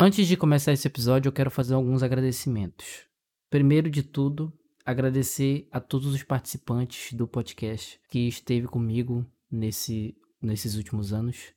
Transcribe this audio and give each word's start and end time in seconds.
Antes 0.00 0.28
de 0.28 0.36
começar 0.36 0.72
esse 0.72 0.86
episódio, 0.86 1.28
eu 1.28 1.32
quero 1.32 1.50
fazer 1.50 1.74
alguns 1.74 2.04
agradecimentos. 2.04 3.08
Primeiro 3.50 3.90
de 3.90 4.04
tudo, 4.04 4.56
agradecer 4.86 5.66
a 5.72 5.80
todos 5.80 6.14
os 6.14 6.22
participantes 6.22 7.12
do 7.14 7.26
podcast 7.26 8.00
que 8.08 8.28
esteve 8.28 8.68
comigo 8.68 9.26
nesse, 9.50 10.16
nesses 10.40 10.76
últimos 10.76 11.12
anos. 11.12 11.52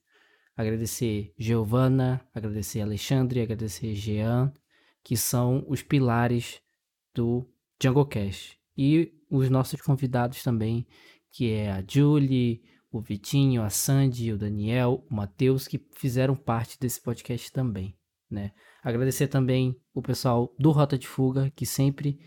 Agradecer 0.57 1.35
Giovana, 1.37 2.19
agradecer 2.33 2.81
Alexandre, 2.81 3.41
agradecer 3.41 3.93
Jean, 3.93 4.51
que 5.03 5.15
são 5.15 5.63
os 5.67 5.83
pilares 5.83 6.59
do 7.13 7.47
JungleCast. 7.79 8.57
E 8.75 9.13
os 9.29 9.51
nossos 9.51 9.79
convidados 9.81 10.41
também, 10.41 10.87
que 11.31 11.51
é 11.51 11.71
a 11.71 11.83
Julie, 11.87 12.63
o 12.91 12.99
Vitinho, 12.99 13.61
a 13.61 13.69
Sandy, 13.69 14.33
o 14.33 14.37
Daniel, 14.37 15.05
o 15.11 15.13
Matheus, 15.13 15.67
que 15.67 15.79
fizeram 15.93 16.35
parte 16.35 16.79
desse 16.79 16.99
podcast 16.99 17.51
também, 17.51 17.95
né? 18.31 18.51
Agradecer 18.83 19.27
também 19.27 19.75
o 19.93 20.01
pessoal 20.01 20.53
do 20.57 20.71
Rota 20.71 20.97
de 20.97 21.07
Fuga, 21.07 21.51
que 21.55 21.65
sempre 21.65 22.19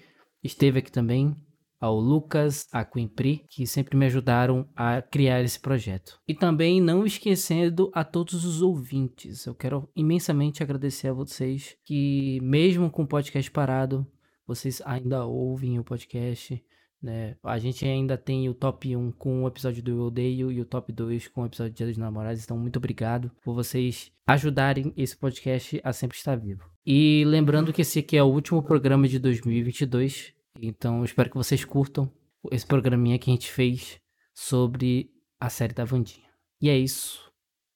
esteve 0.42 0.78
aqui 0.78 0.92
também, 0.92 1.34
ao 1.80 1.98
Lucas, 1.98 2.66
a 2.72 2.84
Quimpri, 2.84 3.45
que 3.50 3.66
sempre 3.66 3.96
me 3.96 4.06
ajudaram 4.06 4.66
a 4.74 5.02
criar 5.02 5.42
esse 5.42 5.60
projeto. 5.60 6.18
E 6.26 6.34
também 6.34 6.80
não 6.80 7.04
esquecendo 7.04 7.90
a 7.92 8.02
todos 8.02 8.45
os 8.45 8.62
ouvintes. 8.62 9.45
Eu 9.45 9.54
quero 9.54 9.88
imensamente 9.95 10.62
agradecer 10.62 11.09
a 11.09 11.12
vocês 11.12 11.76
que, 11.84 12.40
mesmo 12.42 12.90
com 12.90 13.02
o 13.02 13.06
podcast 13.09 13.50
parado, 13.50 14.06
vocês 14.46 14.80
ainda 14.84 15.26
ouvem 15.26 15.78
o 15.78 15.84
podcast, 15.84 16.62
né? 17.04 17.36
A 17.42 17.58
gente 17.58 17.84
ainda 17.84 18.16
tem 18.16 18.48
o 18.48 18.54
top 18.54 18.96
1 18.96 19.12
com 19.12 19.45
o 19.45 19.46
episódio 19.46 19.82
do 19.82 19.90
Eu 19.90 20.00
Odeio 20.04 20.50
e 20.50 20.60
o 20.60 20.64
top 20.64 20.90
2 20.90 21.28
com 21.28 21.42
o 21.42 21.46
episódio 21.46 21.72
de 21.72 21.76
Dia 21.76 21.86
dos 21.86 21.98
Namorados. 21.98 22.42
Então, 22.42 22.56
muito 22.56 22.78
obrigado 22.78 23.30
por 23.45 23.54
vocês 23.54 24.10
ajudarem 24.26 24.92
esse 24.96 25.16
podcast 25.16 25.80
a 25.84 25.92
sempre 25.92 26.16
estar 26.16 26.36
vivo. 26.36 26.64
E 26.84 27.24
lembrando 27.26 27.72
que 27.72 27.82
esse 27.82 27.98
aqui 27.98 28.16
é 28.16 28.22
o 28.22 28.26
último 28.32 28.62
programa 28.62 29.06
de 29.06 29.18
2022. 29.18 30.32
Então, 30.60 31.04
espero 31.04 31.30
que 31.30 31.37
vocês 31.37 31.64
curtam 31.64 32.10
esse 32.51 32.66
programinha 32.66 33.18
que 33.18 33.30
a 33.30 33.34
gente 33.34 33.52
fez 33.52 34.01
sobre 34.32 35.10
a 35.38 35.51
série 35.51 35.74
da 35.74 35.84
Vandinha. 35.84 36.29
E 36.60 36.70
é 36.70 36.79
isso. 36.79 37.30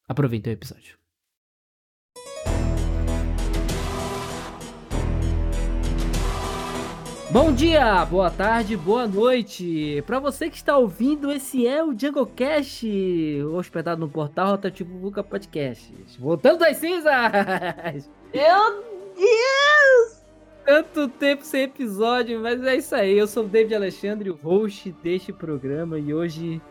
Aproveitem 0.08 0.52
o 0.52 0.54
episódio. 0.54 0.97
Bom 7.30 7.52
dia, 7.52 8.06
boa 8.06 8.30
tarde, 8.30 8.74
boa 8.74 9.06
noite. 9.06 10.02
Para 10.06 10.18
você 10.18 10.48
que 10.48 10.56
está 10.56 10.78
ouvindo, 10.78 11.30
esse 11.30 11.66
é 11.66 11.84
o 11.84 11.92
Jungle 11.96 12.26
Cash, 12.26 12.84
hospedado 13.52 14.00
no 14.00 14.08
portal 14.08 14.52
Rotativo 14.52 14.94
Buca 14.94 15.22
Podcast. 15.22 15.92
Voltando 16.18 16.60
das 16.60 16.78
cinzas! 16.78 18.08
Meu 18.32 18.82
Deus! 19.14 20.24
Tanto 20.64 21.06
tempo 21.06 21.44
sem 21.44 21.64
episódio, 21.64 22.40
mas 22.40 22.64
é 22.64 22.76
isso 22.76 22.94
aí. 22.94 23.18
Eu 23.18 23.26
sou 23.26 23.44
o 23.44 23.48
David 23.48 23.74
Alexandre, 23.74 24.30
o 24.30 24.34
host 24.42 24.90
deste 25.02 25.30
programa, 25.30 25.98
e 25.98 26.14
hoje, 26.14 26.62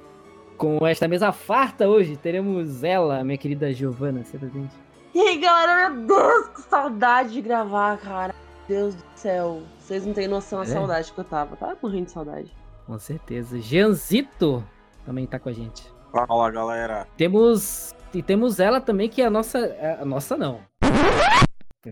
com 0.57 0.87
esta 0.87 1.07
mesa 1.07 1.31
farta, 1.31 1.87
hoje 1.87 2.17
teremos 2.17 2.83
ela, 2.83 3.23
minha 3.23 3.37
querida 3.37 3.71
Giovana, 3.71 4.23
você 4.23 4.39
presente. 4.39 4.73
E 5.13 5.19
aí, 5.19 5.37
galera, 5.37 5.91
meu 5.91 6.07
Deus, 6.07 6.47
que 6.47 6.61
saudade 6.63 7.33
de 7.33 7.41
gravar, 7.41 7.99
cara. 7.99 8.33
Deus 8.67 8.95
do 8.95 9.03
céu. 9.13 9.61
Vocês 9.87 10.05
não 10.05 10.13
têm 10.13 10.27
noção 10.27 10.59
da 10.59 10.65
É? 10.65 10.67
saudade 10.73 11.13
que 11.13 11.17
eu 11.17 11.23
tava. 11.23 11.55
Tava 11.55 11.77
morrendo 11.81 12.07
de 12.07 12.11
saudade. 12.11 12.51
Com 12.85 12.99
certeza. 12.99 13.57
Jeanzito 13.61 14.61
também 15.05 15.25
tá 15.25 15.39
com 15.39 15.47
a 15.47 15.53
gente. 15.53 15.81
Fala 16.11 16.51
galera. 16.51 17.07
Temos. 17.15 17.95
E 18.13 18.21
temos 18.21 18.59
ela 18.59 18.81
também, 18.81 19.07
que 19.07 19.21
é 19.21 19.27
a 19.27 19.29
nossa. 19.29 19.57
A 20.01 20.03
nossa 20.03 20.35
não. 20.35 20.59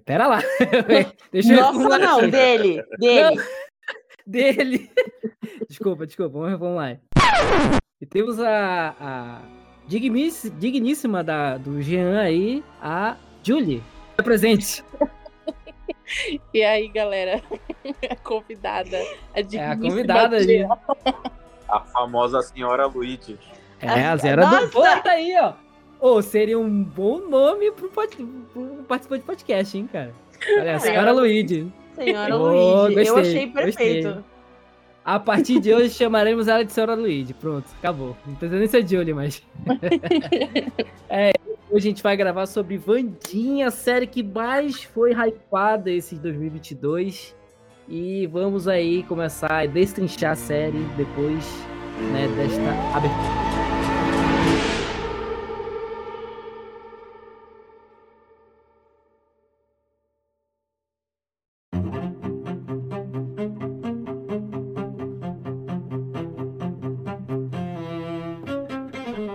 Pera 0.04 0.28
lá. 0.28 0.40
Deixa 1.32 1.54
eu 1.54 1.62
Nossa, 1.62 1.72
reformular 1.72 2.00
não, 2.02 2.20
aqui. 2.20 2.32
dele. 2.32 2.84
Dele. 3.00 3.42
Dele. 4.28 4.92
desculpa, 5.70 6.06
desculpa, 6.06 6.38
vamos, 6.38 6.60
vamos 6.60 6.76
lá. 6.76 6.98
E 8.02 8.06
temos 8.06 8.42
a. 8.42 8.94
a 9.00 9.42
digníssima 9.88 11.24
da, 11.24 11.58
do 11.58 11.82
Jean 11.82 12.20
aí, 12.20 12.62
a 12.82 13.16
Julie. 13.42 13.82
É 14.18 14.22
presente. 14.22 14.84
E 16.54 16.64
aí, 16.64 16.88
galera? 16.88 17.42
A 18.10 18.16
convidada. 18.16 18.98
A 19.34 19.40
É 19.40 19.66
a 19.68 19.78
convidada. 19.78 20.38
A 21.68 21.80
famosa 21.82 22.42
senhora 22.42 22.86
Luigi. 22.86 23.38
É, 23.82 24.06
a 24.06 24.18
Zera 24.18 24.46
do 24.46 24.52
Nossa! 24.52 24.68
Pô, 24.68 24.82
tá 24.82 25.12
aí, 25.12 25.36
ó. 25.40 25.54
Ô, 26.00 26.22
seria 26.22 26.60
um 26.60 26.84
bom 26.84 27.20
nome 27.20 27.72
pro, 27.72 27.90
pod... 27.90 28.16
pro 28.54 28.64
participante 28.88 29.22
de 29.22 29.26
podcast, 29.26 29.78
hein, 29.78 29.90
cara? 29.92 30.14
Olha, 30.58 30.76
a 30.76 30.80
senhora 30.80 31.12
Luigi. 31.12 31.72
Senhora 31.96 32.38
Oh, 32.38 32.88
Luigi. 32.88 33.08
eu 33.08 33.18
achei 33.18 33.48
perfeito. 33.48 34.08
gostei. 34.08 34.24
A 35.04 35.20
partir 35.20 35.60
de 35.60 35.74
hoje 35.74 35.92
chamaremos 35.92 36.48
ela 36.48 36.66
de 36.66 36.72
senhora 36.72 36.96
Luigi. 36.96 37.34
Pronto, 37.34 37.66
acabou. 37.78 38.18
Não 38.26 38.36
precisa 38.36 38.60
nem 38.60 38.68
ser 38.68 38.88
Julie, 38.88 39.14
mas. 39.14 39.42
é, 41.08 41.32
hoje 41.70 41.88
a 41.88 41.90
gente 41.92 42.04
vai 42.04 42.18
gravar 42.18 42.48
sobre 42.48 42.78
Vandinha, 42.78 43.68
a 43.68 43.72
série 43.72 44.08
que 44.08 44.24
mais 44.24 44.84
foi 44.84 45.14
hypada 45.14 45.92
esse 45.92 46.16
2022. 46.16 47.36
E 47.88 48.26
vamos 48.26 48.68
aí 48.68 49.04
começar 49.04 49.52
a 49.52 49.66
destrinchar 49.68 50.32
a 50.32 50.36
série 50.36 50.84
depois 50.98 51.46
né, 52.12 52.28
desta 52.36 52.98
abertura. 52.98 53.46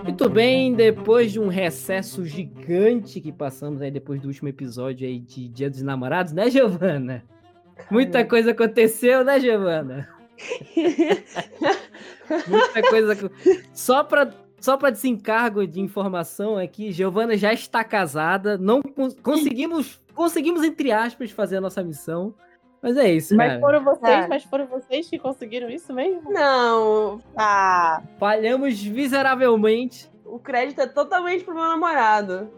Muito 0.02 0.28
bem, 0.28 0.74
depois 0.74 1.30
de 1.30 1.38
um 1.38 1.46
recesso 1.46 2.26
gigante 2.26 3.20
que 3.20 3.30
passamos 3.30 3.80
aí 3.80 3.92
depois 3.92 4.20
do 4.20 4.26
último 4.26 4.48
episódio 4.48 5.06
aí 5.06 5.20
de 5.20 5.48
Dia 5.48 5.70
dos 5.70 5.82
Namorados, 5.82 6.32
né, 6.32 6.50
Giovana? 6.50 7.24
Muita 7.90 8.24
coisa 8.24 8.50
aconteceu, 8.52 9.24
né, 9.24 9.38
Giovana? 9.40 10.08
Muita 12.46 12.82
coisa. 12.88 13.16
co- 13.16 13.30
Só 13.72 14.04
para 14.04 14.30
só 14.60 14.76
para 14.76 14.90
desencargo 14.90 15.66
de 15.66 15.80
informação 15.80 16.58
aqui, 16.58 16.92
Giovana 16.92 17.34
já 17.34 17.50
está 17.50 17.82
casada, 17.82 18.58
não 18.58 18.82
cons- 18.82 19.16
conseguimos 19.22 19.98
conseguimos 20.14 20.62
entre 20.62 20.92
aspas 20.92 21.30
fazer 21.30 21.56
a 21.56 21.60
nossa 21.62 21.82
missão. 21.82 22.34
Mas 22.82 22.96
é 22.96 23.10
isso, 23.10 23.36
Mas 23.36 23.48
cara. 23.48 23.60
foram 23.60 23.84
vocês, 23.84 24.24
Ah. 24.24 24.26
mas 24.28 24.44
foram 24.44 24.66
vocês 24.66 25.08
que 25.08 25.18
conseguiram 25.18 25.68
isso 25.68 25.92
mesmo? 25.92 26.30
Não, 26.32 27.20
Ah, 27.36 28.02
Falhamos 28.18 28.82
miseravelmente. 28.84 30.10
o 30.24 30.38
crédito 30.38 30.80
é 30.80 30.86
totalmente 30.86 31.44
pro 31.44 31.54
meu 31.54 31.64
namorado. 31.64 32.48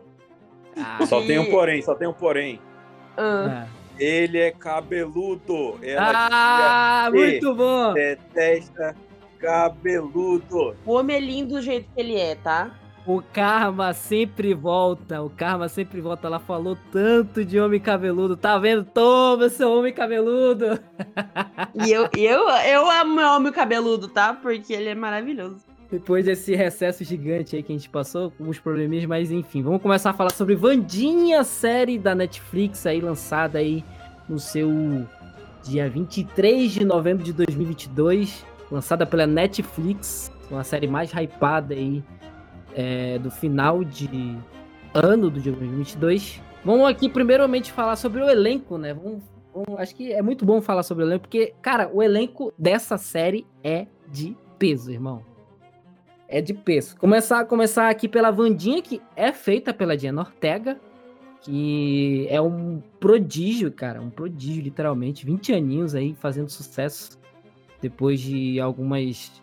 Ah, 0.77 1.05
Só 1.07 1.21
tem 1.27 1.39
um 1.39 1.51
porém, 1.51 1.83
só 1.83 1.95
tem 1.95 2.07
um 2.09 2.13
porém. 2.13 2.61
Ah, 3.17 3.65
ah. 3.65 3.82
Ele 3.99 4.39
é 4.39 4.51
cabeludo. 4.51 5.79
Ela 5.83 6.29
Ah, 6.31 7.11
muito 7.13 7.55
bom. 7.55 7.93
detesta 7.95 8.95
cabeludo. 9.39 10.75
o 10.87 10.93
homem 10.93 11.17
é 11.17 11.21
lindo 11.21 11.55
do 11.55 11.63
jeito 11.63 11.89
que 11.95 12.01
ele 12.01 12.17
é, 12.17 12.35
tá? 12.37 12.71
O 13.05 13.21
karma 13.21 13.93
sempre 13.93 14.55
volta. 14.55 15.21
O 15.21 15.29
karma 15.29 15.69
sempre 15.69 16.01
volta. 16.01 16.29
Ela 16.29 16.39
falou 16.39 16.79
tanto 16.93 17.45
de 17.45 17.59
homem 17.59 17.81
cabeludo. 17.81 18.37
Tá 18.37 18.57
vendo? 18.59 18.85
Toma, 18.85 19.49
seu 19.49 19.73
homem 19.73 19.93
cabeludo. 19.93 20.79
E 21.85 21.91
eu, 21.91 22.09
eu, 22.17 22.49
eu 22.49 22.89
amo 22.91 23.17
meu 23.17 23.27
homem 23.29 23.53
cabeludo, 23.53 24.07
tá? 24.07 24.33
Porque 24.35 24.73
ele 24.73 24.89
é 24.91 24.95
maravilhoso. 24.95 25.65
Depois 25.93 26.25
desse 26.25 26.55
recesso 26.57 27.05
gigante 27.05 27.55
aí 27.55 27.63
que 27.63 27.71
a 27.71 27.77
gente 27.77 27.91
passou, 27.91 28.31
com 28.31 28.45
uns 28.45 28.59
probleminhas, 28.59 29.05
mas 29.05 29.31
enfim, 29.31 29.63
vamos 29.63 29.83
começar 29.83 30.09
a 30.09 30.13
falar 30.15 30.31
sobre 30.31 30.55
Vandinha, 30.55 31.45
série 31.45 31.99
da 31.99 32.15
Netflix 32.15 32.87
aí, 32.87 32.99
lançada 32.99 33.59
aí 33.59 33.85
no 34.27 34.39
seu 34.39 34.71
dia 35.63 35.91
23 35.91 36.73
de 36.73 36.83
novembro 36.87 37.23
de 37.23 37.35
2022, 37.35 38.43
lançada 38.71 39.05
pela 39.05 39.27
Netflix, 39.27 40.33
uma 40.51 40.65
série 40.65 40.87
mais 40.87 41.13
hypada 41.13 41.75
aí 41.75 42.03
é, 42.75 43.19
do 43.19 43.31
final 43.31 43.85
de 43.85 44.35
ano 44.95 45.29
do 45.29 45.39
dia 45.41 45.53
2022. 45.53 46.41
Vamos 46.65 46.89
aqui 46.89 47.07
primeiramente 47.07 47.71
falar 47.71 47.97
sobre 47.97 48.23
o 48.23 48.31
elenco, 48.31 48.79
né? 48.79 48.95
Vamos, 48.95 49.23
vamos- 49.55 49.79
acho 49.79 49.95
que 49.95 50.11
é 50.11 50.23
muito 50.23 50.47
bom 50.47 50.63
falar 50.63 50.85
sobre 50.85 51.05
o 51.05 51.07
elenco, 51.07 51.25
porque, 51.25 51.53
cara, 51.61 51.91
o 51.93 52.03
elenco 52.03 52.51
dessa 52.59 52.97
série 52.97 53.47
é 53.63 53.87
de 54.11 54.35
peso, 54.59 54.91
irmão 54.91 55.31
é 56.33 56.41
de 56.41 56.55
peso. 56.55 56.97
Começar, 56.97 57.45
começar 57.45 57.89
aqui 57.89 58.09
pela 58.09 58.31
Vandinha, 58.31 58.81
que 58.81 59.01
é 59.15 59.33
feita 59.33 59.73
pela 59.73 59.97
Diana 59.97 60.23
Ortega, 60.23 60.81
que 61.43 62.27
é 62.29 62.41
um 62.41 62.83
prodígio, 62.99 63.71
cara, 63.71 64.01
um 64.01 64.11
prodígio, 64.11 64.63
literalmente. 64.63 65.27
20 65.27 65.53
aninhos 65.53 65.95
aí 65.95 66.15
fazendo 66.15 66.49
sucesso 66.49 67.19
depois 67.81 68.21
de 68.21 68.59
algumas 68.59 69.43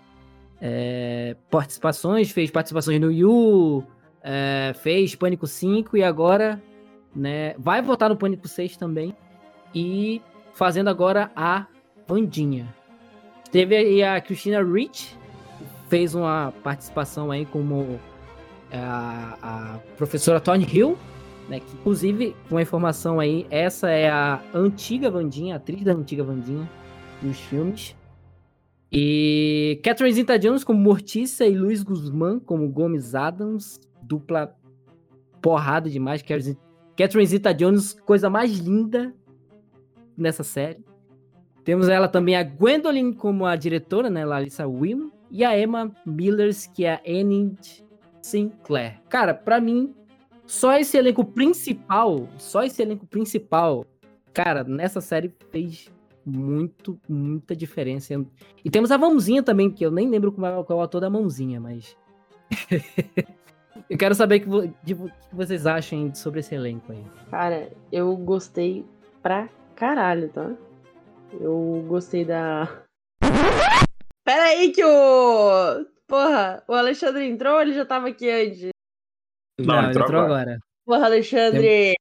é, 0.59 1.35
participações. 1.49 2.31
Fez 2.31 2.49
participações 2.49 2.99
no 2.99 3.11
Yu, 3.11 3.83
é, 4.23 4.73
fez 4.81 5.15
Pânico 5.15 5.45
5 5.45 5.95
e 5.95 6.03
agora 6.03 6.61
né? 7.15 7.55
Vai 7.57 7.81
votar 7.81 8.09
no 8.09 8.17
Pânico 8.17 8.47
6 8.47 8.77
também. 8.77 9.15
E 9.73 10.21
fazendo 10.53 10.89
agora 10.89 11.31
a 11.35 11.67
Vandinha. 12.07 12.73
Teve 13.51 13.75
aí 13.75 14.03
a 14.03 14.19
Christina 14.21 14.63
Rich, 14.63 15.17
fez 15.89 16.15
uma 16.15 16.53
participação 16.63 17.31
aí 17.31 17.45
como 17.45 17.99
a, 18.71 19.37
a 19.41 19.79
professora 19.97 20.39
Tony 20.39 20.65
Hill, 20.71 20.97
né? 21.49 21.59
Que, 21.59 21.73
inclusive, 21.73 22.35
uma 22.49 22.61
informação 22.61 23.19
aí, 23.19 23.45
essa 23.49 23.89
é 23.89 24.09
a 24.09 24.41
antiga 24.53 25.09
Vandinha, 25.09 25.55
a 25.55 25.57
atriz 25.57 25.83
da 25.83 25.91
antiga 25.91 26.23
Vandinha 26.23 26.69
nos 27.21 27.39
filmes. 27.39 27.95
E 28.91 29.79
Catherine 29.83 30.15
Zeta-Jones 30.15 30.63
como 30.63 30.79
Mortícia 30.79 31.45
e 31.45 31.55
Luiz 31.55 31.83
Guzmán 31.83 32.39
como 32.39 32.67
Gomes 32.69 33.13
Adams, 33.13 33.79
dupla 34.01 34.55
porrada 35.41 35.89
demais. 35.89 36.23
Catherine 36.23 37.27
Zeta-Jones, 37.27 37.93
coisa 38.05 38.29
mais 38.29 38.57
linda 38.57 39.13
nessa 40.17 40.43
série. 40.43 40.88
Temos 41.63 41.89
ela 41.89 42.07
também 42.07 42.35
a 42.35 42.43
Gwendolyn 42.43 43.13
como 43.13 43.45
a 43.45 43.55
diretora, 43.55 44.09
né, 44.09 44.25
Larissa 44.25 44.67
Wim, 44.67 45.11
e 45.29 45.43
a 45.43 45.57
Emma 45.57 45.91
Millers, 46.05 46.65
que 46.65 46.85
é 46.85 46.93
a 46.93 47.01
Enid 47.05 47.85
Sinclair. 48.21 48.99
Cara, 49.09 49.33
para 49.33 49.61
mim, 49.61 49.93
só 50.45 50.75
esse 50.77 50.97
elenco 50.97 51.23
principal, 51.23 52.27
só 52.37 52.63
esse 52.63 52.81
elenco 52.81 53.05
principal, 53.05 53.85
cara, 54.33 54.63
nessa 54.63 55.01
série 55.01 55.33
fez 55.51 55.91
muito, 56.25 56.99
muita 57.07 57.55
diferença. 57.55 58.13
E 58.63 58.69
temos 58.69 58.91
a 58.91 58.97
mãozinha 58.97 59.43
também, 59.43 59.69
que 59.69 59.85
eu 59.85 59.91
nem 59.91 60.09
lembro 60.09 60.31
qual 60.31 60.65
é 60.69 60.73
o 60.73 60.81
ator 60.81 61.01
da 61.01 61.09
mãozinha, 61.09 61.59
mas. 61.59 61.95
eu 63.89 63.97
quero 63.97 64.15
saber 64.15 64.47
o 64.47 64.61
que, 64.83 64.95
que 64.95 65.11
vocês 65.31 65.65
acham 65.65 66.13
sobre 66.13 66.39
esse 66.39 66.55
elenco 66.55 66.91
aí. 66.91 67.03
Cara, 67.29 67.71
eu 67.91 68.15
gostei 68.15 68.85
pra 69.21 69.49
caralho, 69.75 70.29
tá? 70.29 70.55
Eu 71.33 71.85
gostei 71.87 72.25
da. 72.25 72.83
Pera 74.25 74.43
aí 74.45 74.71
que 74.71 74.83
o. 74.83 75.85
Porra, 76.07 76.63
o 76.67 76.73
Alexandre 76.73 77.27
entrou 77.27 77.55
ou 77.55 77.61
ele 77.61 77.73
já 77.73 77.85
tava 77.85 78.07
aqui 78.07 78.29
antes? 78.29 78.69
Não, 79.59 79.75
Não 79.75 79.89
entrou, 79.89 80.05
entrou 80.05 80.21
agora. 80.21 80.41
agora. 80.41 80.59
Porra, 80.85 81.05
Alexandre! 81.05 81.93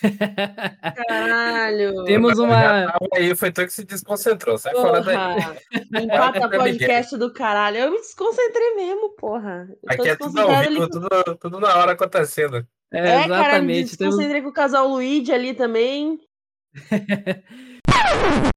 Caralho! 1.08 2.04
Temos 2.04 2.38
uma. 2.38 2.94
Aí 3.14 3.34
foi 3.34 3.50
tu 3.50 3.64
que 3.64 3.72
se 3.72 3.84
desconcentrou, 3.84 4.56
sai 4.56 4.72
porra. 4.72 4.88
fora 4.88 5.00
daí. 5.02 6.04
Empata 6.04 6.48
podcast 6.48 7.16
do 7.18 7.32
caralho. 7.32 7.78
Eu 7.78 7.90
me 7.90 7.98
desconcentrei 7.98 8.74
mesmo, 8.76 9.10
porra. 9.16 9.68
Aqui 9.86 10.08
é 10.08 10.16
tudo 10.16 10.40
ao 10.40 10.62
vivo, 10.62 10.88
tudo, 10.88 11.08
tudo 11.38 11.60
na 11.60 11.76
hora 11.76 11.92
acontecendo. 11.92 12.66
É, 12.90 12.98
é 12.98 13.02
exatamente. 13.02 13.28
cara, 13.28 13.62
me 13.62 13.82
desconcentrei 13.82 14.40
Temos... 14.40 14.44
com 14.44 14.50
o 14.50 14.54
casal 14.54 14.88
Luigi 14.88 15.32
ali 15.32 15.52
também. 15.52 16.20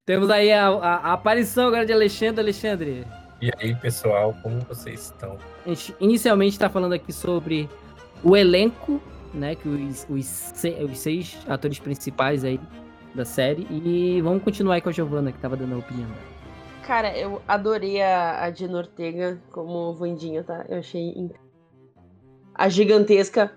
Temos 0.05 0.29
aí 0.29 0.51
a, 0.51 0.67
a, 0.67 0.95
a, 0.95 1.13
aparição 1.13 1.67
agora 1.67 1.85
de 1.85 1.93
Alexandre. 1.93 2.41
Alexandre. 2.41 3.07
E 3.41 3.51
aí, 3.59 3.75
pessoal, 3.75 4.35
como 4.41 4.59
vocês 4.61 5.05
estão? 5.05 5.37
A 5.65 5.69
gente 5.69 5.95
inicialmente 5.99 6.53
está 6.53 6.69
falando 6.69 6.93
aqui 6.93 7.11
sobre 7.11 7.69
o 8.23 8.35
elenco 8.35 9.01
né? 9.35 9.55
Que 9.55 9.67
os, 9.67 10.05
os, 10.09 10.53
os 10.89 10.97
seis 10.97 11.37
atores 11.47 11.79
principais 11.79 12.43
aí 12.43 12.59
da 13.13 13.25
série. 13.25 13.67
E 13.69 14.21
vamos 14.21 14.43
continuar 14.43 14.75
aí 14.75 14.81
com 14.81 14.89
a 14.89 14.91
Giovanna, 14.91 15.31
que 15.31 15.39
tava 15.39 15.55
dando 15.55 15.75
a 15.75 15.79
opinião. 15.79 16.09
Cara, 16.83 17.15
eu 17.17 17.41
adorei 17.47 18.01
a, 18.01 18.43
a 18.43 18.49
Dina 18.49 18.77
Ortega 18.77 19.41
como 19.51 19.93
Vandinha, 19.93 20.43
tá? 20.43 20.65
Eu 20.69 20.79
achei 20.79 21.13
A 22.53 22.69
gigantesca, 22.69 23.51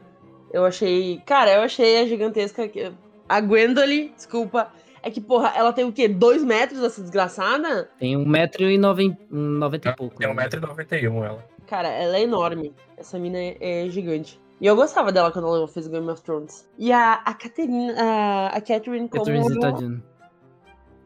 eu 0.52 0.64
achei. 0.64 1.22
Cara, 1.24 1.54
eu 1.54 1.62
achei 1.62 2.02
a 2.02 2.06
gigantesca. 2.06 2.70
A 3.28 3.40
Gwendolyn, 3.40 4.12
desculpa. 4.14 4.72
É 5.02 5.10
que, 5.10 5.20
porra, 5.20 5.52
ela 5.54 5.72
tem 5.72 5.84
o 5.84 5.92
quê? 5.92 6.08
Dois 6.08 6.42
metros, 6.42 6.82
essa 6.82 7.00
desgraçada? 7.00 7.90
Tem 7.98 8.16
um 8.16 8.26
metro 8.26 8.68
e 8.68 8.78
noventa 8.78 9.90
e 9.90 9.96
pouco. 9.96 10.16
Tem 10.16 10.28
um 10.28 10.34
né? 10.34 10.42
metro 10.42 10.58
e 10.58 10.66
noventa 10.66 10.96
e 10.96 11.08
um, 11.08 11.24
ela. 11.24 11.44
Cara, 11.66 11.88
ela 11.88 12.16
é 12.16 12.22
enorme. 12.22 12.74
Essa 12.96 13.18
mina 13.18 13.38
é, 13.38 13.56
é 13.60 13.88
gigante. 13.88 14.40
E 14.60 14.66
eu 14.66 14.74
gostava 14.74 15.12
dela 15.12 15.30
quando 15.30 15.46
ela 15.46 15.68
fez 15.68 15.86
Game 15.86 16.08
of 16.10 16.22
Thrones. 16.22 16.68
E 16.76 16.92
a, 16.92 17.14
a 17.24 17.34
Catherine, 17.34 17.92
a, 17.92 18.48
a 18.48 18.60
Catherine 18.60 19.08
como... 19.08 19.24
Catherine 19.24 19.48
Zeta-Jones. 19.48 20.02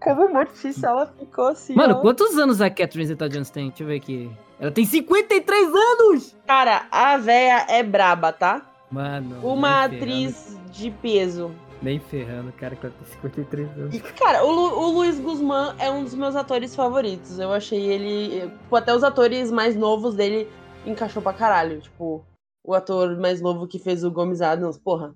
Como 0.01 0.29
Mortícia, 0.33 0.89
ela 0.89 1.07
ficou 1.07 1.49
assim, 1.49 1.75
Mano, 1.75 1.95
ó. 1.95 2.01
quantos 2.01 2.37
anos 2.37 2.61
a 2.61 2.69
Catherine 2.69 3.07
Zeta-Jones 3.07 3.51
tem? 3.51 3.69
Deixa 3.69 3.83
eu 3.85 3.87
ver 3.87 3.97
aqui. 3.97 4.31
Ela 4.59 4.71
tem 4.71 4.85
53 4.85 5.69
anos! 5.69 6.37
Cara, 6.47 6.87
a 6.91 7.17
véia 7.19 7.67
é 7.69 7.83
braba, 7.83 8.33
tá? 8.33 8.67
Mano. 8.91 9.37
Uma 9.43 9.85
atriz 9.85 10.59
de 10.71 10.91
peso. 10.91 11.53
Nem 11.83 11.99
ferrando, 11.99 12.53
cara, 12.53 12.77
que 12.77 12.83
tem 12.83 12.93
53 13.05 13.69
anos. 13.71 13.95
E, 13.95 14.01
cara, 14.01 14.45
o, 14.45 14.51
Lu, 14.53 14.79
o 14.79 14.93
Luiz 14.93 15.19
Guzmán 15.19 15.75
é 15.79 15.91
um 15.91 16.05
dos 16.05 16.15
meus 16.15 16.37
atores 16.37 16.77
favoritos. 16.77 17.39
Eu 17.39 17.53
achei 17.53 17.91
ele. 17.91 18.49
Tipo, 18.49 18.77
até 18.77 18.95
os 18.95 19.03
atores 19.03 19.51
mais 19.51 19.75
novos 19.75 20.15
dele 20.15 20.49
encaixou 20.87 21.21
pra 21.21 21.33
caralho. 21.33 21.81
Tipo, 21.81 22.25
o 22.65 22.75
ator 22.75 23.19
mais 23.19 23.41
novo 23.41 23.67
que 23.67 23.79
fez 23.79 24.05
o 24.05 24.11
Gomes 24.11 24.41
Adams, 24.41 24.79
porra. 24.79 25.15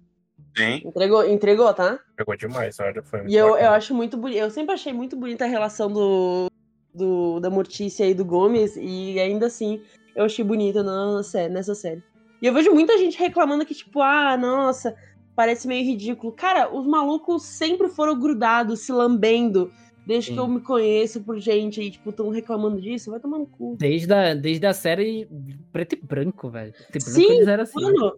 Sim. 0.56 0.82
Entregou, 0.84 1.24
entregou, 1.24 1.72
tá? 1.72 2.00
Entregou 2.12 2.36
demais, 2.36 2.80
olha, 2.80 3.02
foi 3.02 3.20
muito 3.20 3.32
E 3.32 3.36
eu, 3.36 3.56
eu 3.56 3.70
acho 3.70 3.94
muito 3.94 4.16
bonito. 4.16 4.38
Eu 4.38 4.50
sempre 4.50 4.74
achei 4.74 4.92
muito 4.92 5.14
bonita 5.14 5.44
a 5.44 5.48
relação 5.48 5.92
do, 5.92 6.50
do 6.94 7.38
da 7.40 7.50
Mortícia 7.50 8.08
e 8.08 8.14
do 8.14 8.24
Gomes, 8.24 8.74
e 8.76 9.20
ainda 9.20 9.46
assim 9.46 9.82
eu 10.16 10.24
achei 10.24 10.44
bonita 10.44 10.82
na, 10.82 11.20
nessa 11.50 11.74
série. 11.74 12.02
E 12.40 12.46
eu 12.46 12.54
vejo 12.54 12.72
muita 12.72 12.96
gente 12.98 13.18
reclamando 13.18 13.64
que, 13.64 13.74
tipo, 13.74 14.00
ah, 14.00 14.36
nossa, 14.36 14.96
parece 15.36 15.68
meio 15.68 15.84
ridículo. 15.84 16.32
Cara, 16.32 16.74
os 16.74 16.86
malucos 16.86 17.42
sempre 17.42 17.88
foram 17.88 18.18
grudados, 18.18 18.80
se 18.80 18.90
lambendo. 18.90 19.70
Desde 20.06 20.30
Sim. 20.30 20.34
que 20.34 20.40
eu 20.40 20.48
me 20.48 20.60
conheço 20.60 21.20
por 21.20 21.36
gente 21.38 21.80
aí, 21.80 21.90
tipo, 21.90 22.12
tão 22.12 22.30
reclamando 22.30 22.80
disso, 22.80 23.10
vai 23.10 23.18
tomar 23.20 23.38
no 23.38 23.46
cu. 23.46 23.76
Desde 23.76 24.12
a, 24.14 24.34
desde 24.34 24.64
a 24.64 24.72
série 24.72 25.28
preto 25.72 25.94
e 25.94 25.96
branco, 25.96 26.48
velho. 26.48 26.72
Preto 26.72 27.08
e 27.08 27.10
branco 27.10 27.10
Sim, 27.10 27.32
eles 27.32 27.48
eram 27.48 27.62
assim. 27.64 27.82
Mano, 27.82 28.12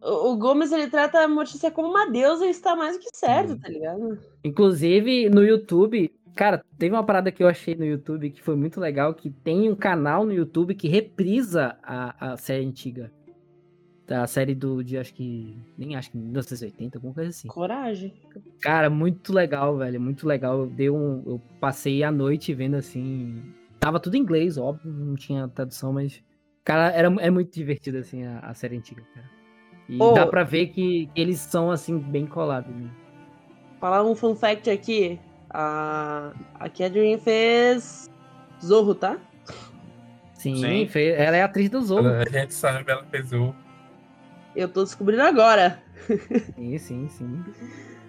o, 0.00 0.36
Gomes, 0.36 0.70
ele 0.70 0.86
trata 0.86 1.18
a 1.18 1.28
Mortícia 1.28 1.72
como 1.72 1.88
uma 1.88 2.08
deusa 2.08 2.46
e 2.46 2.50
está 2.50 2.76
mais 2.76 2.96
do 2.96 3.00
que 3.00 3.10
certo, 3.12 3.58
tá 3.58 3.68
ligado? 3.68 4.16
Inclusive, 4.44 5.28
no 5.28 5.44
YouTube, 5.44 6.08
cara, 6.36 6.64
teve 6.78 6.94
uma 6.94 7.02
parada 7.02 7.32
que 7.32 7.42
eu 7.42 7.48
achei 7.48 7.74
no 7.74 7.84
YouTube 7.84 8.30
que 8.30 8.40
foi 8.40 8.54
muito 8.54 8.78
legal, 8.78 9.12
que 9.12 9.28
tem 9.28 9.68
um 9.68 9.74
canal 9.74 10.24
no 10.24 10.32
YouTube 10.32 10.76
que 10.76 10.86
reprisa 10.86 11.76
a, 11.82 12.32
a 12.32 12.36
série 12.36 12.64
antiga 12.64 13.12
da 14.08 14.26
série 14.26 14.54
do 14.54 14.82
de 14.82 14.96
acho 14.96 15.12
que 15.12 15.54
nem 15.76 15.94
acho 15.94 16.10
que 16.10 16.16
1980, 16.16 16.96
alguma 16.96 17.12
coisa 17.12 17.28
assim. 17.28 17.46
Coragem. 17.46 18.14
Cara, 18.58 18.88
muito 18.88 19.34
legal, 19.34 19.76
velho, 19.76 20.00
muito 20.00 20.26
legal. 20.26 20.60
Eu 20.60 20.66
dei 20.66 20.88
um, 20.88 21.22
eu 21.26 21.40
passei 21.60 22.02
a 22.02 22.10
noite 22.10 22.54
vendo 22.54 22.76
assim, 22.76 23.52
tava 23.78 24.00
tudo 24.00 24.16
em 24.16 24.20
inglês, 24.20 24.56
óbvio, 24.56 24.90
não 24.90 25.14
tinha 25.14 25.46
tradução, 25.48 25.92
mas 25.92 26.22
cara, 26.64 26.90
era 26.90 27.08
é 27.20 27.28
muito 27.28 27.52
divertido 27.52 27.98
assim 27.98 28.24
a, 28.24 28.38
a 28.38 28.54
série 28.54 28.78
antiga, 28.78 29.02
cara. 29.14 29.28
E 29.86 29.98
oh, 30.00 30.12
dá 30.12 30.26
para 30.26 30.42
ver 30.42 30.68
que, 30.68 31.10
eles 31.14 31.38
são 31.38 31.70
assim 31.70 31.98
bem 31.98 32.26
colados. 32.26 32.74
Né? 32.74 32.90
Falar 33.78 34.02
um 34.04 34.14
fun 34.14 34.34
fact 34.34 34.70
aqui, 34.70 35.20
a 35.50 36.32
a 36.54 36.68
Catherine 36.70 37.18
fez 37.18 38.10
Zorro, 38.64 38.94
tá? 38.94 39.18
Sim, 40.32 40.56
Sim. 40.56 40.86
Fez, 40.86 41.18
ela 41.18 41.36
é 41.36 41.42
atriz 41.42 41.68
do 41.68 41.82
Zorro. 41.82 42.08
A 42.08 42.24
gente 42.30 42.54
sabe, 42.54 42.90
ela 42.90 43.04
fez 43.04 43.32
o 43.32 43.54
eu 44.58 44.68
tô 44.68 44.82
descobrindo 44.82 45.22
agora. 45.22 45.80
sim, 46.56 46.76
sim, 46.78 47.08
sim. 47.08 47.44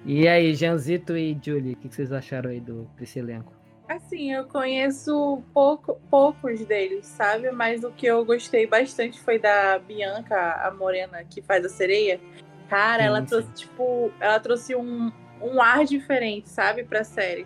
E 0.06 0.27
aí, 0.27 0.56
Janzito 0.56 1.15
e 1.15 1.38
Julie, 1.41 1.74
o 1.74 1.75
que 1.75 1.94
vocês 1.94 2.12
acharam 2.12 2.50
aí 2.50 2.60
do, 2.60 2.89
desse 2.98 3.20
elenco? 3.20 3.53
Assim, 3.88 4.32
eu 4.32 4.46
conheço 4.46 5.44
pouco, 5.53 6.00
poucos 6.10 6.65
deles, 6.65 7.06
sabe? 7.06 7.51
Mas 7.51 7.84
o 7.84 7.91
que 7.91 8.06
eu 8.06 8.25
gostei 8.25 8.65
bastante 8.65 9.20
foi 9.20 9.38
da 9.38 9.77
Bianca, 9.79 10.36
a 10.63 10.72
morena 10.72 11.24
que 11.24 11.41
faz 11.41 11.63
a 11.65 11.70
sereia. 11.70 12.20
Cara, 12.68 13.03
sim, 13.03 13.08
ela 13.08 13.22
sim. 13.22 13.27
trouxe, 13.27 13.53
tipo, 13.53 14.12
ela 14.20 14.39
trouxe 14.39 14.75
um, 14.75 15.12
um 15.41 15.62
ar 15.62 15.86
diferente, 15.86 16.50
sabe, 16.50 16.84
pra 16.84 17.03
série. 17.03 17.46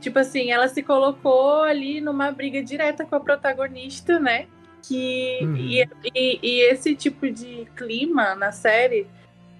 Tipo 0.00 0.18
assim, 0.18 0.50
ela 0.50 0.68
se 0.68 0.82
colocou 0.82 1.62
ali 1.62 2.00
numa 2.00 2.30
briga 2.30 2.62
direta 2.62 3.06
com 3.06 3.14
a 3.14 3.20
protagonista, 3.20 4.18
né? 4.18 4.48
Que 4.86 5.38
uhum. 5.42 5.56
e, 5.56 5.88
e, 6.14 6.38
e, 6.42 6.60
esse 6.70 6.94
tipo 6.94 7.30
de 7.30 7.66
clima 7.76 8.34
na 8.34 8.52
série 8.52 9.06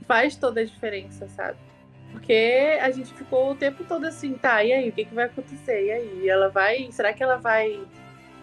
faz 0.06 0.36
toda 0.36 0.60
a 0.60 0.64
diferença, 0.64 1.28
sabe? 1.28 1.56
Porque 2.12 2.78
a 2.80 2.90
gente 2.90 3.12
ficou 3.14 3.50
o 3.50 3.54
tempo 3.54 3.84
todo 3.84 4.04
assim, 4.04 4.34
tá, 4.34 4.62
e 4.62 4.72
aí, 4.72 4.88
o 4.88 4.92
que, 4.92 5.04
que 5.04 5.14
vai 5.14 5.24
acontecer? 5.24 5.86
E 5.86 5.90
aí, 5.90 6.28
ela 6.28 6.48
vai. 6.48 6.88
Será 6.92 7.12
que 7.12 7.22
ela 7.22 7.36
vai 7.36 7.80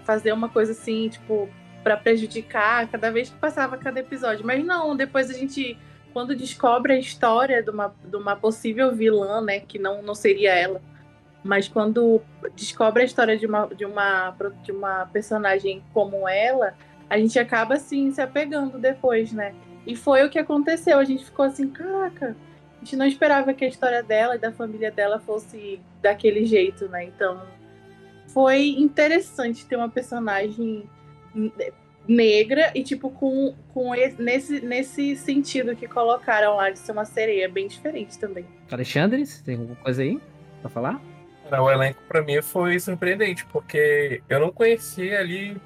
fazer 0.03 0.33
uma 0.33 0.49
coisa 0.49 0.71
assim, 0.71 1.07
tipo, 1.07 1.47
para 1.83 1.95
prejudicar 1.95 2.87
cada 2.89 3.09
vez 3.11 3.29
que 3.29 3.37
passava 3.37 3.77
cada 3.77 3.99
episódio? 3.99 4.45
Mas 4.45 4.63
não, 4.65 4.95
depois 4.95 5.29
a 5.29 5.33
gente. 5.33 5.77
Quando 6.11 6.35
descobre 6.35 6.91
a 6.91 6.99
história 6.99 7.63
de 7.63 7.69
uma, 7.69 7.95
de 8.03 8.17
uma 8.17 8.35
possível 8.35 8.93
vilã, 8.93 9.39
né? 9.39 9.61
Que 9.61 9.79
não, 9.79 10.01
não 10.01 10.13
seria 10.13 10.53
ela 10.53 10.81
mas 11.43 11.67
quando 11.67 12.21
descobre 12.55 13.03
a 13.03 13.05
história 13.05 13.37
de 13.37 13.45
uma, 13.45 13.67
de 13.67 13.85
uma, 13.85 14.35
de 14.63 14.71
uma 14.71 15.05
personagem 15.07 15.83
como 15.93 16.27
ela, 16.27 16.75
a 17.09 17.17
gente 17.17 17.37
acaba 17.39 17.75
assim 17.75 18.11
se 18.11 18.21
apegando 18.21 18.77
depois, 18.77 19.31
né? 19.31 19.53
E 19.85 19.95
foi 19.95 20.23
o 20.25 20.29
que 20.29 20.37
aconteceu. 20.37 20.99
A 20.99 21.03
gente 21.03 21.25
ficou 21.25 21.45
assim, 21.45 21.67
caraca, 21.67 22.35
a 22.75 22.85
gente 22.85 22.95
não 22.95 23.05
esperava 23.05 23.53
que 23.53 23.65
a 23.65 23.67
história 23.67 24.03
dela 24.03 24.35
e 24.35 24.39
da 24.39 24.51
família 24.51 24.91
dela 24.91 25.19
fosse 25.19 25.79
daquele 26.01 26.45
jeito, 26.45 26.87
né? 26.87 27.05
Então 27.05 27.41
foi 28.27 28.69
interessante 28.69 29.65
ter 29.65 29.75
uma 29.75 29.89
personagem 29.89 30.87
negra 32.07 32.71
e 32.73 32.83
tipo 32.83 33.09
com, 33.09 33.53
com 33.73 33.93
esse, 33.93 34.21
nesse, 34.21 34.61
nesse 34.61 35.15
sentido 35.15 35.75
que 35.75 35.87
colocaram 35.87 36.55
lá 36.55 36.69
de 36.69 36.79
ser 36.79 36.91
uma 36.91 37.05
sereia 37.05 37.49
bem 37.49 37.67
diferente 37.67 38.17
também. 38.17 38.45
Alexandre, 38.69 39.25
você 39.25 39.43
tem 39.43 39.55
alguma 39.55 39.75
coisa 39.75 40.01
aí 40.01 40.19
pra 40.61 40.69
falar? 40.69 41.10
O 41.59 41.69
elenco 41.69 42.01
para 42.07 42.21
mim 42.21 42.41
foi 42.41 42.79
surpreendente, 42.79 43.45
porque 43.45 44.21
eu 44.29 44.39
não 44.39 44.51
conhecia 44.51 45.19
ali, 45.19 45.59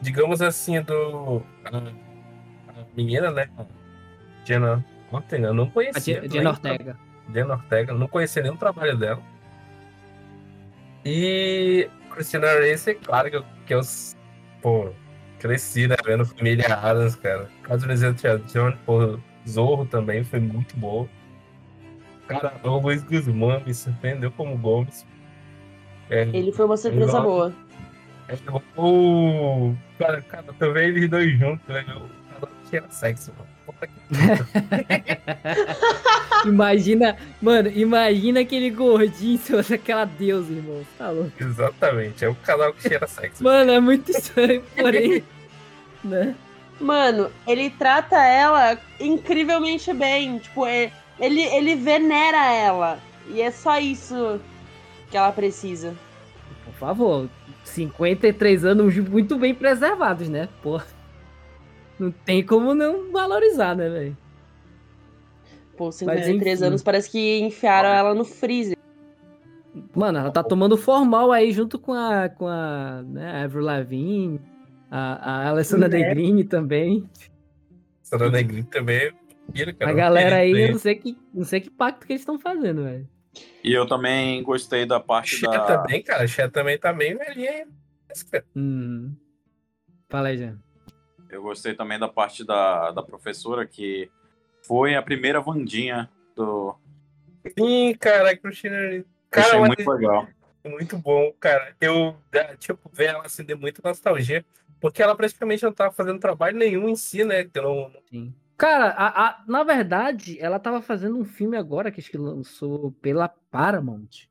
digamos 0.00 0.42
assim, 0.42 0.80
do. 0.82 1.42
A, 1.64 1.78
a 1.78 2.84
menina, 2.96 3.30
né? 3.30 3.48
Jenna 4.44 4.84
Ortega, 5.10 5.48
eu 5.48 5.54
não 5.54 5.70
conhecia. 5.70 6.20
A 6.20 6.28
Jenna 6.28 6.50
Ortega. 6.50 6.96
Jenna 7.32 7.54
Ortega, 7.54 7.94
não 7.94 8.08
conhecia 8.08 8.42
nenhum 8.42 8.56
trabalho 8.56 8.96
dela. 8.96 9.22
E 11.04 11.88
Christina 12.10 12.46
Race, 12.54 12.94
claro 12.94 13.30
que 13.30 13.36
eu, 13.36 13.44
que 13.66 13.74
eu 13.74 13.80
pô, 14.60 14.92
cresci, 15.38 15.88
né, 15.88 15.96
vendo 16.04 16.24
Família 16.24 16.74
Adams, 16.74 17.16
cara. 17.16 17.48
Caso 17.62 17.86
Tia 18.14 18.38
John, 18.38 18.72
pô, 18.86 19.18
Zorro 19.48 19.86
também 19.86 20.22
foi 20.22 20.40
muito 20.40 20.76
bom. 20.76 21.08
Cara, 22.28 22.54
o 22.62 22.78
Luiz 22.78 23.02
Guzmán 23.02 23.62
me 23.66 23.74
surpreendeu 23.74 24.30
como 24.30 24.56
Gomes. 24.56 25.04
É, 26.12 26.28
Ele 26.34 26.52
foi 26.52 26.66
uma 26.66 26.76
surpresa 26.76 27.08
igual, 27.08 27.22
boa. 27.22 27.52
É, 28.28 28.36
o, 28.76 29.74
cara, 29.98 30.20
cara, 30.20 30.44
também 30.58 30.88
eles 30.88 31.08
dois 31.08 31.38
juntos, 31.38 31.66
né? 31.68 31.82
O 31.88 32.40
cara 32.40 32.52
tinha 32.68 32.84
sexo, 32.90 33.32
mano. 33.38 33.50
imagina, 36.44 37.16
mano, 37.40 37.70
imagina 37.74 38.40
aquele 38.40 38.68
gordinho 38.68 39.38
se 39.38 39.74
aquela 39.74 40.04
deusa, 40.04 40.52
irmão. 40.52 40.82
Tá 40.98 41.08
louco. 41.08 41.32
Exatamente, 41.40 42.26
é 42.26 42.28
o 42.28 42.34
canal 42.34 42.74
que 42.74 42.82
cheira 42.82 43.06
sexo. 43.06 43.42
Mano, 43.42 43.72
é 43.72 43.80
muito 43.80 44.10
estranho, 44.10 44.62
porém. 44.76 45.24
né? 46.04 46.34
Mano, 46.78 47.30
ele 47.46 47.70
trata 47.70 48.22
ela 48.22 48.78
incrivelmente 49.00 49.94
bem. 49.94 50.38
Tipo, 50.38 50.66
é, 50.66 50.92
ele, 51.18 51.40
ele 51.40 51.74
venera 51.74 52.52
ela. 52.52 52.98
E 53.28 53.40
é 53.40 53.50
só 53.50 53.78
isso 53.78 54.38
que 55.12 55.16
ela 55.18 55.30
precisa. 55.30 55.94
Por 56.64 56.72
favor, 56.72 57.28
53 57.64 58.64
anos 58.64 58.96
muito 58.98 59.38
bem 59.38 59.54
preservados, 59.54 60.28
né? 60.30 60.48
Porra. 60.62 60.86
Não 61.98 62.10
tem 62.10 62.42
como 62.44 62.74
não 62.74 63.12
valorizar, 63.12 63.76
né, 63.76 63.88
velho? 63.90 64.16
Pô, 65.76 65.92
53 65.92 66.62
anos 66.62 66.82
parece 66.82 67.10
que 67.10 67.40
enfiaram 67.40 67.90
ela 67.90 68.14
no 68.14 68.24
freezer. 68.24 68.76
Mano, 69.94 70.18
ela 70.18 70.30
tá 70.30 70.42
tomando 70.42 70.76
formal 70.78 71.30
aí 71.30 71.52
junto 71.52 71.78
com 71.78 71.92
a, 71.92 72.30
com 72.30 72.48
a 72.48 73.02
né, 73.06 73.44
Avril 73.44 73.64
Lavigne, 73.64 74.40
a, 74.90 75.30
a 75.30 75.48
Alessandra 75.50 75.86
é. 75.88 75.90
Negrini 75.90 76.44
também. 76.44 77.08
Alessandra 78.00 78.30
Negrini 78.30 78.64
também. 78.64 79.12
Cara, 79.78 79.90
a 79.90 79.94
galera 79.94 80.36
aí, 80.36 80.52
eu 80.52 80.72
não 80.72 80.78
sei 80.78 80.94
que, 80.94 81.16
não 81.34 81.44
sei 81.44 81.60
que 81.60 81.70
pacto 81.70 82.06
que 82.06 82.14
eles 82.14 82.22
estão 82.22 82.38
fazendo, 82.38 82.84
velho. 82.84 83.06
E 83.64 83.72
eu 83.72 83.86
também 83.86 84.42
gostei 84.42 84.84
da 84.84 85.00
parte 85.00 85.36
Xé 85.36 85.46
da... 85.46 85.64
também, 85.78 86.02
cara. 86.02 86.26
Xé 86.26 86.48
também 86.48 86.78
tá 86.78 86.92
bem 86.92 87.16
velhinha. 87.16 87.66
Hum. 88.54 89.14
Fala 90.08 90.28
aí, 90.28 90.36
Jean. 90.36 90.58
Eu 91.30 91.42
gostei 91.42 91.74
também 91.74 91.98
da 91.98 92.08
parte 92.08 92.44
da, 92.44 92.90
da 92.90 93.02
professora, 93.02 93.66
que 93.66 94.10
foi 94.66 94.94
a 94.94 95.02
primeira 95.02 95.40
Vandinha 95.40 96.10
do. 96.36 96.76
Sim, 97.58 97.94
cara, 97.98 98.36
Cristina. 98.36 98.76
Cara, 99.30 99.46
Achei 99.46 99.60
muito 99.60 99.90
legal. 99.90 100.28
Muito 100.64 100.98
bom, 100.98 101.32
cara. 101.40 101.74
Eu, 101.80 102.16
tipo, 102.58 102.90
ver 102.92 103.06
ela 103.06 103.24
assim, 103.24 103.42
deu 103.44 103.58
muita 103.58 103.80
nostalgia. 103.82 104.44
Porque 104.80 105.02
ela 105.02 105.16
praticamente 105.16 105.62
não 105.62 105.72
tava 105.72 105.92
fazendo 105.92 106.18
trabalho 106.18 106.58
nenhum 106.58 106.88
em 106.88 106.96
si, 106.96 107.24
né? 107.24 107.44
Que 107.44 107.60
não... 107.60 107.90
Sim. 108.10 108.34
Cara, 108.62 108.90
a, 108.90 109.26
a, 109.26 109.44
na 109.48 109.64
verdade, 109.64 110.38
ela 110.38 110.56
tava 110.56 110.80
fazendo 110.80 111.18
um 111.18 111.24
filme 111.24 111.56
agora 111.56 111.90
que 111.90 112.00
acho 112.00 112.08
que 112.08 112.16
lançou 112.16 112.92
pela 113.02 113.28
Paramount. 113.28 114.28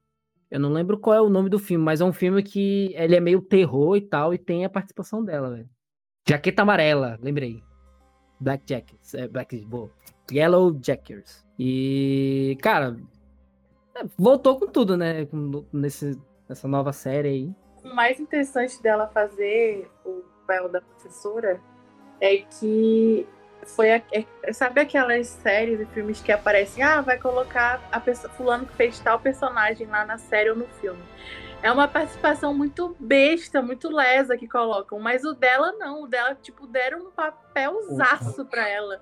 Eu 0.49 0.57
não 0.57 0.71
lembro 0.71 0.97
qual 0.97 1.17
é 1.17 1.21
o 1.21 1.27
nome 1.27 1.49
do 1.49 1.59
filme, 1.59 1.83
mas 1.83 1.99
é 1.99 2.05
um 2.05 2.13
filme 2.13 2.41
que 2.41 2.93
ele 2.95 3.17
é 3.17 3.19
meio 3.19 3.41
terror 3.41 3.97
e 3.97 4.01
tal, 4.01 4.33
e 4.33 4.37
tem 4.37 4.63
a 4.63 4.69
participação 4.69 5.21
dela, 5.21 5.49
velho. 5.49 5.69
Jaqueta 6.25 6.61
amarela, 6.61 7.19
lembrei. 7.21 7.61
Black 8.39 8.63
Jackets. 8.65 9.13
É, 9.15 9.27
Black, 9.27 9.65
boa. 9.65 9.91
Yellow 10.31 10.79
Jackers. 10.81 11.45
E, 11.59 12.57
cara, 12.61 12.95
é, 13.97 14.05
voltou 14.17 14.57
com 14.57 14.67
tudo, 14.67 14.95
né? 14.95 15.27
Nesse, 15.73 16.17
nessa 16.47 16.69
nova 16.69 16.93
série 16.93 17.27
aí. 17.27 17.55
O 17.83 17.93
mais 17.93 18.17
interessante 18.17 18.81
dela 18.81 19.09
fazer 19.09 19.91
o 20.05 20.21
papel 20.47 20.69
da 20.69 20.79
professora 20.79 21.59
é 22.21 22.37
que 22.37 23.27
foi 23.65 23.93
a, 23.93 24.01
é, 24.11 24.53
sabe 24.53 24.81
aquelas 24.81 25.27
séries 25.27 25.79
e 25.79 25.85
filmes 25.87 26.21
que 26.21 26.31
aparecem, 26.31 26.83
ah, 26.83 27.01
vai 27.01 27.17
colocar 27.17 27.81
a 27.91 27.99
pessoa, 27.99 28.31
fulano 28.33 28.65
que 28.65 28.73
fez 28.73 28.99
tal 28.99 29.19
personagem 29.19 29.87
lá 29.87 30.05
na 30.05 30.17
série 30.17 30.49
ou 30.49 30.55
no 30.55 30.67
filme. 30.79 31.01
É 31.63 31.71
uma 31.71 31.87
participação 31.87 32.53
muito 32.53 32.95
besta, 32.99 33.61
muito 33.61 33.87
lesa 33.87 34.35
que 34.35 34.47
colocam. 34.47 34.99
Mas 34.99 35.23
o 35.23 35.33
dela 35.33 35.73
não. 35.73 36.03
O 36.03 36.07
dela, 36.07 36.33
tipo, 36.33 36.65
deram 36.65 37.07
um 37.07 37.11
papelzaço 37.11 38.45
pra 38.45 38.67
ela. 38.67 38.99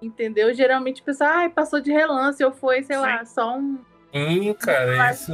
Entendeu? 0.00 0.52
Geralmente 0.52 1.00
o 1.00 1.04
pessoal, 1.04 1.30
ai, 1.30 1.48
passou 1.48 1.80
de 1.80 1.90
relance, 1.90 2.44
ou 2.44 2.52
foi, 2.52 2.82
sei 2.82 2.96
Sim. 2.96 3.02
lá, 3.02 3.24
só 3.24 3.56
um. 3.56 3.78
Hum, 4.14 4.52
cara, 4.54 5.10
isso. 5.10 5.32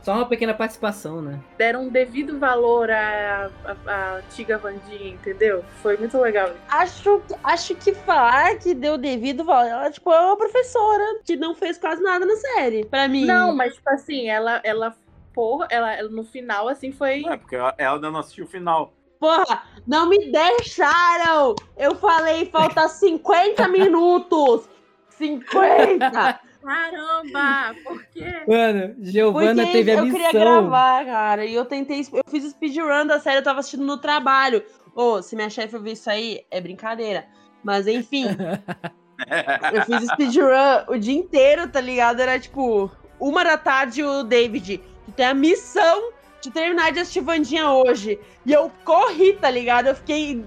Só 0.00 0.14
uma 0.14 0.26
pequena 0.26 0.54
participação, 0.54 1.20
né? 1.20 1.40
Deram 1.58 1.84
um 1.84 1.88
devido 1.88 2.38
valor 2.38 2.88
à, 2.88 3.50
à, 3.64 3.90
à 3.90 4.16
antiga 4.18 4.58
Vandinha, 4.58 5.08
entendeu? 5.08 5.64
Foi 5.82 5.96
muito 5.96 6.16
legal. 6.20 6.50
Acho, 6.68 7.20
acho 7.42 7.74
que 7.74 7.92
falar 7.92 8.56
que 8.58 8.74
deu 8.74 8.96
devido 8.96 9.44
valor. 9.44 9.68
Ela, 9.68 9.90
tipo, 9.90 10.12
é 10.12 10.20
uma 10.20 10.36
professora 10.36 11.20
que 11.24 11.34
não 11.34 11.54
fez 11.54 11.78
quase 11.78 12.00
nada 12.00 12.24
na 12.24 12.36
série. 12.36 12.84
Pra 12.84 13.08
mim. 13.08 13.24
Não, 13.24 13.56
mas, 13.56 13.74
tipo 13.74 13.90
assim, 13.90 14.28
ela, 14.28 14.60
ela 14.62 14.94
porra, 15.34 15.66
ela, 15.68 15.92
ela, 15.92 16.08
no 16.08 16.24
final, 16.24 16.68
assim, 16.68 16.92
foi. 16.92 17.24
É, 17.26 17.36
porque 17.36 17.56
ela, 17.56 17.74
ela 17.76 17.98
não 17.98 18.20
assistiu 18.20 18.44
o 18.44 18.48
final. 18.48 18.92
Porra, 19.18 19.62
não 19.86 20.08
me 20.08 20.30
deixaram! 20.30 21.54
Eu 21.76 21.94
falei, 21.96 22.46
falta 22.46 22.88
50 22.88 23.68
minutos! 23.68 24.68
50! 25.10 26.40
Caramba! 26.62 27.74
Por 27.82 28.04
quê? 28.06 28.44
Mano, 28.46 28.94
Giovana 29.00 29.62
Porque 29.62 29.72
teve 29.72 29.90
a 29.90 29.94
eu 29.94 30.04
missão. 30.04 30.20
Eu 30.20 30.26
queria 30.30 30.44
gravar, 30.44 31.04
cara, 31.04 31.44
e 31.44 31.54
eu 31.54 31.64
tentei. 31.64 32.00
Eu 32.12 32.24
fiz 32.28 32.44
speedrun 32.50 33.06
da 33.06 33.18
série, 33.18 33.38
eu 33.38 33.42
tava 33.42 33.60
assistindo 33.60 33.84
no 33.84 33.98
trabalho. 33.98 34.64
Ô, 34.94 35.14
oh, 35.14 35.22
se 35.22 35.34
minha 35.34 35.50
chefe 35.50 35.76
ouvir 35.76 35.92
isso 35.92 36.08
aí, 36.08 36.44
é 36.50 36.60
brincadeira. 36.60 37.26
Mas 37.64 37.86
enfim. 37.86 38.26
eu 39.72 39.82
fiz 39.84 40.08
speedrun 40.10 40.84
o 40.88 40.96
dia 40.96 41.14
inteiro, 41.14 41.68
tá 41.68 41.80
ligado? 41.80 42.20
Era 42.20 42.38
tipo, 42.38 42.90
uma 43.18 43.42
da 43.44 43.56
tarde 43.58 44.02
o 44.02 44.22
David 44.22 44.82
Tu 45.06 45.12
tem 45.12 45.26
a 45.26 45.34
missão 45.34 46.12
de 46.40 46.50
terminar 46.50 46.92
de 46.92 47.00
assistir 47.00 47.20
Vandinha 47.20 47.70
hoje. 47.70 48.18
E 48.44 48.52
eu 48.52 48.70
corri, 48.84 49.34
tá 49.34 49.50
ligado? 49.50 49.88
Eu 49.88 49.94
fiquei 49.94 50.44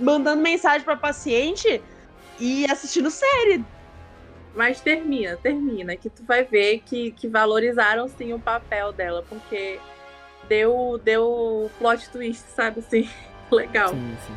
mandando 0.00 0.42
mensagem 0.42 0.82
pra 0.82 0.96
paciente 0.96 1.82
e 2.38 2.66
assistindo 2.70 3.10
série. 3.10 3.64
Mas 4.54 4.80
termina, 4.80 5.36
termina, 5.36 5.96
que 5.96 6.08
tu 6.08 6.22
vai 6.24 6.44
ver 6.44 6.80
que, 6.80 7.10
que 7.10 7.26
valorizaram 7.26 8.06
sim 8.06 8.32
o 8.32 8.38
papel 8.38 8.92
dela, 8.92 9.24
porque 9.28 9.80
deu, 10.48 11.00
deu 11.02 11.68
plot 11.78 12.08
twist, 12.10 12.44
sabe 12.50 12.78
assim? 12.78 13.08
Legal. 13.50 13.88
Sim, 13.88 14.16
sim. 14.26 14.32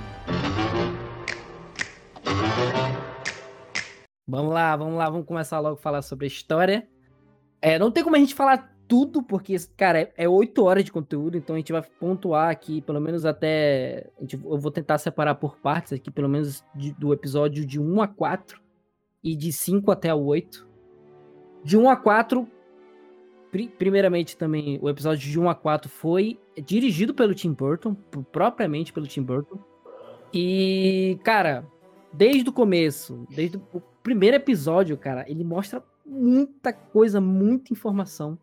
Vamos 4.27 4.53
lá, 4.53 4.75
vamos 4.75 4.97
lá, 4.97 5.09
vamos 5.09 5.27
começar 5.27 5.59
logo 5.59 5.75
a 5.75 5.81
falar 5.81 6.01
sobre 6.01 6.25
a 6.25 6.27
história. 6.27 6.88
É, 7.62 7.77
não 7.77 7.91
tem 7.91 8.03
como 8.03 8.15
a 8.15 8.19
gente 8.19 8.33
falar 8.33 8.75
tudo, 8.88 9.21
porque, 9.21 9.55
cara, 9.77 10.12
é 10.17 10.27
oito 10.27 10.63
horas 10.63 10.83
de 10.83 10.91
conteúdo, 10.91 11.38
então 11.38 11.55
a 11.55 11.59
gente 11.59 11.71
vai 11.71 11.81
pontuar 11.81 12.50
aqui, 12.50 12.81
pelo 12.81 13.00
menos 13.00 13.24
até. 13.24 14.09
Gente, 14.19 14.33
eu 14.36 14.57
vou 14.57 14.71
tentar 14.71 14.97
separar 14.97 15.36
por 15.36 15.57
partes 15.57 15.93
aqui, 15.93 16.09
pelo 16.09 16.27
menos 16.27 16.63
de, 16.74 16.91
do 16.93 17.13
episódio 17.13 17.65
de 17.65 17.79
1 17.79 18.01
a 18.01 18.07
4 18.07 18.66
e 19.24 19.36
de 19.36 19.51
5 19.51 19.91
até 19.91 20.13
o 20.13 20.24
8. 20.25 20.67
De 21.63 21.77
1 21.77 21.89
a 21.89 21.95
4, 21.95 22.47
pri, 23.51 23.67
primeiramente 23.67 24.38
também, 24.38 24.79
o 24.81 24.89
episódio 24.89 25.29
de 25.29 25.39
1 25.39 25.50
a 25.50 25.55
4 25.55 25.89
foi 25.89 26.39
dirigido 26.65 27.13
pelo 27.13 27.36
Tim 27.36 27.53
Burton, 27.53 27.95
propriamente 28.31 28.93
pelo 28.93 29.07
Tim 29.07 29.24
Burton. 29.24 29.59
E, 30.33 31.19
cara, 31.24 31.65
desde 32.13 32.50
o 32.50 32.53
começo, 32.53 33.25
desde 33.29 33.57
o 33.74 33.81
primeiro 34.03 34.38
episódio, 34.38 34.97
cara, 34.97 35.25
ele 35.27 35.43
mostra 35.43 35.83
muita 36.05 36.71
coisa, 36.71 37.19
muita 37.19 37.74
informação. 37.74 38.38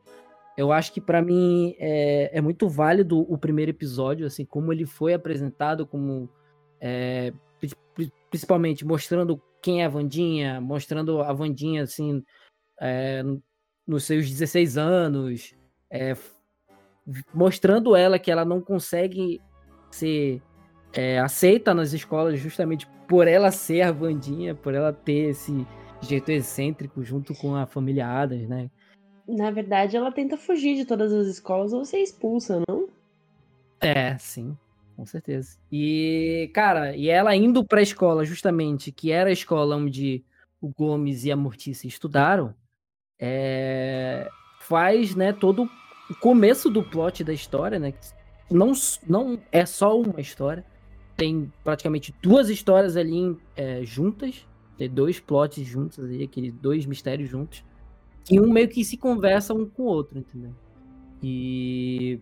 Eu 0.56 0.70
acho 0.70 0.92
que 0.92 1.00
para 1.00 1.20
mim 1.20 1.74
é, 1.78 2.30
é, 2.38 2.40
muito 2.40 2.68
válido 2.68 3.20
o 3.20 3.36
primeiro 3.36 3.70
episódio, 3.70 4.26
assim, 4.26 4.44
como 4.44 4.72
ele 4.72 4.86
foi 4.86 5.12
apresentado, 5.12 5.86
como 5.86 6.28
é, 6.80 7.32
principalmente 8.30 8.84
mostrando 8.84 9.40
quem 9.62 9.82
é 9.82 9.86
a 9.86 9.88
Vandinha, 9.88 10.60
mostrando 10.60 11.22
a 11.22 11.32
Vandinha, 11.32 11.82
assim, 11.82 12.22
é, 12.80 13.22
nos 13.86 14.04
seus 14.04 14.28
16 14.28 14.76
anos, 14.76 15.54
é, 15.90 16.14
mostrando 17.32 17.94
ela 17.96 18.18
que 18.18 18.30
ela 18.30 18.44
não 18.44 18.60
consegue 18.60 19.40
ser 19.90 20.42
é, 20.92 21.18
aceita 21.18 21.74
nas 21.74 21.92
escolas 21.92 22.38
justamente 22.38 22.86
por 23.08 23.28
ela 23.28 23.50
ser 23.50 23.82
a 23.82 23.92
Vandinha, 23.92 24.54
por 24.54 24.74
ela 24.74 24.92
ter 24.92 25.30
esse 25.30 25.66
jeito 26.00 26.30
excêntrico 26.30 27.02
junto 27.02 27.34
com 27.34 27.54
a 27.54 27.66
família 27.66 28.06
Adams, 28.06 28.48
né? 28.48 28.70
Na 29.26 29.50
verdade, 29.50 29.96
ela 29.96 30.12
tenta 30.12 30.36
fugir 30.36 30.76
de 30.76 30.84
todas 30.84 31.12
as 31.12 31.26
escolas 31.26 31.72
ou 31.72 31.84
ser 31.84 31.98
expulsa, 31.98 32.60
não? 32.68 32.88
É, 33.80 34.16
sim, 34.18 34.56
com 34.96 35.04
certeza. 35.04 35.58
E, 35.70 36.50
cara, 36.54 36.96
e 36.96 37.08
ela 37.08 37.34
indo 37.34 37.64
pra 37.64 37.82
escola, 37.82 38.24
justamente, 38.24 38.92
que 38.92 39.10
era 39.10 39.30
a 39.30 39.32
escola 39.32 39.76
onde 39.76 40.24
o 40.60 40.68
Gomes 40.68 41.24
e 41.24 41.32
a 41.32 41.36
Mortícia 41.36 41.86
estudaram, 41.86 42.54
é, 43.18 44.28
faz, 44.60 45.14
né, 45.14 45.32
todo 45.32 45.68
o 46.10 46.14
começo 46.16 46.70
do 46.70 46.82
plot 46.82 47.24
da 47.24 47.32
história, 47.32 47.78
né? 47.78 47.92
Não, 48.50 48.72
não 49.06 49.38
é 49.50 49.64
só 49.64 49.98
uma 49.98 50.20
história, 50.20 50.64
tem 51.16 51.52
praticamente 51.62 52.14
duas 52.22 52.48
histórias 52.48 52.96
ali 52.96 53.36
é, 53.56 53.84
juntas, 53.84 54.46
tem 54.76 54.88
dois 54.90 55.20
plots 55.20 55.64
juntos 55.64 55.98
ali, 56.00 56.24
aqueles 56.24 56.52
dois 56.52 56.84
mistérios 56.86 57.30
juntos, 57.30 57.64
e 58.30 58.40
um 58.40 58.50
meio 58.52 58.68
que 58.68 58.84
se 58.84 58.96
conversa 58.96 59.54
um 59.54 59.66
com 59.66 59.82
o 59.82 59.86
outro, 59.86 60.18
entendeu? 60.18 60.54
E 61.22 62.20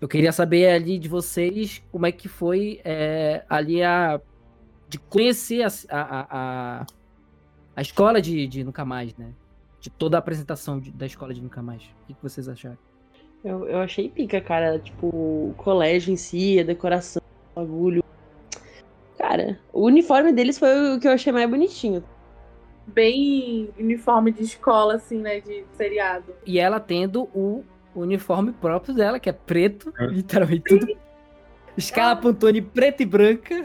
eu 0.00 0.08
queria 0.08 0.32
saber 0.32 0.68
ali 0.68 0.98
de 0.98 1.08
vocês 1.08 1.82
como 1.90 2.06
é 2.06 2.12
que 2.12 2.28
foi 2.28 2.80
é, 2.84 3.44
ali 3.48 3.82
a 3.82 4.20
de 4.88 4.98
conhecer 4.98 5.62
a, 5.62 5.68
a, 5.90 6.26
a, 6.30 6.86
a 7.74 7.82
escola 7.82 8.20
de, 8.20 8.46
de 8.46 8.62
Nunca 8.62 8.84
Mais, 8.84 9.16
né? 9.16 9.32
De 9.80 9.90
toda 9.90 10.16
a 10.16 10.20
apresentação 10.20 10.78
de, 10.78 10.92
da 10.92 11.06
escola 11.06 11.34
de 11.34 11.42
Nunca 11.42 11.62
Mais. 11.62 11.82
O 11.82 12.06
que, 12.06 12.14
que 12.14 12.22
vocês 12.22 12.48
acharam? 12.48 12.78
Eu, 13.44 13.66
eu 13.68 13.78
achei 13.78 14.08
pica, 14.08 14.40
cara. 14.40 14.78
Tipo, 14.78 15.06
o 15.06 15.54
colégio 15.56 16.12
em 16.12 16.16
si, 16.16 16.60
a 16.60 16.62
decoração, 16.62 17.20
o 17.54 17.60
bagulho. 17.60 18.04
Cara, 19.18 19.58
o 19.72 19.84
uniforme 19.84 20.32
deles 20.32 20.58
foi 20.58 20.94
o 20.94 21.00
que 21.00 21.08
eu 21.08 21.12
achei 21.12 21.32
mais 21.32 21.48
bonitinho. 21.48 22.04
Bem 22.86 23.70
uniforme 23.76 24.30
de 24.30 24.44
escola, 24.44 24.94
assim, 24.94 25.18
né? 25.18 25.40
De 25.40 25.64
seriado. 25.72 26.32
E 26.46 26.60
ela 26.60 26.78
tendo 26.78 27.24
o 27.34 27.64
uniforme 28.00 28.52
próprio 28.52 28.94
dela, 28.94 29.18
que 29.18 29.28
é 29.28 29.32
preto, 29.32 29.92
é. 29.98 30.06
literalmente 30.06 30.64
tudo. 30.64 30.96
Escala 31.76 32.16
Pantone 32.16 32.62
preta 32.62 33.02
e 33.02 33.06
branca. 33.06 33.64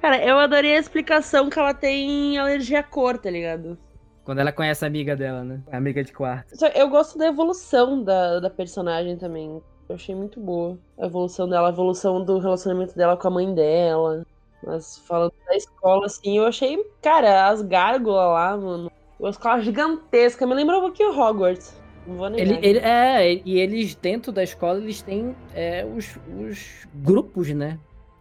Cara, 0.00 0.22
eu 0.22 0.38
adorei 0.38 0.76
a 0.76 0.78
explicação 0.78 1.48
que 1.48 1.58
ela 1.58 1.72
tem 1.72 2.36
alergia 2.36 2.80
à 2.80 2.82
cor, 2.82 3.16
tá 3.16 3.30
ligado? 3.30 3.78
Quando 4.22 4.38
ela 4.38 4.52
conhece 4.52 4.84
a 4.84 4.88
amiga 4.88 5.16
dela, 5.16 5.42
né? 5.42 5.62
A 5.70 5.76
amiga 5.76 6.04
de 6.04 6.12
quarto. 6.12 6.54
Eu 6.74 6.88
gosto 6.88 7.16
da 7.18 7.26
evolução 7.26 8.02
da, 8.02 8.40
da 8.40 8.50
personagem 8.50 9.16
também. 9.16 9.62
Eu 9.88 9.94
achei 9.94 10.14
muito 10.14 10.40
boa. 10.40 10.78
A 10.98 11.06
evolução 11.06 11.48
dela, 11.48 11.68
a 11.68 11.72
evolução 11.72 12.24
do 12.24 12.38
relacionamento 12.38 12.94
dela 12.96 13.16
com 13.16 13.28
a 13.28 13.30
mãe 13.30 13.54
dela. 13.54 14.26
Mas 14.66 14.98
falando 15.06 15.32
da 15.46 15.56
escola, 15.56 16.06
assim, 16.06 16.38
eu 16.38 16.46
achei, 16.46 16.82
cara, 17.02 17.48
as 17.48 17.60
gárgulas 17.62 18.26
lá, 18.26 18.56
mano. 18.56 18.90
Uma 19.18 19.30
escola 19.30 19.60
gigantesca. 19.60 20.46
Me 20.46 20.54
lembrou 20.54 20.80
um 20.80 20.84
pouquinho 20.84 21.18
Hogwarts. 21.18 21.74
Não 22.06 22.16
vou 22.16 22.30
negar. 22.30 22.46
Ele, 22.46 22.66
ele, 22.66 22.78
é, 22.78 23.42
e 23.44 23.58
eles, 23.58 23.94
dentro 23.94 24.32
da 24.32 24.42
escola, 24.42 24.78
eles 24.78 25.02
têm 25.02 25.34
é, 25.54 25.84
os, 25.84 26.18
os 26.38 26.86
grupos, 26.94 27.48
né? 27.50 27.78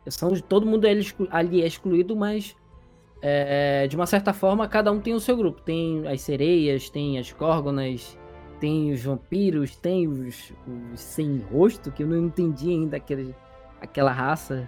São, 0.07 0.33
todo 0.33 0.65
mundo 0.65 0.85
ali 1.31 1.61
é 1.61 1.67
excluído, 1.67 2.15
mas 2.15 2.55
é, 3.21 3.87
de 3.87 3.95
uma 3.95 4.05
certa 4.05 4.33
forma, 4.33 4.67
cada 4.67 4.91
um 4.91 4.99
tem 4.99 5.13
o 5.13 5.19
seu 5.19 5.37
grupo. 5.37 5.61
Tem 5.61 6.05
as 6.07 6.21
sereias, 6.21 6.89
tem 6.89 7.17
as 7.17 7.31
górgonas, 7.31 8.17
tem 8.59 8.91
os 8.91 9.01
vampiros, 9.01 9.77
tem 9.77 10.07
os, 10.07 10.51
os 10.93 10.99
sem 10.99 11.39
rosto, 11.51 11.89
que 11.91 12.03
eu 12.03 12.07
não 12.07 12.17
entendi 12.17 12.69
ainda 12.69 12.97
aquele, 12.97 13.33
aquela 13.79 14.11
raça. 14.11 14.67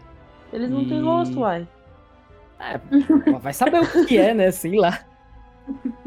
Eles 0.53 0.69
não 0.69 0.83
e... 0.83 0.87
têm 0.87 1.01
rosto, 1.01 1.41
uai. 1.41 1.67
É, 2.57 2.79
vai 3.39 3.51
saber 3.53 3.81
o 3.81 4.05
que 4.05 4.17
é, 4.17 4.33
né? 4.33 4.51
Sei 4.51 4.77
lá. 4.77 5.05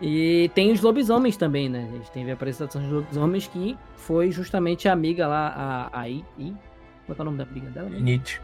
E 0.00 0.50
tem 0.54 0.70
os 0.70 0.80
lobisomens 0.80 1.36
também, 1.36 1.68
né? 1.68 1.88
A 1.90 1.96
gente 1.96 2.10
teve 2.10 2.30
a 2.30 2.34
apresentação 2.34 2.80
dos 2.80 2.90
lobisomens 2.90 3.46
que 3.48 3.76
foi 3.96 4.30
justamente 4.30 4.88
a 4.88 4.92
amiga 4.92 5.26
lá, 5.26 5.90
a. 5.92 6.00
a 6.00 6.08
I, 6.08 6.24
I, 6.38 6.54
qual 7.06 7.16
é 7.18 7.22
o 7.22 7.24
nome 7.24 7.38
da 7.38 7.44
amiga 7.44 7.70
dela? 7.70 7.88
Inid. 7.90 8.40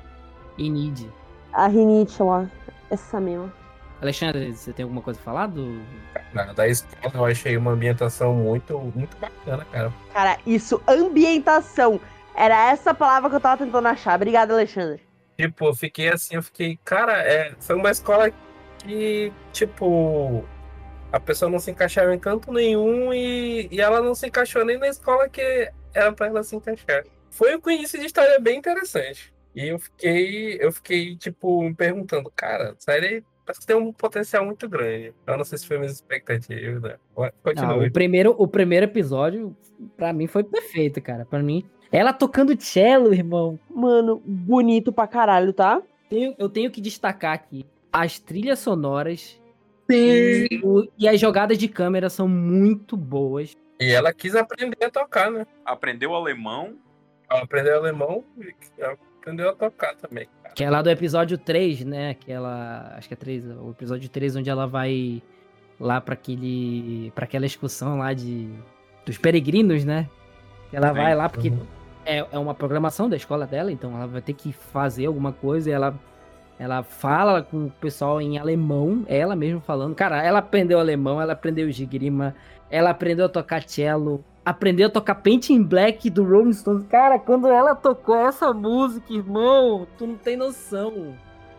Inid. 0.58 1.08
A 1.52 1.68
Rinite 1.68 2.22
lá. 2.22 2.48
Essa 2.90 3.20
mesma. 3.20 3.52
Alexandre, 4.02 4.52
você 4.52 4.72
tem 4.72 4.82
alguma 4.82 5.00
coisa 5.00 5.18
a 5.20 5.22
falar 5.22 5.46
do. 5.46 5.80
da 6.54 6.68
escola 6.68 7.12
eu 7.14 7.24
achei 7.24 7.56
uma 7.56 7.70
ambientação 7.70 8.34
muito, 8.34 8.78
muito 8.94 9.16
bacana, 9.16 9.64
cara. 9.70 9.92
Cara, 10.12 10.38
isso, 10.46 10.82
ambientação. 10.86 12.00
Era 12.34 12.70
essa 12.70 12.92
palavra 12.92 13.30
que 13.30 13.36
eu 13.36 13.40
tava 13.40 13.64
tentando 13.64 13.86
achar. 13.86 14.16
Obrigado, 14.16 14.50
Alexandre. 14.50 15.00
Tipo, 15.38 15.66
eu 15.66 15.74
fiquei 15.74 16.08
assim, 16.08 16.34
eu 16.34 16.42
fiquei, 16.42 16.78
cara, 16.84 17.22
é, 17.22 17.54
foi 17.60 17.76
uma 17.76 17.90
escola 17.90 18.30
que, 18.78 19.32
tipo, 19.52 20.44
a 21.14 21.20
pessoa 21.20 21.48
não 21.48 21.60
se 21.60 21.70
encaixava 21.70 22.12
em 22.12 22.18
canto 22.18 22.52
nenhum 22.52 23.14
e, 23.14 23.68
e 23.70 23.80
ela 23.80 24.02
não 24.02 24.16
se 24.16 24.26
encaixou 24.26 24.64
nem 24.64 24.76
na 24.76 24.88
escola 24.88 25.28
que 25.28 25.70
era 25.94 26.12
pra 26.12 26.26
ela 26.26 26.42
se 26.42 26.56
encaixar. 26.56 27.04
Foi 27.30 27.56
um 27.56 27.70
início 27.70 28.00
de 28.00 28.06
história 28.06 28.40
bem 28.40 28.58
interessante. 28.58 29.32
E 29.54 29.68
eu 29.68 29.78
fiquei, 29.78 30.58
eu 30.60 30.72
fiquei, 30.72 31.16
tipo, 31.16 31.62
me 31.62 31.72
perguntando, 31.72 32.32
cara, 32.34 32.74
série 32.80 33.22
parece 33.46 33.60
que 33.60 33.66
tem 33.66 33.76
um 33.76 33.92
potencial 33.92 34.44
muito 34.44 34.68
grande. 34.68 35.14
Eu 35.24 35.36
não 35.36 35.44
sei 35.44 35.56
se 35.56 35.66
foi 35.68 35.78
minhas 35.78 35.92
expectativas, 35.92 36.82
né? 36.82 36.96
Continua. 37.44 37.76
Não, 37.76 37.86
o, 37.86 37.92
primeiro, 37.92 38.34
o 38.36 38.48
primeiro 38.48 38.86
episódio, 38.86 39.56
pra 39.96 40.12
mim, 40.12 40.26
foi 40.26 40.42
perfeito, 40.42 41.00
cara. 41.00 41.24
Pra 41.24 41.40
mim, 41.40 41.64
ela 41.92 42.12
tocando 42.12 42.60
cello, 42.60 43.14
irmão. 43.14 43.56
Mano, 43.70 44.20
bonito 44.26 44.92
pra 44.92 45.06
caralho, 45.06 45.52
tá? 45.52 45.80
Tenho, 46.10 46.34
eu 46.38 46.48
tenho 46.48 46.72
que 46.72 46.80
destacar 46.80 47.34
aqui 47.34 47.64
as 47.92 48.18
trilhas 48.18 48.58
sonoras 48.58 49.40
Sim. 49.90 50.46
E, 50.50 50.90
e 50.98 51.08
as 51.08 51.20
jogadas 51.20 51.58
de 51.58 51.68
câmera 51.68 52.08
são 52.08 52.26
muito 52.26 52.96
boas. 52.96 53.54
E 53.80 53.90
ela 53.90 54.12
quis 54.12 54.34
aprender 54.34 54.84
a 54.84 54.90
tocar, 54.90 55.30
né? 55.30 55.46
Aprendeu 55.64 56.14
alemão. 56.14 56.74
Ela 57.28 57.42
aprendeu 57.42 57.76
alemão 57.76 58.24
e 58.38 58.82
aprendeu 58.82 59.50
a 59.50 59.54
tocar 59.54 59.94
também. 59.96 60.28
Cara. 60.42 60.54
Que 60.54 60.64
é 60.64 60.70
lá 60.70 60.82
do 60.82 60.90
episódio 60.90 61.36
3, 61.36 61.84
né? 61.84 62.10
Aquela. 62.10 62.94
Acho 62.96 63.08
que 63.08 63.14
é 63.14 63.16
3, 63.16 63.46
o 63.46 63.70
episódio 63.70 64.08
3, 64.08 64.36
onde 64.36 64.50
ela 64.50 64.66
vai 64.66 65.22
lá 65.78 66.00
para 66.00 66.14
aquele. 66.14 67.10
para 67.14 67.24
aquela 67.24 67.46
excursão 67.46 67.98
lá 67.98 68.12
de. 68.12 68.48
dos 69.04 69.18
peregrinos, 69.18 69.84
né? 69.84 70.08
Ela 70.72 70.88
Sim. 70.88 70.94
vai 70.94 71.14
lá 71.14 71.28
porque 71.28 71.50
uhum. 71.50 71.66
é, 72.04 72.26
é 72.30 72.38
uma 72.38 72.54
programação 72.54 73.08
da 73.08 73.16
escola 73.16 73.46
dela, 73.46 73.70
então 73.70 73.94
ela 73.94 74.06
vai 74.06 74.20
ter 74.20 74.34
que 74.34 74.52
fazer 74.52 75.06
alguma 75.06 75.32
coisa 75.32 75.70
e 75.70 75.72
ela. 75.72 75.94
Ela 76.58 76.82
fala 76.82 77.42
com 77.42 77.66
o 77.66 77.70
pessoal 77.70 78.20
em 78.20 78.38
alemão, 78.38 79.04
ela 79.08 79.34
mesmo 79.34 79.60
falando. 79.60 79.94
Cara, 79.94 80.22
ela 80.22 80.38
aprendeu 80.38 80.78
alemão, 80.78 81.20
ela 81.20 81.32
aprendeu 81.32 81.68
esgrima, 81.68 82.34
ela 82.70 82.90
aprendeu 82.90 83.26
a 83.26 83.28
tocar 83.28 83.68
cello, 83.68 84.24
aprendeu 84.44 84.86
a 84.86 84.90
tocar 84.90 85.16
Painting 85.16 85.62
Black 85.62 86.08
do 86.10 86.24
Rolling 86.24 86.52
Stones. 86.52 86.86
Cara, 86.86 87.18
quando 87.18 87.48
ela 87.48 87.74
tocou 87.74 88.16
essa 88.16 88.52
música, 88.52 89.12
irmão, 89.12 89.86
tu 89.98 90.06
não 90.06 90.16
tem 90.16 90.36
noção. 90.36 91.16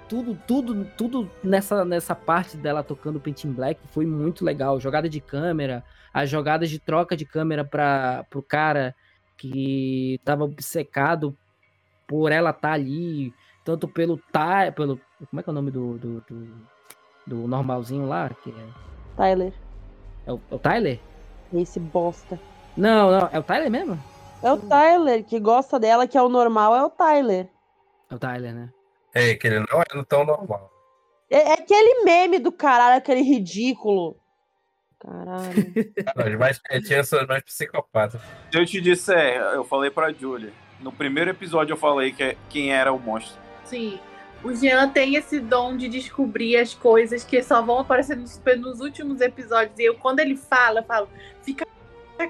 Tudo, 0.07 0.37
tudo, 0.47 0.85
tudo 0.95 1.29
nessa, 1.43 1.83
nessa 1.83 2.13
parte 2.13 2.55
dela 2.55 2.83
tocando 2.83 3.19
Painting 3.19 3.51
Black 3.51 3.81
foi 3.89 4.05
muito 4.05 4.45
legal. 4.45 4.79
Jogada 4.79 5.09
de 5.09 5.19
câmera, 5.19 5.83
as 6.13 6.29
jogadas 6.29 6.69
de 6.69 6.79
troca 6.79 7.17
de 7.17 7.25
câmera 7.25 7.65
para 7.65 8.23
pro 8.29 8.41
cara 8.41 8.95
que 9.35 10.21
tava 10.23 10.45
obcecado 10.45 11.35
por 12.07 12.31
ela 12.31 12.51
estar 12.51 12.69
tá 12.69 12.73
ali, 12.73 13.33
tanto 13.65 13.87
pelo 13.87 14.17
Ty, 14.17 14.71
pelo 14.73 15.01
como 15.29 15.39
é 15.39 15.43
que 15.43 15.49
é 15.49 15.51
o 15.51 15.55
nome 15.55 15.71
do 15.71 15.97
do, 15.97 16.21
do, 16.21 16.67
do 17.27 17.47
normalzinho 17.47 18.07
lá, 18.07 18.29
que 18.29 18.51
é 18.51 18.67
Tyler. 19.17 19.53
É 20.25 20.31
o, 20.31 20.39
é 20.51 20.55
o 20.55 20.59
Tyler? 20.59 20.99
Esse 21.53 21.79
bosta. 21.79 22.39
Não, 22.77 23.11
não, 23.11 23.29
é 23.31 23.39
o 23.39 23.43
Tyler 23.43 23.71
mesmo? 23.71 24.01
É 24.43 24.51
o 24.51 24.57
Tyler, 24.57 25.23
que 25.23 25.39
gosta 25.39 25.79
dela, 25.79 26.07
que 26.07 26.17
é 26.17 26.21
o 26.21 26.29
normal, 26.29 26.75
é 26.75 26.83
o 26.83 26.89
Tyler. 26.89 27.49
É 28.09 28.15
o 28.15 28.19
Tyler, 28.19 28.53
né? 28.53 28.69
É, 29.13 29.33
que 29.33 29.47
ele 29.47 29.59
não 29.59 29.81
é 29.81 30.03
tão 30.03 30.25
normal. 30.25 30.71
É, 31.29 31.37
é 31.37 31.53
aquele 31.53 32.03
meme 32.03 32.37
do 32.37 32.51
caralho, 32.51 32.97
aquele 32.97 33.21
ridículo. 33.21 34.17
Caralho. 34.99 35.53
Os 36.33 36.39
mais 36.39 36.59
quietinhos 36.59 37.07
são 37.07 37.21
os 37.21 37.27
mais 37.27 37.43
psicopatas. 37.43 38.21
Se 38.51 38.57
eu 38.57 38.65
te 38.65 38.81
disser, 38.81 39.37
eu 39.53 39.63
falei 39.63 39.89
pra 39.89 40.11
Julia. 40.11 40.51
No 40.79 40.91
primeiro 40.91 41.29
episódio 41.31 41.73
eu 41.73 41.77
falei 41.77 42.11
que 42.11 42.23
é, 42.23 42.37
quem 42.49 42.73
era 42.73 42.91
o 42.91 42.99
monstro. 42.99 43.44
Sim. 43.65 43.99
O 44.43 44.53
Jean 44.53 44.89
tem 44.89 45.15
esse 45.15 45.39
dom 45.39 45.75
de 45.75 45.89
descobrir 45.89 46.57
as 46.57 46.73
coisas 46.73 47.23
que 47.23 47.41
só 47.41 47.61
vão 47.61 47.79
aparecer 47.79 48.15
nos, 48.15 48.39
nos 48.59 48.79
últimos 48.79 49.19
episódios. 49.19 49.77
E 49.79 49.85
eu, 49.85 49.95
quando 49.95 50.19
ele 50.19 50.35
fala, 50.35 50.81
eu 50.81 50.83
falo, 50.83 51.09
fica 51.41 51.65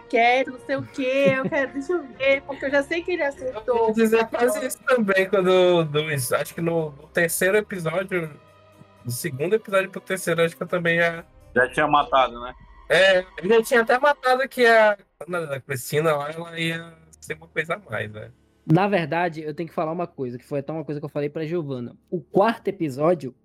quieto, 0.09 0.51
não 0.51 0.59
sei 0.65 0.75
o 0.77 0.83
quê, 0.83 1.33
eu 1.37 1.49
quero, 1.49 1.73
deixa 1.73 1.93
eu 1.93 2.03
ver, 2.03 2.41
porque 2.43 2.65
eu 2.65 2.71
já 2.71 2.83
sei 2.83 3.03
que 3.03 3.11
ele 3.11 3.21
acertou. 3.21 3.75
Eu 3.75 3.85
vou 3.85 3.93
dizer 3.93 4.25
quase 4.27 4.65
isso 4.65 4.79
também, 4.83 5.29
quando 5.29 5.83
do, 5.83 5.99
acho 6.35 6.55
que 6.55 6.61
no, 6.61 6.91
no, 6.91 7.07
terceiro 7.09 7.57
episódio, 7.57 8.31
do 9.03 9.11
segundo 9.11 9.55
episódio 9.55 9.89
pro 9.89 10.01
terceiro, 10.01 10.41
acho 10.41 10.55
que 10.55 10.63
eu 10.63 10.67
também 10.67 10.97
já, 10.97 11.23
Já 11.53 11.67
tinha 11.69 11.87
matado, 11.87 12.39
né? 12.41 12.53
É, 12.89 13.25
ele 13.37 13.55
já 13.55 13.63
tinha 13.63 13.81
até 13.81 13.99
matado 13.99 14.47
que 14.47 14.65
a, 14.65 14.97
a 15.51 15.59
Cristina 15.59 16.15
lá, 16.15 16.31
ela 16.31 16.59
ia 16.59 16.93
ser 17.19 17.35
uma 17.35 17.47
coisa 17.47 17.75
a 17.75 17.91
mais, 17.91 18.11
né? 18.11 18.31
Na 18.65 18.87
verdade, 18.87 19.41
eu 19.41 19.53
tenho 19.53 19.69
que 19.69 19.75
falar 19.75 19.91
uma 19.91 20.07
coisa, 20.07 20.37
que 20.37 20.45
foi 20.45 20.59
até 20.59 20.71
uma 20.71 20.83
coisa 20.83 20.99
que 20.99 21.05
eu 21.05 21.09
falei 21.09 21.29
pra 21.29 21.45
Giovana. 21.45 21.95
O 22.09 22.19
quarto 22.19 22.67
episódio, 22.67 23.35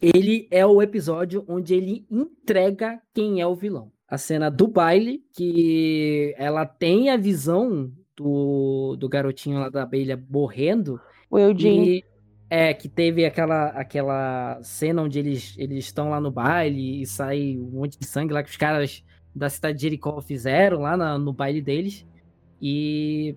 ele 0.00 0.48
é 0.50 0.64
o 0.64 0.80
episódio 0.80 1.44
onde 1.46 1.74
ele 1.74 2.06
entrega 2.10 3.00
quem 3.12 3.40
é 3.40 3.46
o 3.46 3.54
vilão. 3.54 3.92
A 4.08 4.16
cena 4.16 4.50
do 4.50 4.66
baile, 4.66 5.22
que 5.34 6.34
ela 6.38 6.64
tem 6.64 7.10
a 7.10 7.16
visão 7.18 7.92
do, 8.16 8.96
do 8.96 9.08
garotinho 9.08 9.60
lá 9.60 9.68
da 9.68 9.82
abelha 9.82 10.22
morrendo. 10.30 10.98
O 11.30 11.38
Eugene. 11.38 12.04
É, 12.50 12.72
que 12.72 12.88
teve 12.88 13.26
aquela, 13.26 13.66
aquela 13.66 14.58
cena 14.62 15.02
onde 15.02 15.18
eles 15.18 15.54
eles 15.58 15.84
estão 15.84 16.08
lá 16.08 16.18
no 16.18 16.30
baile 16.30 17.02
e 17.02 17.06
sai 17.06 17.58
um 17.58 17.72
monte 17.72 17.98
de 17.98 18.06
sangue 18.06 18.32
lá 18.32 18.42
que 18.42 18.48
os 18.48 18.56
caras 18.56 19.04
da 19.34 19.50
cidade 19.50 19.76
de 19.76 19.82
Jericó 19.82 20.18
fizeram 20.22 20.80
lá 20.80 20.96
na, 20.96 21.18
no 21.18 21.30
baile 21.30 21.60
deles. 21.60 22.06
E 22.60 23.36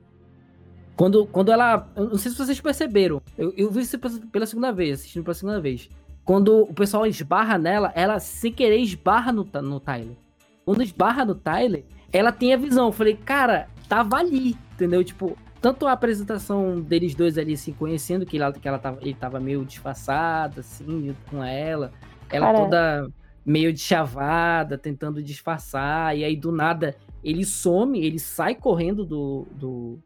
quando, 0.95 1.25
quando 1.27 1.51
ela. 1.51 1.87
Eu 1.95 2.09
não 2.09 2.17
sei 2.17 2.31
se 2.31 2.37
vocês 2.37 2.59
perceberam. 2.59 3.21
Eu, 3.37 3.53
eu 3.55 3.71
vi 3.71 3.81
isso 3.81 3.97
pela 3.99 4.45
segunda 4.45 4.71
vez, 4.71 4.99
assistindo 4.99 5.23
pela 5.23 5.33
segunda 5.33 5.59
vez. 5.59 5.89
Quando 6.23 6.61
o 6.61 6.73
pessoal 6.73 7.05
esbarra 7.07 7.57
nela, 7.57 7.91
ela 7.95 8.19
sem 8.19 8.51
querer 8.51 8.77
esbarra 8.77 9.31
no, 9.31 9.47
no 9.61 9.79
Tyler. 9.79 10.15
Quando 10.63 10.83
esbarra 10.83 11.25
no 11.25 11.33
Tyler, 11.35 11.83
ela 12.13 12.31
tem 12.31 12.53
a 12.53 12.57
visão. 12.57 12.87
Eu 12.87 12.91
falei, 12.91 13.15
cara, 13.15 13.67
tava 13.89 14.17
ali, 14.17 14.55
entendeu? 14.73 15.03
Tipo, 15.03 15.35
tanto 15.59 15.87
a 15.87 15.91
apresentação 15.91 16.79
deles 16.79 17.15
dois 17.15 17.37
ali 17.37 17.57
se 17.57 17.71
conhecendo, 17.71 18.25
que, 18.25 18.37
ela, 18.37 18.53
que 18.53 18.67
ela 18.67 18.79
tava, 18.79 18.99
ele 19.01 19.13
tava 19.13 19.39
meio 19.39 19.65
disfarçado, 19.65 20.59
assim, 20.59 21.07
junto 21.07 21.29
com 21.29 21.43
ela. 21.43 21.91
Ela 22.29 22.53
toda 22.53 23.09
meio 23.45 23.73
de 23.73 23.79
chavada, 23.79 24.77
tentando 24.77 25.21
disfarçar, 25.21 26.15
e 26.15 26.23
aí 26.23 26.35
do 26.35 26.51
nada 26.51 26.95
ele 27.23 27.43
some, 27.45 28.03
ele 28.03 28.19
sai 28.19 28.55
correndo 28.55 29.05
do, 29.05 29.47
do, 29.51 29.97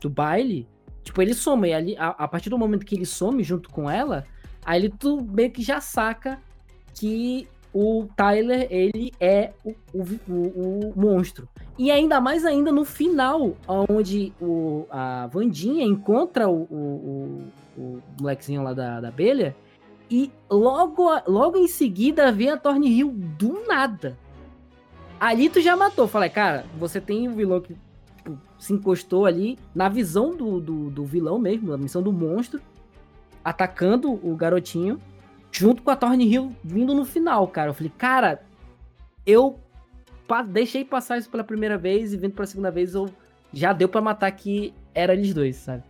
do 0.00 0.10
baile. 0.10 0.66
Tipo, 1.02 1.22
ele 1.22 1.34
some, 1.34 1.68
e 1.68 1.72
ali, 1.72 1.96
a, 1.96 2.08
a 2.08 2.28
partir 2.28 2.50
do 2.50 2.58
momento 2.58 2.84
que 2.84 2.94
ele 2.94 3.06
some 3.06 3.42
junto 3.42 3.70
com 3.70 3.90
ela, 3.90 4.24
aí 4.64 4.88
tu 4.88 5.22
meio 5.22 5.50
que 5.50 5.62
já 5.62 5.80
saca 5.80 6.40
que 6.94 7.48
o 7.72 8.08
Tyler, 8.16 8.66
ele 8.70 9.12
é 9.20 9.52
o, 9.64 9.74
o, 9.94 10.02
o, 10.28 10.90
o, 10.90 10.92
monstro. 10.96 11.48
E 11.78 11.90
ainda 11.90 12.20
mais 12.20 12.44
ainda 12.44 12.72
no 12.72 12.84
final, 12.84 13.54
onde 13.66 14.32
o, 14.40 14.86
a 14.90 15.28
Vandinha 15.28 15.84
encontra 15.84 16.48
o, 16.48 16.62
o, 16.62 17.44
o, 17.78 18.02
molequezinho 18.20 18.62
lá 18.62 18.74
da, 18.74 19.00
da 19.00 19.08
abelha, 19.08 19.54
e 20.10 20.32
logo, 20.50 21.08
logo 21.28 21.56
em 21.56 21.68
seguida 21.68 22.32
vem 22.32 22.50
a 22.50 22.56
Thornhill 22.56 23.12
do 23.12 23.64
nada. 23.66 24.18
Ali 25.20 25.48
tu 25.48 25.60
já 25.60 25.76
matou. 25.76 26.08
Falei, 26.08 26.30
cara, 26.30 26.64
você 26.76 27.00
tem 27.00 27.28
um 27.28 27.34
vilão 27.34 27.60
que 27.60 27.76
tipo, 28.30 28.38
se 28.58 28.72
encostou 28.72 29.26
ali 29.26 29.58
na 29.74 29.88
visão 29.88 30.36
do, 30.36 30.60
do, 30.60 30.90
do 30.90 31.04
vilão 31.04 31.38
mesmo, 31.38 31.70
na 31.70 31.78
missão 31.78 32.02
do 32.02 32.12
monstro, 32.12 32.60
atacando 33.44 34.12
o 34.12 34.36
garotinho 34.36 35.00
junto 35.50 35.82
com 35.82 35.90
a 35.90 35.96
Thornhill 35.96 36.54
vindo 36.62 36.94
no 36.94 37.04
final, 37.04 37.46
cara. 37.48 37.70
Eu 37.70 37.74
falei, 37.74 37.92
cara, 37.96 38.42
eu 39.26 39.58
deixei 40.48 40.84
passar 40.84 41.18
isso 41.18 41.30
pela 41.30 41.42
primeira 41.42 41.76
vez 41.76 42.12
e 42.12 42.16
vindo 42.16 42.34
pela 42.34 42.46
segunda 42.46 42.70
vez, 42.70 42.94
eu 42.94 43.10
já 43.52 43.72
deu 43.72 43.88
para 43.88 44.00
matar 44.00 44.30
que 44.30 44.72
era 44.94 45.12
eles 45.12 45.34
dois, 45.34 45.56
sabe? 45.56 45.82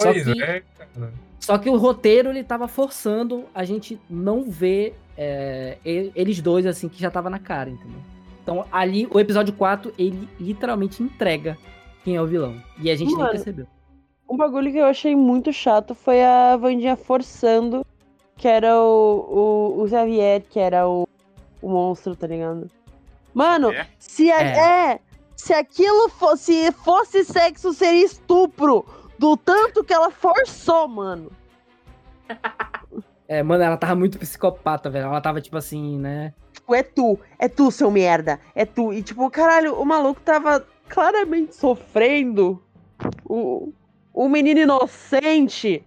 Só 0.00 0.12
pois 0.12 0.24
que, 0.24 0.42
é, 0.42 0.62
cara. 0.76 1.12
Só 1.38 1.58
que 1.58 1.70
o 1.70 1.76
roteiro 1.76 2.30
ele 2.30 2.42
tava 2.42 2.66
forçando 2.66 3.44
a 3.54 3.62
gente 3.62 4.00
não 4.10 4.42
ver 4.42 4.98
é, 5.16 5.78
eles 5.84 6.40
dois 6.40 6.66
assim 6.66 6.88
que 6.88 7.00
já 7.00 7.10
tava 7.10 7.30
na 7.30 7.38
cara, 7.38 7.70
entendeu? 7.70 8.00
Então 8.42 8.64
ali 8.72 9.06
o 9.10 9.20
episódio 9.20 9.54
4 9.54 9.92
ele 9.98 10.28
literalmente 10.40 11.02
entrega 11.02 11.56
quem 12.06 12.14
é 12.14 12.22
o 12.22 12.26
vilão. 12.26 12.54
E 12.78 12.88
a 12.88 12.94
gente 12.94 13.10
Mano, 13.10 13.24
nem 13.24 13.32
percebeu. 13.32 13.66
Um 14.30 14.36
bagulho 14.36 14.70
que 14.70 14.78
eu 14.78 14.84
achei 14.84 15.16
muito 15.16 15.52
chato 15.52 15.92
foi 15.92 16.24
a 16.24 16.56
Vandinha 16.56 16.96
forçando 16.96 17.84
que 18.36 18.46
era 18.46 18.78
o, 18.78 19.74
o, 19.76 19.82
o 19.82 19.88
Xavier, 19.88 20.42
que 20.42 20.60
era 20.60 20.86
o, 20.86 21.08
o 21.60 21.68
monstro, 21.68 22.14
tá 22.14 22.28
ligado? 22.28 22.70
Mano, 23.34 23.72
é? 23.72 23.88
se 23.98 24.30
a, 24.30 24.40
é. 24.40 24.92
é. 24.92 25.00
se 25.34 25.52
aquilo 25.52 26.08
fosse 26.10 26.70
fosse 26.70 27.24
sexo, 27.24 27.72
seria 27.72 28.04
estupro. 28.04 28.86
Do 29.18 29.36
tanto 29.36 29.82
que 29.82 29.92
ela 29.92 30.10
forçou, 30.10 30.86
mano. 30.86 31.32
É, 33.28 33.42
mano, 33.42 33.64
ela 33.64 33.76
tava 33.76 33.96
muito 33.96 34.20
psicopata, 34.20 34.88
velho. 34.88 35.06
Ela 35.06 35.20
tava 35.20 35.40
tipo 35.40 35.56
assim, 35.56 35.98
né? 35.98 36.32
Tipo, 36.52 36.76
é 36.76 36.84
tu, 36.84 37.18
é 37.40 37.48
tu, 37.48 37.72
seu 37.72 37.90
merda. 37.90 38.38
É 38.54 38.64
tu. 38.64 38.92
E 38.92 39.02
tipo, 39.02 39.28
caralho, 39.28 39.74
o 39.74 39.84
maluco 39.84 40.20
tava 40.20 40.64
claramente 40.88 41.54
sofrendo. 41.54 42.62
O, 43.28 43.72
o 44.14 44.28
menino 44.28 44.60
inocente 44.60 45.84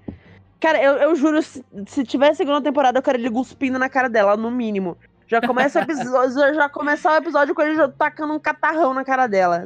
Cara, 0.60 0.82
eu, 0.84 0.96
eu 0.96 1.16
juro, 1.16 1.42
se, 1.42 1.64
se 1.88 2.04
tiver 2.04 2.34
segunda 2.34 2.62
temporada, 2.62 3.00
eu 3.00 3.04
quero 3.04 3.18
ele 3.18 3.32
cuspindo 3.32 3.80
na 3.80 3.88
cara 3.88 4.10
dela, 4.10 4.36
no 4.36 4.52
mínimo. 4.52 4.98
Já 5.26 5.40
começa 5.40 5.80
o 5.80 5.84
episódio, 5.84 6.36
já 6.54 6.68
começar 6.68 7.14
o 7.14 7.18
episódio 7.18 7.56
com 7.56 7.62
ele 7.62 7.76
já 7.76 7.88
tacando 7.88 8.34
um 8.34 8.40
catarrão 8.40 8.94
na 8.94 9.06
cara 9.06 9.26
dela. 9.26 9.64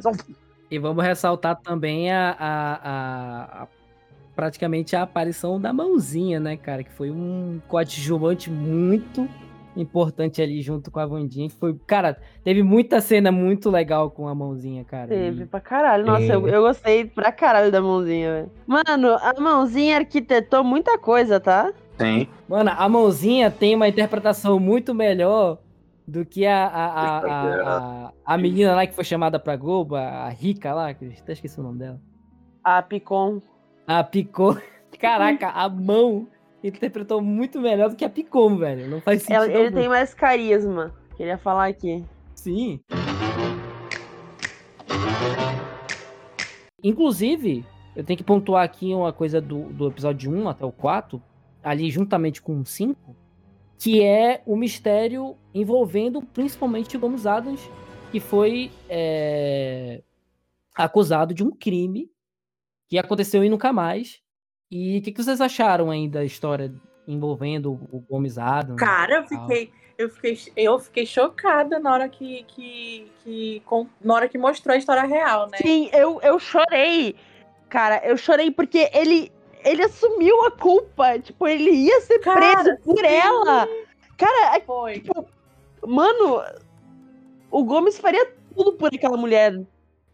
E 0.70 0.78
vamos 0.78 1.04
ressaltar 1.04 1.56
também 1.56 2.12
a, 2.12 2.36
a, 2.38 3.62
a, 3.62 3.66
praticamente 4.36 4.94
a 4.94 5.02
aparição 5.02 5.60
da 5.60 5.72
mãozinha, 5.72 6.38
né, 6.38 6.56
cara? 6.56 6.84
Que 6.84 6.92
foi 6.92 7.10
um 7.10 7.60
coadjuvante 7.66 8.48
muito 8.48 9.28
importante 9.76 10.40
ali 10.40 10.62
junto 10.62 10.90
com 10.90 11.00
a 11.00 11.06
Vandinha. 11.06 11.48
Que 11.48 11.54
foi, 11.54 11.74
cara, 11.86 12.16
teve 12.42 12.62
muita 12.62 13.00
cena 13.00 13.30
muito 13.30 13.70
legal 13.70 14.10
com 14.10 14.28
a 14.28 14.34
mãozinha, 14.34 14.84
cara. 14.84 15.08
Teve 15.08 15.42
e... 15.42 15.46
pra 15.46 15.60
caralho. 15.60 16.04
Nossa, 16.04 16.24
é... 16.24 16.34
eu, 16.34 16.48
eu 16.48 16.62
gostei 16.62 17.04
pra 17.04 17.32
caralho 17.32 17.70
da 17.70 17.80
mãozinha, 17.80 18.32
velho. 18.32 18.50
Mano, 18.66 19.14
a 19.14 19.40
mãozinha 19.40 19.96
arquitetou 19.96 20.62
muita 20.62 20.98
coisa, 20.98 21.40
tá? 21.40 21.72
Tem. 21.96 22.28
Mano, 22.48 22.72
a 22.76 22.88
mãozinha 22.88 23.50
tem 23.50 23.74
uma 23.74 23.88
interpretação 23.88 24.58
muito 24.58 24.94
melhor 24.94 25.58
do 26.06 26.24
que 26.24 26.44
a, 26.46 26.66
a, 26.66 26.86
a, 26.86 28.06
a, 28.06 28.12
a, 28.26 28.38
menina 28.38 28.74
lá 28.74 28.86
que 28.86 28.94
foi 28.94 29.04
chamada 29.04 29.38
pra 29.38 29.56
Globo, 29.56 29.96
a 29.96 30.28
rica 30.28 30.74
lá, 30.74 30.92
que 30.92 31.04
eu 31.04 31.10
até 31.10 31.32
esqueci 31.32 31.58
o 31.58 31.62
nome 31.62 31.78
dela. 31.78 32.00
A 32.62 32.82
Picon. 32.82 33.40
A 33.86 34.04
Picon. 34.04 34.56
Caraca, 35.00 35.48
a 35.48 35.68
mão 35.68 36.28
interpretou 36.68 37.20
muito 37.20 37.60
melhor 37.60 37.90
do 37.90 37.96
que 37.96 38.04
a 38.04 38.10
Picom, 38.10 38.56
velho. 38.56 38.88
Não 38.88 39.00
faz 39.00 39.22
sentido. 39.22 39.44
Ele, 39.44 39.70
tem 39.70 39.88
mais 39.88 40.14
carisma. 40.14 40.94
Queria 41.16 41.36
falar 41.36 41.66
aqui. 41.66 42.04
Sim. 42.34 42.80
Inclusive, 46.82 47.64
eu 47.94 48.02
tenho 48.02 48.16
que 48.16 48.24
pontuar 48.24 48.64
aqui 48.64 48.94
uma 48.94 49.12
coisa 49.12 49.40
do, 49.40 49.64
do 49.70 49.88
episódio 49.88 50.30
1 50.30 50.48
até 50.48 50.64
o 50.64 50.72
4, 50.72 51.22
ali 51.62 51.90
juntamente 51.90 52.42
com 52.42 52.60
o 52.60 52.66
5, 52.66 53.16
que 53.78 54.02
é 54.02 54.42
o 54.46 54.56
mistério 54.56 55.36
envolvendo 55.54 56.22
principalmente 56.22 56.96
o 56.96 57.00
Gomes 57.00 57.26
Adams, 57.26 57.60
que 58.10 58.20
foi 58.20 58.70
é, 58.88 60.02
acusado 60.74 61.32
de 61.32 61.42
um 61.42 61.50
crime 61.50 62.10
que 62.88 62.98
aconteceu 62.98 63.42
e 63.42 63.48
nunca 63.48 63.72
mais, 63.72 64.20
e 64.76 64.98
o 64.98 65.02
que, 65.02 65.12
que, 65.12 65.22
vocês 65.22 65.40
acharam 65.40 65.88
aí 65.88 66.08
da 66.08 66.24
história 66.24 66.74
envolvendo 67.06 67.74
o 67.92 68.00
Gomes 68.10 68.36
Adams? 68.38 68.80
Cara, 68.80 69.18
eu 69.18 69.22
fiquei, 69.22 69.70
eu 69.96 70.08
fiquei, 70.08 70.38
eu 70.56 70.78
fiquei 70.80 71.06
chocada 71.06 71.78
na 71.78 71.92
hora 71.92 72.08
que, 72.08 72.42
que, 72.48 73.06
que, 73.22 73.62
na 74.02 74.14
hora 74.14 74.28
que 74.28 74.36
mostrou 74.36 74.74
a 74.74 74.76
história 74.76 75.04
real, 75.04 75.48
né? 75.48 75.58
Sim, 75.58 75.88
eu, 75.92 76.20
eu 76.22 76.40
chorei. 76.40 77.14
Cara, 77.68 78.04
eu 78.04 78.16
chorei 78.16 78.50
porque 78.50 78.90
ele, 78.92 79.30
ele 79.64 79.84
assumiu 79.84 80.44
a 80.44 80.50
culpa. 80.50 81.20
Tipo, 81.20 81.46
ele 81.46 81.70
ia 81.70 82.00
ser 82.00 82.18
Cara, 82.18 82.40
preso 82.40 82.76
por 82.78 82.98
sim. 82.98 83.06
ela. 83.06 83.68
Cara, 84.16 84.56
é, 84.56 84.60
Foi. 84.60 84.94
Tipo, 84.94 85.24
mano, 85.86 86.42
o 87.48 87.62
Gomes 87.62 87.96
faria 87.96 88.28
tudo 88.52 88.72
por 88.72 88.92
aquela 88.92 89.16
mulher. 89.16 89.54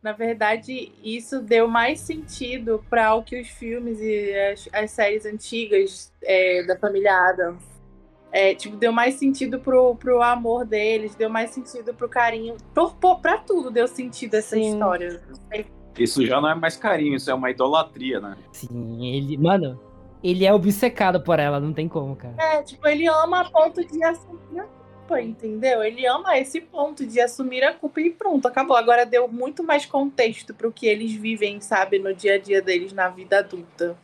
Na 0.02 0.12
verdade, 0.12 0.92
isso 1.04 1.42
deu 1.42 1.68
mais 1.68 2.00
sentido 2.00 2.82
para 2.88 3.14
o 3.14 3.22
que 3.22 3.38
os 3.38 3.48
filmes 3.48 3.98
e 4.00 4.34
as, 4.34 4.68
as 4.72 4.90
séries 4.90 5.26
antigas 5.26 6.12
é, 6.22 6.62
da 6.62 6.76
família 6.78 7.12
Adams. 7.28 7.62
É, 8.32 8.54
tipo, 8.54 8.76
deu 8.76 8.92
mais 8.92 9.14
sentido 9.14 9.58
pro, 9.58 9.94
pro 9.96 10.22
amor 10.22 10.64
deles, 10.64 11.14
deu 11.14 11.28
mais 11.28 11.50
sentido 11.50 11.92
pro 11.92 12.08
carinho. 12.08 12.56
Pro, 12.72 12.90
pra 13.20 13.38
tudo 13.38 13.70
deu 13.70 13.86
sentido 13.88 14.34
essa 14.34 14.56
Sim. 14.56 14.72
história. 14.72 15.20
Isso 15.98 16.24
já 16.24 16.40
não 16.40 16.48
é 16.48 16.54
mais 16.54 16.76
carinho, 16.76 17.16
isso 17.16 17.30
é 17.30 17.34
uma 17.34 17.50
idolatria, 17.50 18.20
né? 18.20 18.36
Sim, 18.52 19.14
ele, 19.14 19.36
mano, 19.36 19.78
ele 20.22 20.46
é 20.46 20.54
obcecado 20.54 21.20
por 21.20 21.38
ela, 21.38 21.60
não 21.60 21.72
tem 21.72 21.88
como, 21.88 22.16
cara. 22.16 22.34
É, 22.38 22.62
tipo, 22.62 22.86
ele 22.86 23.06
ama 23.06 23.40
a 23.40 23.50
ponto 23.50 23.84
de 23.84 24.02
assumir 24.02 24.64
culpa, 25.10 25.20
entendeu? 25.20 25.82
Ele 25.82 26.06
ama 26.06 26.38
esse 26.38 26.60
ponto 26.60 27.04
de 27.04 27.20
assumir 27.20 27.64
a 27.64 27.74
culpa 27.74 28.00
e 28.00 28.10
pronto, 28.10 28.46
acabou. 28.46 28.76
Agora 28.76 29.04
deu 29.04 29.26
muito 29.26 29.64
mais 29.64 29.84
contexto 29.84 30.54
pro 30.54 30.72
que 30.72 30.86
eles 30.86 31.12
vivem, 31.12 31.60
sabe, 31.60 31.98
no 31.98 32.14
dia 32.14 32.34
a 32.34 32.38
dia 32.38 32.62
deles 32.62 32.92
na 32.92 33.08
vida 33.08 33.40
adulta. 33.40 33.96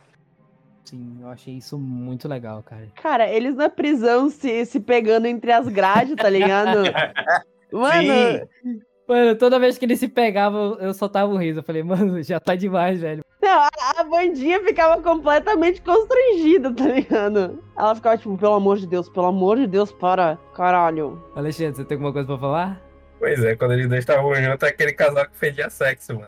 Sim, 0.83 1.17
eu 1.21 1.29
achei 1.29 1.55
isso 1.55 1.77
muito 1.77 2.27
legal, 2.27 2.61
cara. 2.63 2.87
Cara, 3.01 3.29
eles 3.29 3.55
na 3.55 3.69
prisão 3.69 4.29
se, 4.29 4.65
se 4.65 4.79
pegando 4.79 5.25
entre 5.27 5.51
as 5.51 5.67
grades, 5.67 6.15
tá 6.15 6.29
ligado? 6.29 6.83
Mano. 7.71 8.47
Sim. 8.61 8.81
Mano, 9.07 9.35
toda 9.37 9.59
vez 9.59 9.77
que 9.77 9.85
ele 9.85 9.95
se 9.95 10.09
pegava, 10.09 10.77
eu 10.81 10.93
soltava 10.93 11.31
um 11.31 11.37
riso. 11.37 11.59
Eu 11.59 11.63
falei, 11.63 11.81
mano, 11.81 12.21
já 12.21 12.41
tá 12.41 12.55
demais, 12.55 12.99
velho. 12.99 13.23
Não, 13.47 13.61
a, 13.61 13.69
a 14.01 14.03
bandinha 14.03 14.61
ficava 14.61 15.01
completamente 15.01 15.81
constrangida, 15.81 16.73
tá 16.73 16.83
ligado? 16.85 17.63
Ela 17.77 17.95
ficava 17.95 18.17
tipo, 18.17 18.37
pelo 18.37 18.53
amor 18.55 18.77
de 18.77 18.85
Deus, 18.87 19.07
pelo 19.07 19.27
amor 19.27 19.55
de 19.57 19.65
Deus, 19.67 19.89
para, 19.91 20.37
caralho. 20.53 21.23
Alexandre, 21.33 21.75
você 21.77 21.85
tem 21.85 21.95
alguma 21.95 22.11
coisa 22.11 22.27
pra 22.27 22.37
falar? 22.37 22.81
Pois 23.19 23.41
é, 23.43 23.55
quando 23.55 23.71
eles 23.73 23.87
dois 23.87 23.99
estavam 23.99 24.35
juntos, 24.35 24.67
aquele 24.67 24.91
casal 24.91 25.25
que 25.27 25.37
fedia 25.37 25.69
sexo, 25.69 26.13
mano. 26.15 26.27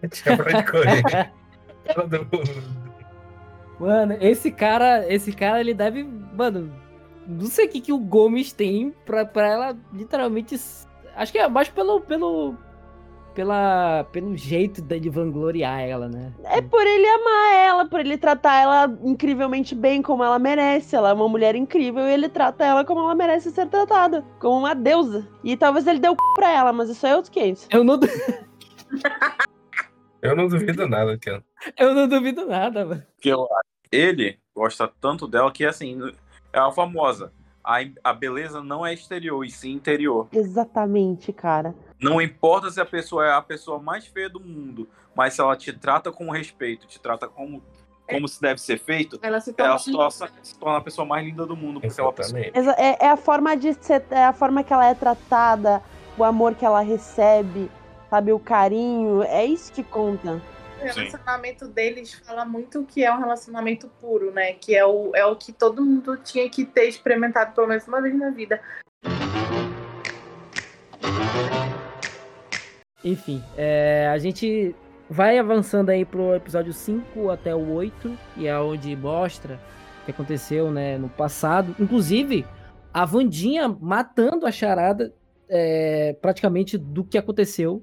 Tinha 0.10 0.36
pra 0.36 0.58
onde 0.58 0.70
correr. 0.70 1.02
Cara 1.84 2.06
do- 2.06 2.28
Mano, 3.78 4.16
esse 4.20 4.50
cara, 4.50 5.12
esse 5.12 5.32
cara, 5.32 5.58
ele 5.60 5.72
deve. 5.74 6.04
Mano, 6.04 6.70
não 7.26 7.46
sei 7.46 7.66
o 7.66 7.68
que, 7.68 7.80
que 7.80 7.92
o 7.92 7.98
Gomes 7.98 8.52
tem 8.52 8.94
pra, 9.06 9.24
pra 9.24 9.46
ela 9.48 9.76
literalmente. 9.92 10.54
Acho 11.16 11.32
que 11.32 11.38
é 11.38 11.48
mais 11.48 11.68
pelo. 11.68 12.00
pelo. 12.00 12.54
Pela, 13.34 14.04
pelo 14.12 14.36
jeito 14.36 14.82
de 14.82 15.08
vangloriar 15.08 15.80
ela, 15.80 16.08
né? 16.08 16.32
É 16.44 16.60
por 16.60 16.84
ele 16.84 17.06
amar 17.06 17.54
ela, 17.54 17.84
por 17.88 18.00
ele 18.00 18.18
tratar 18.18 18.60
ela 18.60 18.98
incrivelmente 19.02 19.74
bem, 19.74 20.02
como 20.02 20.22
ela 20.24 20.38
merece. 20.38 20.96
Ela 20.96 21.10
é 21.10 21.12
uma 21.12 21.28
mulher 21.28 21.54
incrível 21.54 22.02
e 22.08 22.12
ele 22.12 22.28
trata 22.28 22.64
ela 22.64 22.84
como 22.84 23.00
ela 23.00 23.14
merece 23.14 23.50
ser 23.50 23.66
tratada, 23.68 24.24
como 24.40 24.58
uma 24.58 24.74
deusa. 24.74 25.26
E 25.44 25.56
talvez 25.56 25.86
ele 25.86 26.00
deu 26.00 26.12
c... 26.12 26.16
pra 26.34 26.50
ela, 26.50 26.72
mas 26.72 26.90
isso 26.90 27.06
é 27.06 27.14
outro 27.16 27.30
500. 27.30 27.68
Eu 27.70 27.84
não, 27.84 27.98
Eu 30.22 30.36
não 30.36 30.48
duvido 30.48 30.86
nada, 30.88 31.16
cara. 31.18 31.42
eu 31.78 31.94
não 31.94 32.06
duvido 32.08 32.46
nada, 32.46 32.84
mano. 32.84 33.02
que 33.20 33.28
eu- 33.30 33.46
ele 33.90 34.38
gosta 34.54 34.90
tanto 35.00 35.26
dela 35.26 35.50
que, 35.50 35.64
assim, 35.64 35.98
é 36.52 36.58
a 36.58 36.70
famosa. 36.70 37.32
A, 37.70 38.10
a 38.10 38.12
beleza 38.12 38.62
não 38.62 38.84
é 38.84 38.92
exterior, 38.92 39.44
e 39.44 39.50
sim 39.50 39.72
interior. 39.72 40.26
Exatamente, 40.32 41.32
cara. 41.32 41.74
Não 42.00 42.20
importa 42.20 42.70
se 42.70 42.80
a 42.80 42.84
pessoa 42.84 43.26
é 43.26 43.32
a 43.32 43.42
pessoa 43.42 43.78
mais 43.78 44.06
feia 44.06 44.28
do 44.28 44.40
mundo, 44.40 44.88
mas 45.14 45.34
se 45.34 45.40
ela 45.40 45.56
te 45.56 45.72
trata 45.72 46.10
com 46.10 46.30
respeito, 46.30 46.86
te 46.86 46.98
trata 46.98 47.28
como, 47.28 47.62
como 48.10 48.26
se 48.26 48.40
deve 48.40 48.60
ser 48.60 48.78
feito, 48.78 49.18
Ela 49.22 49.40
se 49.40 49.52
torna 49.52 49.70
ela 49.70 49.78
se 49.78 49.92
torna, 49.92 50.10
se 50.42 50.58
torna 50.58 50.78
a 50.78 50.80
pessoa 50.80 51.06
mais 51.06 51.24
linda 51.24 51.46
do 51.46 51.56
mundo. 51.56 51.80
Porque 51.80 52.00
ela. 52.00 52.12
Exa- 52.54 52.76
É, 52.78 53.06
é 53.06 53.10
a 53.10 53.16
forma 53.16 53.56
de 53.56 53.72
ser, 53.74 54.04
é 54.10 54.24
a 54.24 54.32
forma 54.32 54.64
que 54.64 54.72
ela 54.72 54.86
é 54.86 54.94
tratada, 54.94 55.82
o 56.18 56.24
amor 56.24 56.54
que 56.54 56.64
ela 56.64 56.80
recebe, 56.80 57.70
sabe, 58.08 58.32
o 58.32 58.38
carinho. 58.38 59.22
É 59.22 59.44
isso 59.44 59.72
que 59.72 59.82
conta. 59.84 60.42
O 60.80 60.84
relacionamento 60.84 61.68
deles 61.68 62.14
fala 62.14 62.44
muito 62.44 62.84
que 62.84 63.04
é 63.04 63.12
um 63.12 63.18
relacionamento 63.18 63.88
puro, 64.00 64.30
né? 64.32 64.54
Que 64.54 64.74
é 64.74 64.84
o, 64.84 65.14
é 65.14 65.24
o 65.26 65.36
que 65.36 65.52
todo 65.52 65.84
mundo 65.84 66.16
tinha 66.16 66.48
que 66.48 66.64
ter 66.64 66.88
experimentado 66.88 67.54
pelo 67.54 67.66
menos 67.66 67.86
uma 67.86 68.00
vez 68.00 68.18
na 68.18 68.30
vida. 68.30 68.60
Enfim, 73.04 73.42
é, 73.56 74.08
a 74.12 74.18
gente 74.18 74.74
vai 75.08 75.38
avançando 75.38 75.90
aí 75.90 76.04
pro 76.04 76.34
episódio 76.34 76.72
5 76.72 77.30
até 77.30 77.54
o 77.54 77.72
8, 77.72 78.16
e 78.36 78.46
é 78.46 78.58
onde 78.58 78.94
mostra 78.96 79.60
o 80.02 80.04
que 80.04 80.10
aconteceu 80.12 80.70
né, 80.70 80.96
no 80.96 81.08
passado. 81.08 81.74
Inclusive, 81.78 82.46
a 82.92 83.04
Vandinha 83.04 83.68
matando 83.68 84.46
a 84.46 84.52
charada 84.52 85.14
é, 85.48 86.16
praticamente 86.20 86.78
do 86.78 87.04
que 87.04 87.18
aconteceu 87.18 87.82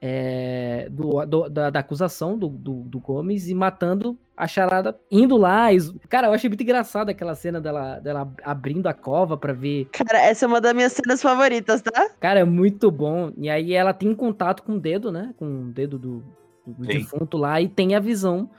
é, 0.00 0.88
do, 0.90 1.24
do- 1.26 1.48
da, 1.48 1.70
da 1.70 1.80
acusação 1.80 2.38
do, 2.38 2.48
do, 2.48 2.82
do 2.82 2.98
Gomes 3.00 3.48
e 3.48 3.54
matando 3.54 4.18
a 4.36 4.46
charada, 4.46 4.98
indo 5.10 5.36
lá. 5.36 5.72
es- 5.72 5.92
Cara, 6.08 6.26
eu 6.28 6.32
achei 6.32 6.48
muito 6.50 6.62
engraçado 6.62 7.08
aquela 7.08 7.34
cena 7.34 7.60
dela, 7.60 7.98
dela 7.98 8.30
abrindo 8.44 8.86
a 8.86 8.92
cova 8.94 9.36
pra 9.36 9.52
ver 9.52 9.86
Cara, 9.92 10.20
essa 10.20 10.44
é 10.44 10.48
uma 10.48 10.60
das 10.60 10.74
minhas 10.74 10.92
cenas 10.92 11.22
favoritas, 11.22 11.80
tá? 11.82 12.10
Cara, 12.20 12.40
é 12.40 12.44
muito 12.44 12.90
bom. 12.90 13.32
E 13.36 13.48
aí 13.48 13.72
ela 13.72 13.94
tem 13.94 14.14
contato 14.14 14.62
com 14.62 14.74
o 14.74 14.80
dedo, 14.80 15.10
né? 15.10 15.32
Com 15.38 15.46
o 15.46 15.72
dedo 15.72 15.98
do, 15.98 16.22
do 16.66 16.86
defunto 16.86 17.36
lá 17.38 17.60
e 17.60 17.68
tem 17.68 17.94
a 17.94 18.00
visão 18.00 18.50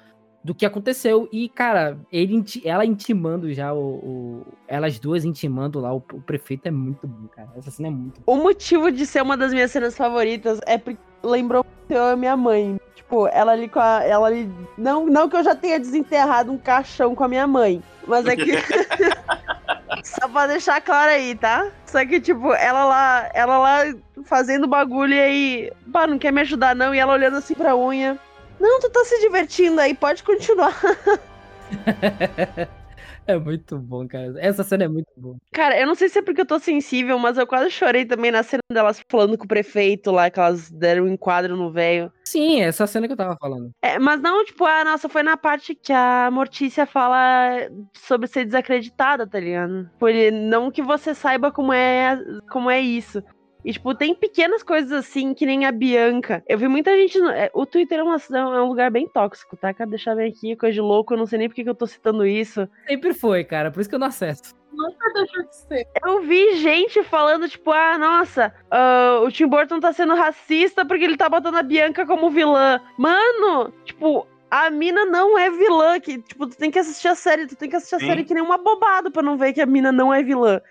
do 0.47 0.55
que 0.55 0.65
aconteceu. 0.65 1.27
E, 1.29 1.49
cara, 1.49 1.97
ele, 2.09 2.41
ela 2.63 2.85
intimando 2.85 3.53
já 3.53 3.73
o, 3.73 3.77
o- 3.79 4.45
Elas 4.65 4.97
duas 4.97 5.25
intimando 5.25 5.77
lá 5.81 5.93
o, 5.93 5.97
o 5.97 6.21
prefeito 6.21 6.67
é 6.67 6.71
muito 6.71 7.05
bom, 7.05 7.27
cara. 7.27 7.49
Essa 7.57 7.69
cena 7.69 7.89
é 7.89 7.91
muito 7.91 8.21
O 8.25 8.37
motivo 8.37 8.89
de 8.89 9.05
ser 9.05 9.21
uma 9.21 9.35
das 9.35 9.51
minhas 9.53 9.69
cenas 9.71 9.97
favoritas 9.97 10.59
é 10.65 10.77
porque 10.77 10.99
lembrou 11.21 11.65
eu 11.89 12.13
e 12.13 12.15
minha 12.15 12.37
mãe. 12.37 12.79
Tipo, 12.95 13.27
ela 13.27 13.51
ali 13.51 13.67
com 13.67 13.79
a. 13.79 14.03
Ela 14.03 14.27
ali. 14.27 14.49
Não, 14.77 15.05
não 15.05 15.27
que 15.27 15.35
eu 15.35 15.43
já 15.43 15.53
tenha 15.53 15.77
desenterrado 15.79 16.49
um 16.51 16.57
caixão 16.57 17.13
com 17.13 17.23
a 17.25 17.27
minha 17.27 17.45
mãe. 17.47 17.83
Mas 18.07 18.25
é 18.25 18.35
que. 18.37 18.51
Só 20.03 20.27
pra 20.29 20.47
deixar 20.47 20.79
claro 20.81 21.11
aí, 21.11 21.35
tá? 21.35 21.69
Só 21.85 22.05
que, 22.05 22.19
tipo, 22.21 22.53
ela 22.53 22.85
lá, 22.85 23.29
ela 23.33 23.57
lá 23.57 23.79
fazendo 24.23 24.67
bagulho 24.67 25.13
e 25.13 25.19
aí. 25.19 25.71
Pá, 25.91 26.07
não 26.07 26.17
quer 26.17 26.31
me 26.31 26.41
ajudar, 26.41 26.75
não. 26.75 26.93
E 26.95 26.99
ela 26.99 27.13
olhando 27.13 27.37
assim 27.37 27.53
pra 27.53 27.75
unha. 27.75 28.17
Não, 28.59 28.79
tu 28.79 28.89
tá 28.89 29.03
se 29.05 29.19
divertindo 29.19 29.79
aí, 29.81 29.93
pode 29.93 30.23
continuar. 30.23 30.73
É 33.27 33.37
muito 33.37 33.77
bom, 33.77 34.07
cara. 34.07 34.33
Essa 34.37 34.63
cena 34.63 34.85
é 34.85 34.87
muito 34.87 35.09
boa. 35.17 35.35
Cara, 35.51 35.77
eu 35.77 35.85
não 35.85 35.95
sei 35.95 36.07
se 36.07 36.17
é 36.17 36.21
porque 36.21 36.39
eu 36.39 36.45
tô 36.45 36.57
sensível, 36.59 37.19
mas 37.19 37.37
eu 37.37 37.45
quase 37.45 37.69
chorei 37.69 38.05
também 38.05 38.31
na 38.31 38.41
cena 38.41 38.61
delas 38.71 39.01
falando 39.11 39.37
com 39.37 39.43
o 39.43 39.47
prefeito 39.47 40.11
lá, 40.11 40.29
que 40.29 40.39
elas 40.39 40.71
deram 40.71 41.03
um 41.03 41.09
enquadro 41.09 41.57
no 41.57 41.69
velho. 41.69 42.09
Sim, 42.23 42.61
essa 42.61 42.87
cena 42.87 43.05
que 43.05 43.11
eu 43.11 43.17
tava 43.17 43.35
falando. 43.37 43.69
É, 43.81 43.99
mas 43.99 44.21
não, 44.21 44.45
tipo, 44.45 44.63
a 44.63 44.85
nossa 44.85 45.09
foi 45.09 45.23
na 45.23 45.35
parte 45.35 45.75
que 45.75 45.91
a 45.91 46.29
Mortícia 46.31 46.85
fala 46.85 47.67
sobre 47.93 48.27
ser 48.27 48.45
desacreditada, 48.45 49.27
tá 49.27 49.41
ligado? 49.41 49.89
Por 49.99 50.09
ele- 50.09 50.31
não 50.47 50.71
que 50.71 50.81
você 50.81 51.13
saiba 51.13 51.51
como 51.51 51.73
é, 51.73 52.17
como 52.49 52.69
é 52.69 52.79
isso. 52.79 53.21
E, 53.67 53.73
tipo, 53.73 53.93
tem 53.93 54.15
pequenas 54.15 54.63
coisas 54.63 54.93
assim, 54.93 55.33
que 55.33 55.45
nem 55.45 55.65
a 55.65 55.73
Bianca. 55.73 56.41
Eu 56.47 56.57
vi 56.57 56.69
muita 56.69 56.95
gente. 56.95 57.19
no- 57.19 57.29
é, 57.29 57.51
O 57.53 57.65
Twitter 57.65 57.99
é, 57.99 58.03
uma- 58.03 58.15
é 58.15 58.61
um 58.61 58.67
lugar 58.69 58.89
bem 58.89 59.05
tóxico, 59.09 59.57
tá? 59.57 59.73
Quero 59.73 59.89
deixar 59.89 60.15
bem 60.15 60.29
aqui, 60.31 60.55
coisa 60.55 60.73
de 60.73 60.79
louco. 60.79 61.13
Eu 61.13 61.17
não 61.17 61.25
sei 61.25 61.37
nem 61.39 61.49
porque 61.49 61.65
que 61.65 61.69
eu 61.69 61.75
tô 61.75 61.85
citando 61.85 62.25
isso. 62.25 62.65
Sempre 62.87 63.13
foi, 63.13 63.43
cara. 63.43 63.69
Por 63.69 63.81
isso 63.81 63.89
que 63.89 63.95
eu 63.95 63.99
não 63.99 64.07
acesso. 64.07 64.55
Nunca 64.71 65.11
deixou 65.13 65.43
de 65.43 65.53
ser. 65.55 65.85
Eu 66.05 66.21
vi 66.21 66.55
gente 66.55 67.03
falando, 67.03 67.49
tipo, 67.49 67.69
ah, 67.71 67.97
nossa, 67.97 68.53
ah, 68.71 69.19
o 69.25 69.29
Tim 69.31 69.47
Burton 69.47 69.81
tá 69.81 69.91
sendo 69.91 70.15
racista 70.15 70.85
porque 70.85 71.03
ele 71.03 71.17
tá 71.17 71.27
botando 71.27 71.55
a 71.57 71.63
Bianca 71.63 72.05
como 72.05 72.29
vilã. 72.29 72.79
Mano, 72.97 73.73
tipo, 73.83 74.25
a 74.49 74.69
mina 74.69 75.03
não 75.05 75.37
é 75.37 75.49
vilã. 75.49 75.99
Que, 75.99 76.21
tipo, 76.21 76.47
tu 76.47 76.55
tem 76.57 76.71
que 76.71 76.79
assistir 76.79 77.09
a 77.09 77.15
série, 77.15 77.47
tu 77.47 77.55
tem 77.57 77.69
que 77.69 77.75
assistir 77.75 77.95
a 77.95 77.99
Sim. 77.99 78.07
série 78.07 78.23
que 78.23 78.33
nem 78.33 78.41
uma 78.43 78.57
bobada 78.57 79.11
pra 79.11 79.21
não 79.23 79.35
ver 79.35 79.51
que 79.51 79.59
a 79.61 79.65
mina 79.65 79.91
não 79.91 80.13
é 80.13 80.23
vilã. 80.23 80.61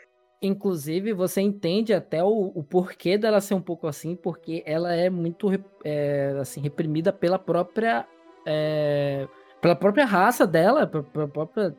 Inclusive, 0.42 1.12
você 1.12 1.40
entende 1.40 1.94
até 1.94 2.22
o, 2.22 2.52
o 2.54 2.62
porquê 2.62 3.16
dela 3.16 3.40
ser 3.40 3.54
um 3.54 3.60
pouco 3.60 3.86
assim, 3.86 4.14
porque 4.14 4.62
ela 4.66 4.94
é 4.94 5.08
muito 5.08 5.48
é, 5.84 6.36
assim, 6.40 6.60
reprimida 6.60 7.12
pela 7.12 7.38
própria. 7.38 8.06
é, 8.46 9.26
pela 9.60 9.74
própria 9.74 10.04
raça 10.04 10.46
dela, 10.46 10.86
pe- 10.86 11.02
pela 11.02 11.26
própria 11.26 11.74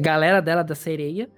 galera 0.00 0.40
dela 0.40 0.62
da 0.64 0.74
sereia. 0.74 1.28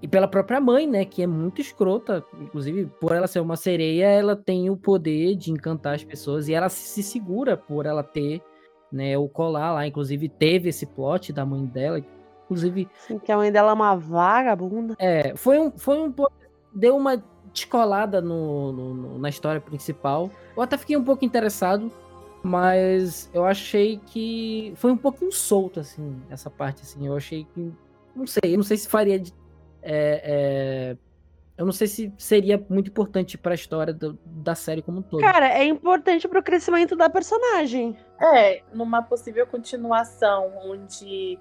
E 0.00 0.08
pela 0.08 0.26
própria 0.26 0.60
mãe, 0.60 0.86
né? 0.86 1.04
Que 1.04 1.22
é 1.22 1.26
muito 1.26 1.60
escrota. 1.60 2.24
Inclusive, 2.40 2.86
por 3.00 3.12
ela 3.12 3.26
ser 3.28 3.38
uma 3.40 3.56
sereia, 3.56 4.06
ela 4.06 4.34
tem 4.34 4.68
o 4.68 4.76
poder 4.76 5.36
de 5.36 5.52
encantar 5.52 5.94
as 5.94 6.02
pessoas. 6.02 6.48
E 6.48 6.54
ela 6.54 6.68
se 6.68 7.02
segura 7.04 7.56
por 7.56 7.86
ela 7.86 8.02
ter 8.02 8.40
né, 8.90 9.16
o 9.16 9.28
colar 9.28 9.72
lá. 9.74 9.86
Inclusive, 9.86 10.28
teve 10.28 10.70
esse 10.70 10.86
plot 10.86 11.32
da 11.32 11.46
mãe 11.46 11.64
dela. 11.66 12.00
Inclusive, 12.52 12.88
Assim, 13.04 13.18
que 13.18 13.32
a 13.32 13.36
mãe 13.36 13.50
dela 13.50 13.70
é 13.70 13.74
uma 13.74 13.96
vagabunda. 13.96 14.94
é, 14.98 15.34
foi 15.36 15.58
um, 15.58 15.70
foi 15.72 15.98
um 16.00 16.12
pouco. 16.12 16.32
Deu 16.74 16.96
uma 16.96 17.22
descolada 17.52 18.20
no, 18.20 18.72
no- 18.72 18.94
no- 18.94 19.18
na 19.18 19.28
história 19.28 19.60
principal. 19.60 20.30
Eu 20.56 20.62
até 20.62 20.76
fiquei 20.78 20.96
um 20.96 21.04
pouco 21.04 21.24
interessado, 21.24 21.90
mas 22.42 23.30
eu 23.32 23.44
achei 23.44 24.00
que 24.06 24.72
foi 24.76 24.90
um 24.90 24.96
pouquinho 24.96 25.32
solto, 25.32 25.80
assim, 25.80 26.20
essa 26.30 26.50
parte, 26.50 26.82
assim. 26.82 27.06
Eu 27.06 27.16
achei 27.16 27.44
que. 27.54 27.72
Não 28.14 28.26
sei, 28.26 28.42
eu 28.52 28.56
não 28.56 28.64
sei 28.64 28.76
se 28.76 28.88
faria. 28.88 29.18
de- 29.18 29.32
é, 29.82 30.22
é, 30.24 30.96
eu 31.58 31.66
não 31.66 31.72
sei 31.72 31.86
se 31.86 32.12
seria 32.16 32.64
muito 32.70 32.88
importante 32.88 33.36
pra 33.36 33.54
história 33.54 33.92
do- 33.92 34.18
da 34.24 34.54
série 34.54 34.80
como 34.80 34.98
um 34.98 35.02
todo. 35.02 35.20
Cara, 35.20 35.48
é 35.48 35.64
importante 35.64 36.26
pro 36.28 36.42
crescimento 36.42 36.96
da 36.96 37.10
personagem. 37.10 37.96
É, 38.20 38.62
numa 38.72 39.02
possível 39.02 39.46
continuação, 39.46 40.52
onde 40.64 41.38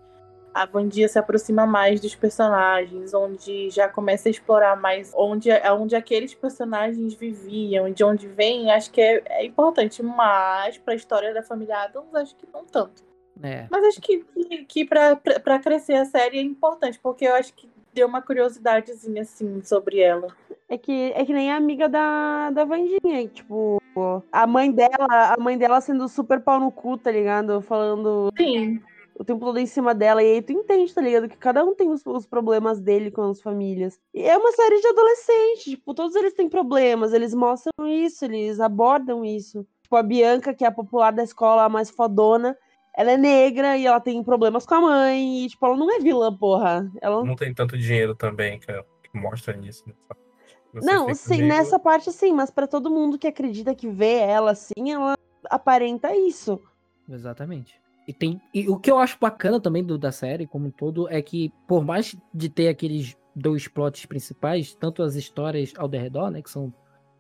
a 0.53 0.65
Vandia 0.65 1.07
se 1.07 1.17
aproxima 1.17 1.65
mais 1.65 1.99
dos 1.99 2.15
personagens, 2.15 3.13
onde 3.13 3.69
já 3.69 3.87
começa 3.87 4.29
a 4.29 4.31
explorar 4.31 4.75
mais 4.75 5.11
onde, 5.15 5.49
onde 5.71 5.95
aqueles 5.95 6.33
personagens 6.33 7.13
viviam, 7.13 7.91
de 7.91 8.03
onde 8.03 8.27
vêm, 8.27 8.71
acho 8.71 8.91
que 8.91 9.01
é, 9.01 9.23
é 9.27 9.45
importante, 9.45 10.03
mas 10.03 10.77
pra 10.77 10.95
história 10.95 11.33
da 11.33 11.43
família 11.43 11.83
Adams, 11.83 12.13
acho 12.13 12.35
que 12.35 12.47
não 12.53 12.65
tanto. 12.65 13.03
É. 13.41 13.65
Mas 13.71 13.83
acho 13.85 14.01
que, 14.01 14.23
que, 14.23 14.65
que 14.65 14.85
pra 14.85 15.59
crescer 15.59 15.95
a 15.95 16.05
série 16.05 16.37
é 16.37 16.41
importante, 16.41 16.99
porque 17.01 17.25
eu 17.25 17.33
acho 17.35 17.53
que 17.53 17.69
deu 17.93 18.07
uma 18.07 18.21
curiosidadezinha, 18.21 19.21
assim, 19.21 19.61
sobre 19.63 19.99
ela. 19.99 20.27
É 20.69 20.77
que, 20.77 21.11
é 21.15 21.25
que 21.25 21.33
nem 21.33 21.51
a 21.51 21.57
amiga 21.57 21.89
da, 21.89 22.49
da 22.51 22.63
Vandinha, 22.63 23.27
tipo, 23.27 23.81
a 24.31 24.47
mãe 24.47 24.71
dela, 24.71 25.33
a 25.33 25.35
mãe 25.37 25.57
dela 25.57 25.81
sendo 25.81 26.07
super 26.07 26.39
pau 26.39 26.59
no 26.59 26.71
cu, 26.71 26.97
tá 26.97 27.11
ligado? 27.11 27.61
Falando 27.61 28.31
Sim, 28.37 28.81
o 29.21 29.23
tempo 29.23 29.45
todo 29.45 29.59
em 29.59 29.67
cima 29.67 29.93
dela. 29.93 30.23
E 30.23 30.33
aí 30.33 30.41
tu 30.41 30.51
entende, 30.51 30.93
tá 30.93 30.99
ligado? 30.99 31.29
Que 31.29 31.37
cada 31.37 31.63
um 31.63 31.75
tem 31.75 31.89
os, 31.89 32.03
os, 32.05 32.25
problemas 32.25 32.81
dele 32.81 33.11
com 33.11 33.29
as 33.29 33.39
famílias. 33.39 33.99
E 34.13 34.23
é 34.23 34.35
uma 34.35 34.51
série 34.51 34.81
de 34.81 34.87
adolescentes, 34.87 35.63
tipo, 35.63 35.93
todos 35.93 36.15
eles 36.15 36.33
têm 36.33 36.49
problemas, 36.49 37.13
eles 37.13 37.33
mostram 37.33 37.87
isso, 37.87 38.25
eles 38.25 38.59
abordam 38.59 39.23
isso. 39.23 39.65
Tipo, 39.83 39.95
a 39.95 40.03
Bianca, 40.03 40.55
que 40.55 40.65
é 40.65 40.67
a 40.67 40.71
popular 40.71 41.11
da 41.11 41.23
escola, 41.23 41.65
a 41.65 41.69
mais 41.69 41.91
fodona, 41.91 42.57
ela 42.97 43.11
é 43.11 43.17
negra 43.17 43.77
e 43.77 43.85
ela 43.85 43.99
tem 43.99 44.23
problemas 44.23 44.65
com 44.65 44.75
a 44.75 44.81
mãe. 44.81 45.45
E, 45.45 45.49
tipo, 45.49 45.65
ela 45.67 45.77
não 45.77 45.95
é 45.95 45.99
vilã, 45.99 46.35
porra. 46.35 46.91
Ela 46.99 47.23
não 47.23 47.35
tem 47.35 47.53
tanto 47.53 47.77
dinheiro 47.77 48.15
também, 48.15 48.59
que, 48.59 48.67
que 48.67 49.17
mostra 49.19 49.55
nisso. 49.55 49.83
Né? 49.85 49.93
Não, 50.81 51.13
sim, 51.13 51.43
nessa 51.43 51.77
parte 51.77 52.11
sim, 52.11 52.33
mas 52.33 52.49
para 52.49 52.65
todo 52.65 52.89
mundo 52.89 53.19
que 53.19 53.27
acredita 53.27 53.75
que 53.75 53.87
vê 53.89 54.15
ela 54.15 54.51
assim, 54.51 54.91
ela 54.91 55.15
aparenta 55.49 56.15
isso. 56.15 56.59
Exatamente. 57.09 57.80
E 58.11 58.13
tem 58.13 58.41
e 58.53 58.67
o 58.67 58.77
que 58.77 58.91
eu 58.91 58.99
acho 58.99 59.17
bacana 59.17 59.57
também 59.57 59.81
do, 59.81 59.97
da 59.97 60.11
série 60.11 60.45
como 60.45 60.67
um 60.67 60.71
todo 60.71 61.07
é 61.07 61.21
que 61.21 61.49
por 61.65 61.85
mais 61.85 62.13
de 62.33 62.49
ter 62.49 62.67
aqueles 62.67 63.15
dois 63.33 63.69
plots 63.69 64.05
principais, 64.05 64.75
tanto 64.75 65.01
as 65.01 65.15
histórias 65.15 65.71
ao 65.77 65.87
redor, 65.87 66.29
né, 66.29 66.41
que 66.41 66.49
são 66.49 66.73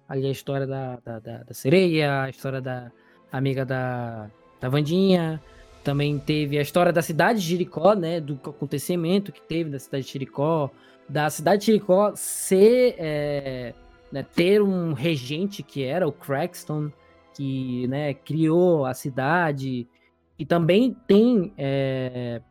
ali 0.05 0.27
a 0.27 0.31
história 0.31 0.67
da, 0.67 0.97
da, 0.97 1.19
da, 1.19 1.43
da 1.43 1.53
sereia, 1.53 2.23
a 2.23 2.29
história 2.29 2.59
da 2.59 2.91
amiga 3.31 3.65
da, 3.65 4.29
da 4.59 4.67
Vandinha, 4.67 5.41
também 5.81 6.19
teve 6.19 6.59
a 6.59 6.61
história 6.61 6.91
da 6.91 7.01
cidade 7.01 7.39
de 7.39 7.47
Jericó, 7.47 7.95
né, 7.95 8.19
do 8.19 8.33
acontecimento 8.33 9.31
que 9.31 9.41
teve 9.41 9.69
da 9.69 9.79
cidade 9.79 10.05
de 10.05 10.11
Jericó, 10.11 10.69
da 11.07 11.29
cidade 11.29 11.61
de 11.61 11.67
Jericó 11.67 12.11
ser 12.17 12.95
é, 12.97 13.73
né, 14.11 14.25
ter 14.35 14.61
um 14.61 14.91
regente 14.91 15.63
que 15.63 15.85
era 15.85 16.05
o 16.05 16.11
Crackston, 16.11 16.91
que 17.33 17.87
né, 17.87 18.13
criou 18.13 18.85
a 18.85 18.93
cidade, 18.93 19.87
e 20.41 20.45
também 20.45 20.97
tem 21.05 21.53
é, 21.55 22.41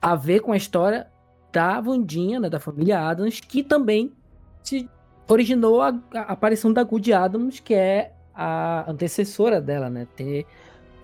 a 0.00 0.14
ver 0.14 0.38
com 0.38 0.52
a 0.52 0.56
história 0.56 1.08
da 1.52 1.80
Vandinha, 1.80 2.38
né, 2.38 2.48
da 2.48 2.60
família 2.60 3.00
Adams, 3.00 3.40
que 3.40 3.64
também 3.64 4.12
se 4.62 4.88
originou 5.26 5.82
a, 5.82 5.92
a 6.14 6.20
aparição 6.20 6.72
da 6.72 6.84
Good 6.84 7.12
Adams, 7.12 7.58
que 7.58 7.74
é 7.74 8.12
a 8.32 8.88
antecessora 8.88 9.60
dela, 9.60 9.90
né? 9.90 10.06
Ter 10.14 10.46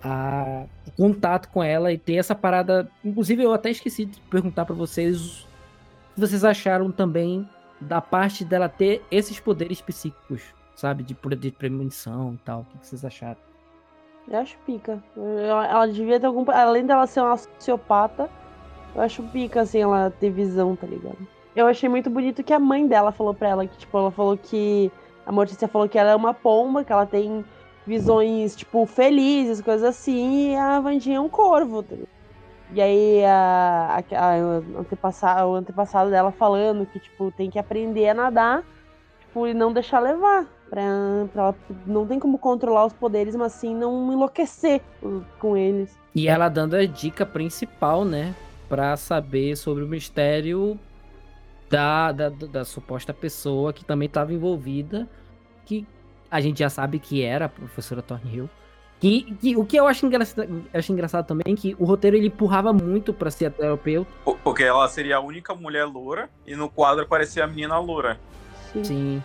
a, 0.01 0.65
o 0.87 0.93
contato 0.93 1.49
com 1.49 1.61
ela 1.61 1.93
e 1.93 1.99
ter 1.99 2.15
essa 2.15 2.37
parada. 2.37 2.89
Inclusive, 3.05 3.43
eu 3.43 3.53
até 3.53 3.71
esqueci 3.71 4.05
de 4.05 4.21
perguntar 4.31 4.67
para 4.67 4.77
vocês 4.77 5.45
vocês 6.17 6.45
acharam 6.45 6.93
também 6.93 7.49
da 7.81 8.01
parte 8.01 8.45
dela 8.45 8.69
ter 8.69 9.03
esses 9.11 9.41
poderes 9.41 9.81
psíquicos, 9.81 10.55
sabe? 10.77 11.03
De 11.03 11.17
de 11.37 11.51
premonição 11.51 12.35
e 12.35 12.39
tal. 12.45 12.61
O 12.61 12.79
que 12.79 12.87
vocês 12.87 13.05
acharam? 13.05 13.50
Eu 14.29 14.39
acho 14.39 14.57
pica. 14.67 15.03
Ela 15.17 15.87
devia 15.87 16.21
ter 16.21 16.27
algum. 16.27 16.45
Além 16.51 16.87
dela 16.87 17.07
ser 17.07 17.21
uma 17.21 17.37
sociopata, 17.37 18.31
eu 18.95 19.03
acho 19.03 19.23
pica, 19.25 19.63
assim, 19.63 19.81
ela 19.81 20.11
ter 20.11 20.31
visão, 20.31 20.77
tá 20.77 20.87
ligado? 20.87 21.19
Eu 21.55 21.67
achei 21.67 21.89
muito 21.89 22.09
bonito 22.09 22.45
que 22.45 22.53
a 22.53 22.59
mãe 22.59 22.87
dela 22.87 23.13
falou 23.13 23.35
pra 23.35 23.49
ela 23.49 23.67
que, 23.67 23.77
tipo, 23.77 23.97
ela 23.99 24.11
falou 24.11 24.37
que. 24.37 24.91
A 25.27 25.33
Mortícia 25.33 25.69
falou 25.69 25.89
que 25.89 25.99
ela 25.99 26.11
é 26.11 26.17
uma 26.17 26.35
pomba, 26.35 26.83
que 26.83 26.93
ela 26.93 27.07
tem 27.07 27.45
visões, 27.87 28.57
tipo, 28.57 28.87
felizes, 28.87 29.61
coisas 29.61 29.89
assim, 29.89 30.53
e 30.53 30.57
a 30.57 30.81
Vandinha 30.81 31.19
é 31.19 31.21
um 31.21 31.29
corvo, 31.29 31.83
tá 31.83 31.95
ligado? 31.95 32.09
E 32.73 32.81
aí 32.81 33.25
a, 33.25 34.03
a, 34.13 34.17
a 34.17 34.35
antepassado, 34.81 35.51
o 35.51 35.55
antepassado 35.57 36.11
dela 36.11 36.31
falando 36.31 36.87
que, 36.87 37.01
tipo, 37.01 37.33
tem 37.33 37.51
que 37.51 37.59
aprender 37.59 38.09
a 38.09 38.15
nadar, 38.15 38.65
tipo, 39.21 39.47
e 39.47 39.55
não 39.55 39.73
deixar 39.73 39.99
levar. 39.99 40.47
Pra, 40.71 41.27
pra 41.33 41.43
ela 41.43 41.57
não 41.85 42.07
tem 42.07 42.21
como 42.21 42.39
controlar 42.39 42.87
os 42.87 42.93
poderes, 42.93 43.35
mas 43.35 43.53
sim 43.53 43.75
não 43.75 44.13
enlouquecer 44.13 44.81
com 45.41 45.57
eles. 45.57 45.99
E 46.15 46.29
ela 46.29 46.49
dando 46.49 46.77
a 46.77 46.87
dica 46.87 47.27
principal, 47.27 48.05
né? 48.05 48.35
Pra 48.69 48.97
saber 48.97 49.57
sobre 49.57 49.83
o 49.83 49.89
mistério 49.89 50.79
da, 51.69 52.13
da, 52.13 52.29
da 52.29 52.65
suposta 52.65 53.13
pessoa 53.13 53.73
que 53.73 53.85
também 53.85 54.07
estava 54.07 54.33
envolvida, 54.33 55.09
que 55.67 55.85
a 56.31 56.41
gente 56.41 56.61
já 56.61 56.71
sabe 56.71 57.01
que 57.01 57.23
era 57.23 57.47
a 57.47 57.49
professora 57.49 58.01
Thornhill. 58.01 58.49
Que, 59.01 59.35
que, 59.41 59.57
o 59.57 59.65
que 59.65 59.77
eu 59.77 59.87
acho 59.87 60.05
engraçado, 60.05 60.65
acho 60.75 60.93
engraçado 60.93 61.27
também 61.27 61.55
é 61.55 61.57
que 61.57 61.75
o 61.79 61.85
roteiro 61.85 62.17
ele 62.17 62.27
empurrava 62.27 62.71
muito 62.73 63.15
pra 63.15 63.31
ser 63.31 63.53
europeu. 63.59 64.07
Porque 64.45 64.63
ela 64.63 64.87
seria 64.89 65.17
a 65.17 65.21
única 65.21 65.55
mulher 65.55 65.87
loura 65.87 66.29
e 66.47 66.55
no 66.55 66.69
quadro 66.69 67.03
aparecia 67.03 67.45
a 67.45 67.47
menina 67.47 67.79
loura. 67.79 68.21
Sim. 68.73 68.85
Sim. 68.85 69.23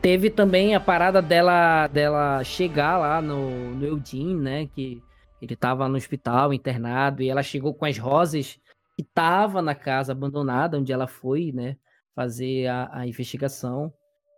Teve 0.00 0.30
também 0.30 0.74
a 0.74 0.80
parada 0.80 1.20
dela, 1.20 1.86
dela 1.88 2.44
chegar 2.44 2.98
lá 2.98 3.20
no, 3.20 3.74
no 3.74 3.84
Eugene, 3.84 4.34
né? 4.34 4.66
Que 4.66 5.02
ele 5.42 5.56
tava 5.56 5.88
no 5.88 5.96
hospital, 5.96 6.52
internado, 6.52 7.22
e 7.22 7.28
ela 7.28 7.42
chegou 7.42 7.74
com 7.74 7.84
as 7.84 7.98
rosas 7.98 8.58
que 8.96 9.02
tava 9.02 9.62
na 9.62 9.74
casa 9.74 10.12
abandonada, 10.12 10.78
onde 10.78 10.92
ela 10.92 11.06
foi, 11.06 11.52
né? 11.52 11.76
Fazer 12.14 12.66
a, 12.66 12.90
a 12.92 13.06
investigação. 13.06 13.92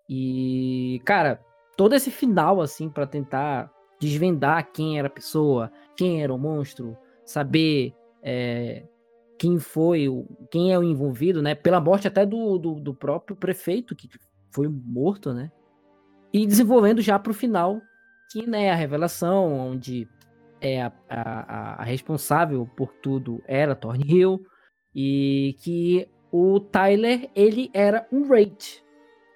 E, 0.09 1.01
cara, 1.05 1.41
todo 1.77 1.95
esse 1.95 2.11
final, 2.11 2.61
assim, 2.61 2.89
para 2.89 3.07
tentar 3.07 3.71
desvendar 4.01 4.71
quem 4.73 4.99
era 4.99 5.09
a 5.09 5.11
pessoa, 5.11 5.71
quem 5.97 6.23
era 6.23 6.33
o 6.33 6.39
monstro, 6.39 6.97
saber 7.25 7.95
é, 8.23 8.83
quem 9.39 9.59
foi, 9.59 10.07
quem 10.51 10.73
é 10.73 10.79
o 10.79 10.83
envolvido, 10.83 11.41
né? 11.41 11.55
Pela 11.55 11.81
morte 11.81 12.09
até 12.09 12.27
do, 12.27 12.59
do, 12.59 12.75
do, 12.81 12.95
próprio 12.95 13.37
prefeito, 13.37 13.95
que 13.97 14.09
foi 14.51 14.69
morto, 14.69 15.33
né? 15.33 15.51
E 16.33 16.47
desenvolvendo 16.47 17.01
já 17.01 17.19
para 17.19 17.31
o 17.31 17.35
final, 17.35 17.81
que 18.31 18.47
né, 18.47 18.71
a 18.71 18.75
revelação, 18.75 19.53
onde 19.59 20.09
é 20.61 20.83
a, 20.83 20.93
a, 21.09 21.83
a 21.83 21.85
responsável 21.85 22.69
por 22.77 22.93
tudo 22.95 23.43
era 23.47 23.75
Thornhill, 23.75 24.45
e 24.95 25.57
que 25.61 26.09
o 26.31 26.61
Tyler, 26.61 27.29
ele 27.35 27.71
era 27.73 28.07
um 28.13 28.23
Wraith, 28.23 28.83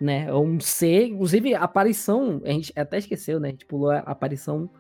né? 0.01 0.33
Um 0.33 0.61
ser, 0.61 1.07
inclusive 1.07 1.55
a 1.55 1.63
aparição, 1.63 2.41
a 2.45 2.51
gente 2.51 2.73
até 2.77 2.99
esqueceu, 2.99 3.41
né? 3.41 3.49
A 3.49 3.51
gente 3.53 3.67
pulou 3.67 3.91
a 3.91 3.99
aparição 3.99 4.71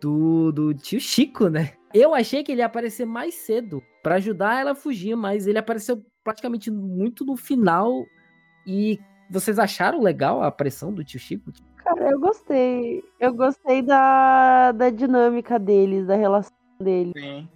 do, 0.00 0.52
do 0.52 0.74
tio 0.74 1.00
Chico, 1.00 1.48
né? 1.48 1.72
Eu 1.92 2.14
achei 2.14 2.42
que 2.42 2.52
ele 2.52 2.60
ia 2.60 2.66
aparecer 2.66 3.06
mais 3.06 3.34
cedo 3.34 3.82
para 4.02 4.16
ajudar 4.16 4.60
ela 4.60 4.72
a 4.72 4.74
fugir, 4.74 5.16
mas 5.16 5.46
ele 5.46 5.58
apareceu 5.58 6.04
praticamente 6.22 6.70
muito 6.70 7.24
no 7.24 7.36
final. 7.36 8.04
E 8.66 8.98
vocês 9.30 9.58
acharam 9.58 10.00
legal 10.00 10.42
a 10.42 10.46
aparição 10.46 10.92
do 10.92 11.04
tio 11.04 11.20
Chico? 11.20 11.52
Cara, 11.76 12.10
eu 12.10 12.20
gostei. 12.20 13.02
Eu 13.18 13.32
gostei 13.34 13.82
da, 13.82 14.72
da 14.72 14.90
dinâmica 14.90 15.58
deles, 15.58 16.06
da 16.06 16.16
relação 16.16 16.52
deles. 16.80 17.12
Sim. 17.16 17.48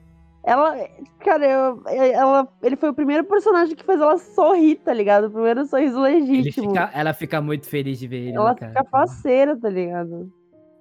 Ela, 0.44 0.76
cara, 1.20 1.46
eu, 1.46 1.82
ela, 1.86 2.48
ele 2.62 2.74
foi 2.74 2.90
o 2.90 2.94
primeiro 2.94 3.22
personagem 3.22 3.76
que 3.76 3.84
fez 3.84 4.00
ela 4.00 4.18
sorrir, 4.18 4.76
tá 4.76 4.92
ligado? 4.92 5.26
O 5.26 5.30
primeiro 5.30 5.64
sorriso 5.66 6.00
legítimo. 6.00 6.70
Fica, 6.70 6.90
ela 6.92 7.12
fica 7.12 7.40
muito 7.40 7.66
feliz 7.66 7.98
de 7.98 8.08
ver 8.08 8.28
ele. 8.28 8.36
Ela 8.36 8.56
né, 8.60 8.68
fica 8.68 8.84
faceira, 8.84 9.56
tá 9.56 9.70
ligado? 9.70 10.32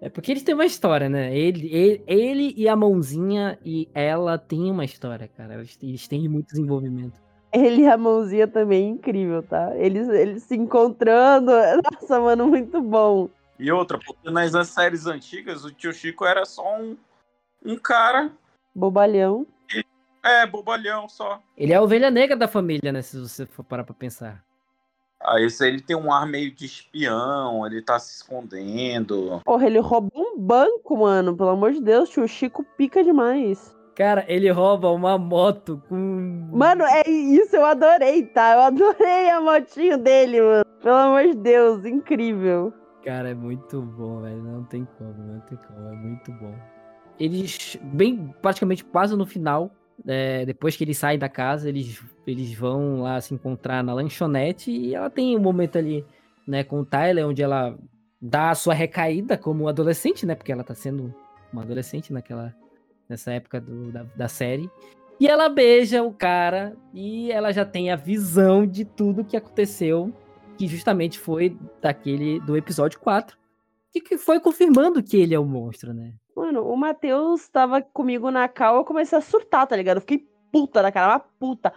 É 0.02 0.10
porque 0.10 0.32
eles 0.32 0.42
têm 0.42 0.56
uma 0.56 0.66
história, 0.66 1.08
né? 1.08 1.36
Ele, 1.38 1.68
ele, 1.72 2.04
ele 2.08 2.54
e 2.58 2.68
a 2.68 2.76
mãozinha 2.76 3.60
e 3.64 3.88
ela 3.94 4.36
têm 4.36 4.72
uma 4.72 4.84
história, 4.84 5.28
cara. 5.28 5.54
Eles, 5.54 5.78
eles 5.82 6.08
têm 6.08 6.28
muito 6.28 6.48
desenvolvimento. 6.48 7.22
Ele 7.54 7.84
e 7.84 7.88
a 7.88 7.98
mãozinha 7.98 8.48
também 8.48 8.86
é 8.86 8.90
incrível, 8.90 9.44
tá? 9.44 9.76
Eles, 9.76 10.08
eles 10.08 10.44
se 10.44 10.56
encontrando. 10.56 11.52
Nossa, 11.92 12.20
mano, 12.20 12.48
muito 12.48 12.82
bom. 12.82 13.30
E 13.60 13.72
outra, 13.72 14.00
porque 14.00 14.30
nas 14.30 14.70
séries 14.70 15.06
antigas 15.06 15.64
o 15.66 15.72
tio 15.72 15.94
Chico 15.94 16.26
era 16.26 16.46
só 16.46 16.78
um, 16.80 16.98
um 17.64 17.78
cara 17.78 18.32
Bobalhão. 18.74 19.46
É, 20.24 20.46
bobalhão 20.46 21.10
só. 21.10 21.42
Ele 21.58 21.74
é 21.74 21.76
a 21.76 21.82
ovelha 21.82 22.12
negra 22.12 22.38
da 22.38 22.48
família, 22.48 22.92
né? 22.92 23.02
Se 23.02 23.20
você 23.20 23.46
for 23.46 23.64
parar 23.64 23.84
pra 23.84 23.94
pensar. 23.94 24.44
Ah, 25.20 25.40
esse 25.40 25.68
ele 25.68 25.82
tem 25.82 25.96
um 25.96 26.12
ar 26.12 26.26
meio 26.26 26.52
de 26.52 26.66
espião, 26.66 27.66
ele 27.66 27.82
tá 27.82 28.00
se 28.00 28.16
escondendo. 28.16 29.40
Porra, 29.44 29.68
ele 29.68 29.80
roubou 29.80 30.34
um 30.34 30.40
banco, 30.40 30.98
mano. 30.98 31.36
Pelo 31.36 31.50
amor 31.50 31.74
de 31.74 31.82
Deus, 31.82 32.10
tio 32.10 32.28
Chico 32.28 32.64
pica 32.78 33.04
demais. 33.04 33.76
Cara, 34.02 34.26
ele 34.28 34.50
rouba 34.50 34.90
uma 34.90 35.18
moto 35.18 35.82
com. 35.88 36.50
Mano, 36.52 36.84
é 36.84 37.08
isso, 37.10 37.56
eu 37.56 37.66
adorei, 37.66 38.26
tá? 38.26 38.54
Eu 38.54 38.62
adorei 38.62 39.30
a 39.30 39.40
motinho 39.40 39.98
dele, 39.98 40.42
mano. 40.42 40.66
Pelo 40.82 40.96
amor 40.96 41.24
de 41.24 41.36
Deus, 41.36 41.86
incrível. 41.86 42.74
Cara, 43.04 43.30
é 43.30 43.34
muito 43.36 43.82
bom, 43.82 44.22
velho. 44.22 44.42
Não 44.42 44.64
tem 44.64 44.88
como, 44.98 45.14
não 45.14 45.40
tem 45.42 45.58
como. 45.68 45.88
É 45.88 45.96
muito 45.96 46.32
bom 46.32 46.54
eles, 47.24 47.78
bem 47.82 48.34
praticamente 48.42 48.84
quase 48.84 49.16
no 49.16 49.28
final, 49.28 49.72
é, 50.08 50.44
depois 50.44 50.76
que 50.76 50.84
eles 50.84 50.98
saem 50.98 51.20
da 51.20 51.30
casa, 51.30 51.70
eles, 51.70 52.04
eles 52.26 52.52
vão 52.54 53.02
lá 53.02 53.22
se 53.22 53.34
encontrar 53.34 53.84
na 53.84 53.94
lanchonete 53.94 54.72
e 54.72 54.96
ela 54.96 55.08
tem 55.08 55.38
um 55.38 55.40
momento 55.40 55.78
ali, 55.78 56.04
né, 56.48 56.64
com 56.64 56.80
o 56.80 56.86
Tyler, 56.86 57.28
onde 57.28 57.44
ela 57.44 57.78
dá 58.20 58.50
a 58.50 58.56
sua 58.56 58.74
recaída 58.74 59.38
como 59.38 59.68
adolescente, 59.68 60.26
né, 60.26 60.34
porque 60.34 60.52
ela 60.52 60.64
tá 60.64 60.74
sendo 60.74 61.14
uma 61.54 61.62
adolescente 61.62 62.12
naquela, 62.12 62.56
nessa 63.12 63.32
época 63.32 63.62
do, 63.62 63.92
da, 63.92 64.04
da 64.16 64.28
série. 64.28 64.70
E 65.20 65.28
ela 65.28 65.48
beija 65.50 66.02
o 66.02 66.12
cara 66.12 66.76
e 66.94 67.32
ela 67.32 67.52
já 67.52 67.64
tem 67.64 67.92
a 67.92 67.96
visão 67.96 68.66
de 68.66 68.84
tudo 68.84 69.24
que 69.24 69.38
aconteceu, 69.38 70.12
que 70.58 70.66
justamente 70.66 71.20
foi 71.20 71.56
daquele 71.80 72.40
do 72.40 72.58
episódio 72.58 73.00
4, 73.00 73.38
que 73.92 74.18
foi 74.18 74.40
confirmando 74.40 75.04
que 75.04 75.18
ele 75.18 75.36
é 75.36 75.40
o 75.40 75.46
monstro, 75.46 75.94
né? 75.94 76.14
Mano, 76.36 76.66
o 76.66 76.76
Matheus 76.76 77.48
tava 77.50 77.82
comigo 77.82 78.32
na 78.32 78.48
cal, 78.48 78.78
eu 78.78 78.86
comecei 78.86 79.18
a 79.18 79.22
surtar, 79.22 79.68
tá 79.68 79.76
ligado? 79.76 79.98
Eu 79.98 80.02
fiquei 80.02 80.26
puta 80.52 80.82
da 80.82 80.92
cara, 80.92 81.14
uma 81.14 81.20
puta. 81.20 81.74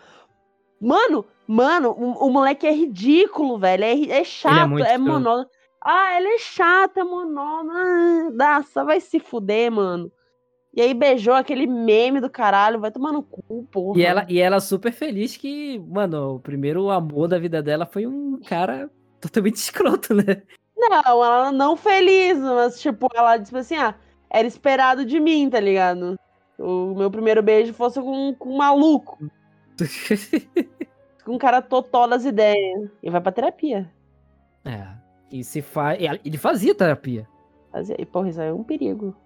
Mano, 0.80 1.24
mano, 1.46 1.90
o, 1.90 2.26
o 2.26 2.30
moleque 2.30 2.66
é 2.66 2.72
ridículo, 2.72 3.58
velho. 3.58 3.84
É, 3.84 4.20
é 4.20 4.24
chato, 4.24 4.70
muito 4.70 4.86
é 4.86 4.94
escroto. 4.94 5.12
monótono. 5.12 5.48
Ah, 5.82 6.16
ele 6.16 6.28
é 6.28 6.38
chato, 6.38 6.98
é 6.98 7.04
monótono. 7.04 7.72
Ah, 7.72 8.30
Nossa, 8.32 8.84
vai 8.84 9.00
se 9.00 9.18
fuder, 9.20 9.70
mano. 9.70 10.10
E 10.76 10.80
aí 10.82 10.92
beijou 10.92 11.34
aquele 11.34 11.66
meme 11.66 12.20
do 12.20 12.28
caralho, 12.28 12.80
vai 12.80 12.90
tomar 12.90 13.12
no 13.12 13.22
cu, 13.22 13.62
porra. 13.70 13.98
E 13.98 14.02
ela, 14.04 14.26
e 14.28 14.40
ela 14.40 14.58
super 14.60 14.92
feliz 14.92 15.36
que, 15.36 15.78
mano, 15.78 16.34
o 16.36 16.40
primeiro 16.40 16.90
amor 16.90 17.28
da 17.28 17.38
vida 17.38 17.62
dela 17.62 17.86
foi 17.86 18.06
um 18.06 18.40
cara 18.40 18.90
totalmente 19.20 19.54
escroto, 19.62 20.12
né? 20.14 20.42
Não, 20.76 21.24
ela 21.24 21.52
não 21.52 21.76
feliz, 21.76 22.36
mas 22.38 22.80
tipo, 22.80 23.08
ela 23.14 23.36
disse 23.36 23.56
assim, 23.56 23.76
ah, 23.76 23.94
era 24.28 24.46
esperado 24.48 25.04
de 25.04 25.20
mim, 25.20 25.48
tá 25.48 25.60
ligado? 25.60 26.18
O 26.58 26.94
meu 26.94 27.10
primeiro 27.10 27.40
beijo 27.42 27.72
fosse 27.72 28.00
com, 28.00 28.34
com 28.36 28.50
um 28.50 28.56
maluco, 28.56 29.18
com 31.24 31.32
um 31.34 31.38
cara 31.38 31.62
totó 31.62 32.06
das 32.06 32.24
ideias. 32.24 32.90
E 33.02 33.10
vai 33.10 33.20
pra 33.20 33.32
terapia. 33.32 33.90
é. 34.64 34.86
E 35.30 35.42
se 35.42 35.62
faz. 35.62 35.98
Ele 36.24 36.38
fazia 36.38 36.74
terapia. 36.76 37.26
Fazer- 37.72 37.96
E, 37.98 38.06
porra, 38.06 38.28
isso 38.28 38.40
aí 38.40 38.48
é 38.48 38.52
um 38.52 38.62
perigo. 38.62 39.16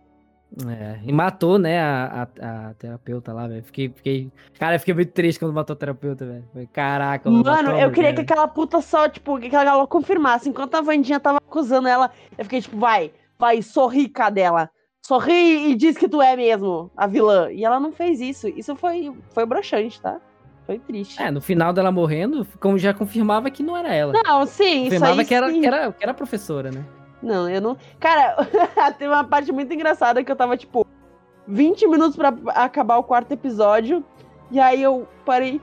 É, 0.66 0.98
e 1.04 1.12
matou, 1.12 1.58
né, 1.58 1.78
a, 1.78 2.26
a, 2.40 2.68
a 2.68 2.74
terapeuta 2.74 3.32
lá, 3.32 3.46
velho. 3.46 3.62
Fiquei, 3.62 3.90
fiquei. 3.90 4.32
Cara, 4.58 4.76
eu 4.76 4.80
fiquei 4.80 4.94
muito 4.94 5.12
triste 5.12 5.38
quando 5.38 5.52
matou 5.52 5.74
a 5.74 5.76
terapeuta, 5.76 6.24
velho. 6.24 6.68
Caraca, 6.72 7.30
Mano, 7.30 7.44
matou 7.44 7.74
a 7.74 7.80
eu 7.80 7.92
queria 7.92 8.14
que 8.14 8.22
aquela 8.22 8.48
puta 8.48 8.80
só, 8.80 9.08
tipo, 9.08 9.38
que 9.38 9.54
ela 9.54 9.86
confirmasse. 9.86 10.48
Enquanto 10.48 10.74
a 10.74 10.80
Vandinha 10.80 11.20
tava 11.20 11.38
acusando 11.38 11.86
ela, 11.86 12.10
eu 12.36 12.44
fiquei 12.44 12.62
tipo, 12.62 12.78
vai, 12.78 13.12
vai, 13.38 13.60
sorri, 13.62 14.08
cadela. 14.08 14.70
Sorri 15.06 15.70
e 15.70 15.74
diz 15.74 15.96
que 15.96 16.08
tu 16.08 16.20
é 16.20 16.34
mesmo 16.34 16.90
a 16.96 17.06
vilã. 17.06 17.50
E 17.52 17.64
ela 17.64 17.78
não 17.78 17.92
fez 17.92 18.20
isso. 18.20 18.48
Isso 18.48 18.74
foi, 18.74 19.12
foi 19.32 19.46
broxante, 19.46 20.00
tá? 20.00 20.20
Foi 20.66 20.78
triste. 20.78 21.22
É, 21.22 21.30
no 21.30 21.40
final 21.40 21.72
dela 21.72 21.92
morrendo, 21.92 22.46
como 22.60 22.76
já 22.76 22.92
confirmava 22.92 23.50
que 23.50 23.62
não 23.62 23.76
era 23.76 23.94
ela. 23.94 24.12
Não, 24.24 24.44
sim, 24.44 24.82
isso 24.82 24.84
confirmava 24.84 25.20
aí 25.20 25.26
que 25.26 25.34
era, 25.34 25.50
sim. 25.50 25.60
que, 25.60 25.66
era, 25.66 25.92
que 25.92 26.02
era 26.02 26.12
a 26.12 26.14
professora, 26.14 26.70
né? 26.70 26.84
Não, 27.22 27.48
eu 27.48 27.60
não. 27.60 27.76
Cara, 27.98 28.36
tem 28.98 29.08
uma 29.08 29.24
parte 29.24 29.50
muito 29.52 29.72
engraçada 29.72 30.22
que 30.22 30.30
eu 30.30 30.36
tava, 30.36 30.56
tipo, 30.56 30.86
20 31.46 31.86
minutos 31.88 32.16
pra 32.16 32.34
acabar 32.54 32.98
o 32.98 33.02
quarto 33.04 33.32
episódio. 33.32 34.04
E 34.50 34.58
aí 34.60 34.82
eu 34.82 35.06
parei. 35.24 35.60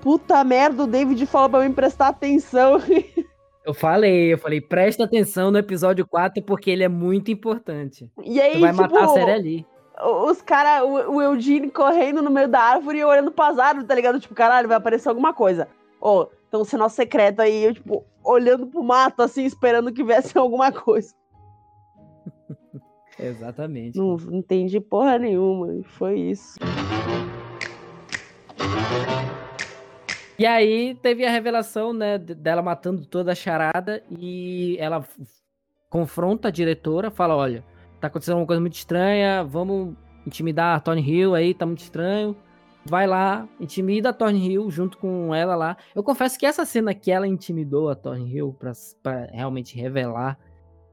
Puta 0.00 0.44
merda, 0.44 0.84
o 0.84 0.86
David 0.86 1.26
falou 1.26 1.48
pra 1.50 1.60
mim 1.60 1.72
prestar 1.72 2.08
atenção. 2.08 2.78
Eu 3.64 3.74
falei, 3.74 4.32
eu 4.32 4.38
falei, 4.38 4.62
presta 4.62 5.04
atenção 5.04 5.50
no 5.50 5.58
episódio 5.58 6.06
4 6.06 6.42
porque 6.42 6.70
ele 6.70 6.82
é 6.82 6.88
muito 6.88 7.30
importante. 7.30 8.10
E 8.24 8.40
aí, 8.40 8.52
Tu 8.52 8.60
vai 8.60 8.70
tipo, 8.70 8.80
matar 8.82 9.04
a 9.04 9.08
série 9.08 9.30
ali. 9.30 9.66
os 10.02 10.40
caras, 10.40 10.88
o, 10.88 11.16
o 11.16 11.20
Eugene 11.22 11.70
correndo 11.70 12.22
no 12.22 12.30
meio 12.30 12.48
da 12.48 12.60
árvore 12.60 13.00
e 13.00 13.04
olhando 13.04 13.30
pras 13.30 13.58
árvores, 13.58 13.86
tá 13.86 13.94
ligado? 13.94 14.18
Tipo, 14.18 14.34
caralho, 14.34 14.68
vai 14.68 14.78
aparecer 14.78 15.10
alguma 15.10 15.34
coisa. 15.34 15.68
Ô, 16.00 16.28
então 16.48 16.64
sinal 16.64 16.88
secreto 16.88 17.40
aí, 17.40 17.64
eu, 17.64 17.74
tipo, 17.74 18.06
olhando 18.28 18.66
pro 18.66 18.82
mato, 18.82 19.22
assim, 19.22 19.44
esperando 19.44 19.92
que 19.92 20.04
viesse 20.04 20.36
alguma 20.38 20.70
coisa. 20.70 21.14
Exatamente. 23.18 23.98
Não, 23.98 24.16
não 24.16 24.38
entendi 24.38 24.78
porra 24.80 25.18
nenhuma, 25.18 25.74
e 25.74 25.82
foi 25.82 26.18
isso. 26.20 26.58
E 30.38 30.46
aí 30.46 30.94
teve 31.02 31.26
a 31.26 31.30
revelação, 31.30 31.92
né, 31.92 32.16
de- 32.16 32.34
dela 32.34 32.62
matando 32.62 33.04
toda 33.04 33.32
a 33.32 33.34
charada 33.34 34.04
e 34.08 34.76
ela 34.78 35.04
confronta 35.90 36.46
a 36.46 36.50
diretora, 36.50 37.10
fala, 37.10 37.34
olha, 37.34 37.64
tá 38.00 38.06
acontecendo 38.06 38.36
uma 38.36 38.46
coisa 38.46 38.60
muito 38.60 38.74
estranha, 38.74 39.42
vamos 39.42 39.96
intimidar 40.24 40.76
a 40.76 40.80
Tony 40.80 41.00
Hill 41.02 41.34
aí, 41.34 41.54
tá 41.54 41.66
muito 41.66 41.80
estranho. 41.80 42.36
Vai 42.84 43.06
lá, 43.06 43.46
intimida 43.60 44.10
a 44.10 44.12
Tony 44.12 44.50
Hill 44.52 44.70
junto 44.70 44.96
com 44.98 45.34
ela 45.34 45.54
lá. 45.54 45.76
Eu 45.94 46.02
confesso 46.02 46.38
que 46.38 46.46
essa 46.46 46.64
cena 46.64 46.94
que 46.94 47.10
ela 47.10 47.26
intimidou 47.26 47.90
a 47.90 47.94
Tony 47.94 48.34
Hill 48.34 48.56
pra, 48.58 48.72
pra 49.02 49.26
realmente 49.32 49.76
revelar, 49.78 50.38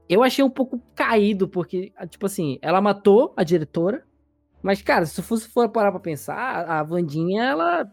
eu 0.08 0.22
achei 0.22 0.44
um 0.44 0.50
pouco 0.50 0.80
caído, 0.94 1.48
porque, 1.48 1.92
ah, 1.96 2.06
tipo 2.06 2.26
assim, 2.26 2.58
ela 2.60 2.80
matou 2.80 3.32
a 3.36 3.42
diretora, 3.42 4.04
mas, 4.62 4.82
cara, 4.82 5.06
se 5.06 5.22
fosse 5.22 5.48
for 5.48 5.68
parar 5.68 5.90
pra 5.90 6.00
pensar, 6.00 6.64
a 6.68 6.82
Vandinha, 6.82 7.44
ela 7.44 7.90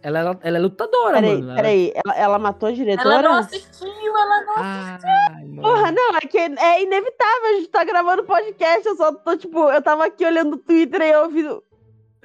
ela, 0.00 0.18
ela, 0.20 0.38
ela 0.42 0.58
é 0.58 0.60
lutadora, 0.60 1.14
Peraí, 1.14 1.34
mano. 1.34 1.44
Ela- 1.50 1.56
peraí, 1.56 1.92
ela, 1.94 2.16
ela 2.16 2.38
matou 2.38 2.68
a 2.68 2.72
diretora? 2.72 3.14
Ela 3.14 3.22
não 3.22 3.32
assistiu, 3.34 3.88
ela 4.16 4.44
não. 4.44 4.54
Ai, 4.56 5.44
mano. 5.44 5.62
Porra, 5.62 5.92
não, 5.92 6.16
é 6.16 6.20
que 6.20 6.38
é 6.38 6.82
inevitável, 6.82 7.46
a 7.50 7.52
gente 7.54 7.68
tá 7.68 7.82
gravando 7.84 8.24
podcast, 8.24 8.86
eu 8.86 8.96
só 8.96 9.12
tô, 9.12 9.36
tipo, 9.36 9.58
eu 9.70 9.82
tava 9.82 10.06
aqui 10.06 10.24
olhando 10.24 10.54
o 10.54 10.58
Twitter 10.58 11.00
e 11.02 11.10
eu 11.10 11.22
ouvi... 11.24 11.42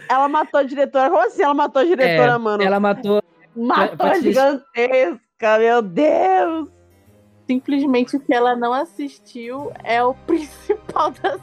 Ela 0.10 0.28
matou 0.28 0.60
a 0.60 0.64
diretora, 0.64 1.10
como 1.10 1.22
assim 1.26 1.44
ela 1.44 1.54
matou 1.54 1.82
a 1.82 1.86
diretora, 1.86 2.34
É, 2.34 2.38
mano? 2.38 2.64
Ela 2.64 2.80
matou. 2.80 3.22
Matou 3.56 3.98
pra 3.98 4.12
a 4.12 4.14
te- 4.14 4.22
gigantesca, 4.24 5.58
meu 5.60 5.82
Deus! 5.82 6.70
Simplesmente 7.48 8.16
o 8.16 8.20
que 8.20 8.34
ela 8.34 8.56
não 8.56 8.74
assistiu 8.74 9.72
é 9.84 10.04
o 10.04 10.14
principal 10.26 11.12
da 11.12 11.38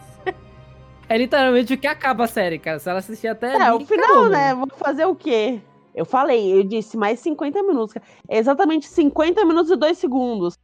É 1.09 1.19
literalmente 1.19 1.75
o 1.75 1.79
que 1.79 1.87
acaba 1.87 2.25
a 2.25 2.29
série, 2.29 2.59
cara. 2.59 2.79
Se 2.79 2.89
ela 2.89 2.99
assistir 3.01 3.29
até. 3.29 3.55
É, 3.57 3.63
ali, 3.63 3.85
o 3.85 3.87
final, 3.87 4.05
acabou, 4.07 4.29
né? 4.31 4.55
mano. 4.55 4.67
Vou 4.69 4.79
fazer 4.79 5.05
o 5.05 5.15
quê? 5.15 5.61
Eu 5.95 6.05
falei, 6.05 6.53
eu 6.53 6.63
disse 6.65 6.97
mais 6.97 7.21
50 7.21 7.63
minutos. 7.63 7.93
cara. 7.95 8.07
É 8.29 8.39
exatamente 8.39 8.87
50 8.87 9.45
minutos 9.45 9.71
e 9.71 9.77
2 9.77 9.99
segundos. 9.99 10.55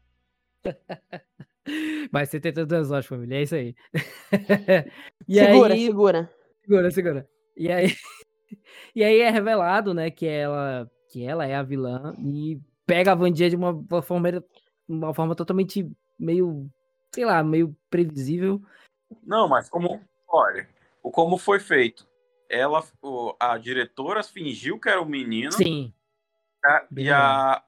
Vai 2.13 2.25
ser 2.27 2.41
72 2.43 2.91
horas, 2.91 3.07
família. 3.07 3.37
É 3.39 3.43
isso 3.43 3.55
aí. 3.55 3.75
e 5.29 5.35
segura, 5.39 5.75
aí. 5.75 5.87
segura. 5.87 6.31
Segura, 6.63 6.91
segura. 6.91 7.29
E 7.57 7.71
aí. 7.71 7.87
e 8.95 9.03
aí 9.03 9.21
é 9.21 9.31
revelado, 9.31 9.95
né, 9.95 10.11
que 10.11 10.27
ela, 10.27 10.91
que 11.11 11.25
ela 11.25 11.47
é 11.47 11.55
a 11.55 11.63
vilã 11.63 12.15
e 12.19 12.61
pega 12.87 13.13
a 13.13 13.15
Vandinha 13.15 13.51
de 13.51 13.57
uma, 13.57 13.75
forma, 14.03 14.45
uma 14.89 15.15
forma 15.15 15.35
totalmente 15.35 15.91
meio, 16.19 16.71
sei 17.15 17.25
lá, 17.25 17.43
meio 17.43 17.77
previsível. 17.91 18.63
Não, 19.23 19.49
mas 19.49 19.69
como. 19.69 20.01
Olha, 20.29 20.69
o 21.03 21.11
como 21.11 21.39
foi 21.39 21.59
feito. 21.61 22.07
Ela, 22.49 22.85
a 23.41 23.59
diretora 23.59 24.23
fingiu 24.23 24.79
que 24.79 24.89
era 24.89 25.01
o 25.01 25.07
menino 25.07 25.53
Sim. 25.53 25.93
a- 26.65 26.87
e 26.97 27.11
a, 27.11 27.63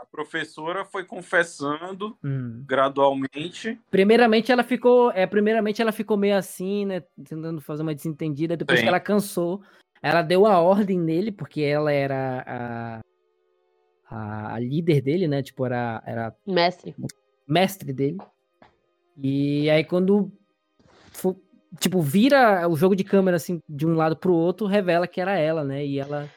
a 0.00 0.06
professora 0.06 0.84
foi 0.84 1.04
confessando 1.04 2.16
Hum. 2.24 2.62
gradualmente. 2.66 3.78
Primeiramente 3.90 4.52
ela 4.52 4.62
ficou, 4.62 5.10
é, 5.12 5.26
primeiramente 5.26 5.82
ela 5.82 5.92
ficou 5.92 6.16
meio 6.16 6.36
assim, 6.36 6.86
né, 6.86 7.02
tentando 7.28 7.60
fazer 7.60 7.82
uma 7.82 7.94
desentendida, 7.94 8.56
depois 8.56 8.78
Sim. 8.78 8.84
que 8.84 8.88
ela 8.88 9.00
cansou, 9.00 9.60
ela 10.02 10.22
deu 10.22 10.46
a 10.46 10.60
ordem 10.60 10.98
nele, 10.98 11.32
porque 11.32 11.62
ela 11.62 11.92
era 11.92 12.44
a, 12.46 13.00
a, 14.08 14.54
a 14.54 14.58
líder 14.60 15.00
dele, 15.00 15.26
né, 15.26 15.42
tipo, 15.42 15.64
era, 15.66 16.02
era 16.06 16.36
Mestre. 16.46 16.94
mestre 17.46 17.92
dele. 17.92 18.18
E 19.16 19.68
aí 19.68 19.82
quando 19.84 20.30
tipo 21.80 22.00
vira 22.00 22.68
o 22.68 22.76
jogo 22.76 22.94
de 22.94 23.02
câmera 23.04 23.36
assim 23.36 23.60
de 23.68 23.84
um 23.86 23.94
lado 23.94 24.16
pro 24.16 24.32
outro, 24.32 24.66
revela 24.66 25.08
que 25.08 25.20
era 25.20 25.36
ela, 25.36 25.64
né? 25.64 25.84
E 25.84 25.98
ela 25.98 26.30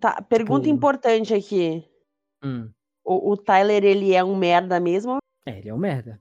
Tá, 0.00 0.22
pergunta 0.22 0.62
Tipo- 0.62 0.74
importante 0.74 1.34
aqui. 1.34 1.84
Hum, 2.42 2.68
O, 3.04 3.32
o 3.32 3.36
Tyler, 3.36 3.84
ele 3.84 4.14
é 4.14 4.22
um 4.24 4.36
merda 4.36 4.78
mesmo? 4.80 5.18
é, 5.46 5.58
ele 5.58 5.68
é 5.68 5.74
um 5.74 5.78
merda. 5.78 6.20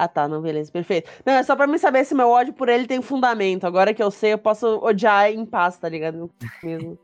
Ah, 0.00 0.06
tá, 0.06 0.28
não, 0.28 0.40
beleza, 0.40 0.70
perfeito. 0.70 1.10
Não, 1.26 1.32
é 1.32 1.42
só 1.42 1.56
pra 1.56 1.66
mim 1.66 1.76
saber 1.76 2.04
se 2.04 2.14
meu 2.14 2.28
ódio 2.28 2.54
por 2.54 2.68
ele 2.68 2.86
tem 2.86 3.02
fundamento. 3.02 3.66
Agora 3.66 3.92
que 3.92 4.00
eu 4.00 4.12
sei, 4.12 4.32
eu 4.32 4.38
posso 4.38 4.78
odiar 4.78 5.28
em 5.32 5.44
paz, 5.44 5.76
tá 5.76 5.88
ligado? 5.88 6.30
Mesmo. 6.62 6.96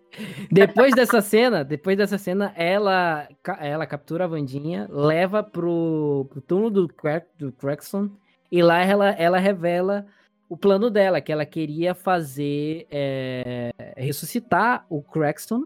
Depois 0.48 0.94
dessa 0.94 1.20
cena, 1.20 1.64
depois 1.64 1.96
dessa 1.96 2.16
cena, 2.16 2.52
ela, 2.54 3.26
ela 3.58 3.84
captura 3.84 4.24
a 4.24 4.28
Vandinha, 4.28 4.86
leva 4.88 5.42
pro, 5.42 6.28
pro 6.30 6.40
túmulo 6.40 6.70
do, 6.70 6.86
Crack, 6.86 7.26
do 7.36 7.50
Craxton, 7.50 8.10
e 8.52 8.62
lá 8.62 8.80
ela, 8.84 9.10
ela 9.10 9.38
revela 9.38 10.06
o 10.48 10.56
plano 10.56 10.88
dela, 10.88 11.20
que 11.20 11.32
ela 11.32 11.44
queria 11.44 11.96
fazer 11.96 12.86
é, 12.92 13.72
ressuscitar 13.96 14.86
o 14.88 15.02
Craxton 15.02 15.64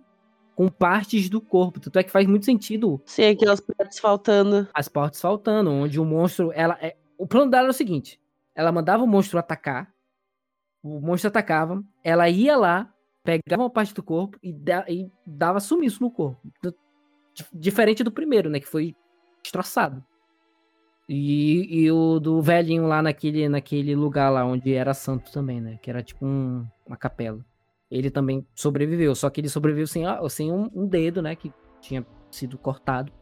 com 0.58 0.66
partes 0.68 1.30
do 1.30 1.40
corpo. 1.40 1.78
Tanto 1.78 2.00
é 2.00 2.02
que 2.02 2.10
faz 2.10 2.26
muito 2.26 2.44
sentido 2.44 3.00
Sim, 3.06 3.26
aquelas 3.26 3.60
partes 3.60 4.00
faltando. 4.00 4.66
as 4.74 4.88
partes 4.88 5.20
faltando, 5.20 5.70
onde 5.70 6.00
o 6.00 6.04
monstro. 6.04 6.50
Ela, 6.52 6.76
é, 6.82 6.96
o 7.16 7.28
plano 7.28 7.48
dela 7.48 7.62
era 7.66 7.70
o 7.70 7.74
seguinte: 7.74 8.20
ela 8.56 8.72
mandava 8.72 9.04
o 9.04 9.06
monstro 9.06 9.38
atacar, 9.38 9.94
o 10.82 11.00
monstro 11.00 11.28
atacava, 11.28 11.80
ela 12.02 12.28
ia 12.28 12.56
lá, 12.56 12.92
pegava 13.22 13.62
uma 13.62 13.70
parte 13.70 13.94
do 13.94 14.02
corpo 14.02 14.36
e, 14.42 14.52
da- 14.52 14.84
e 14.88 15.08
dava 15.24 15.60
sumiço 15.60 16.02
no 16.02 16.10
corpo. 16.10 16.40
Diferente 17.52 18.02
do 18.02 18.10
primeiro, 18.10 18.50
né? 18.50 18.58
Que 18.58 18.66
foi 18.66 18.96
destroçado. 19.40 20.04
E, 21.08 21.84
e 21.84 21.90
o 21.92 22.18
do 22.18 22.42
velhinho 22.42 22.86
lá 22.88 23.00
naquele, 23.00 23.48
naquele 23.48 23.94
lugar 23.94 24.28
lá 24.28 24.44
onde 24.44 24.74
era 24.74 24.92
santo 24.92 25.30
também, 25.32 25.60
né? 25.60 25.78
Que 25.80 25.88
era 25.88 26.02
tipo 26.02 26.26
um- 26.26 26.66
uma 26.84 26.96
capela. 26.96 27.44
Ele 27.90 28.10
também 28.10 28.46
sobreviveu, 28.54 29.14
só 29.14 29.30
que 29.30 29.40
ele 29.40 29.48
sobreviveu 29.48 29.86
sem, 29.86 30.04
sem 30.28 30.52
um, 30.52 30.68
um 30.74 30.86
dedo, 30.86 31.22
né? 31.22 31.34
Que 31.34 31.52
tinha 31.80 32.04
sido 32.30 32.58
cortado. 32.58 33.12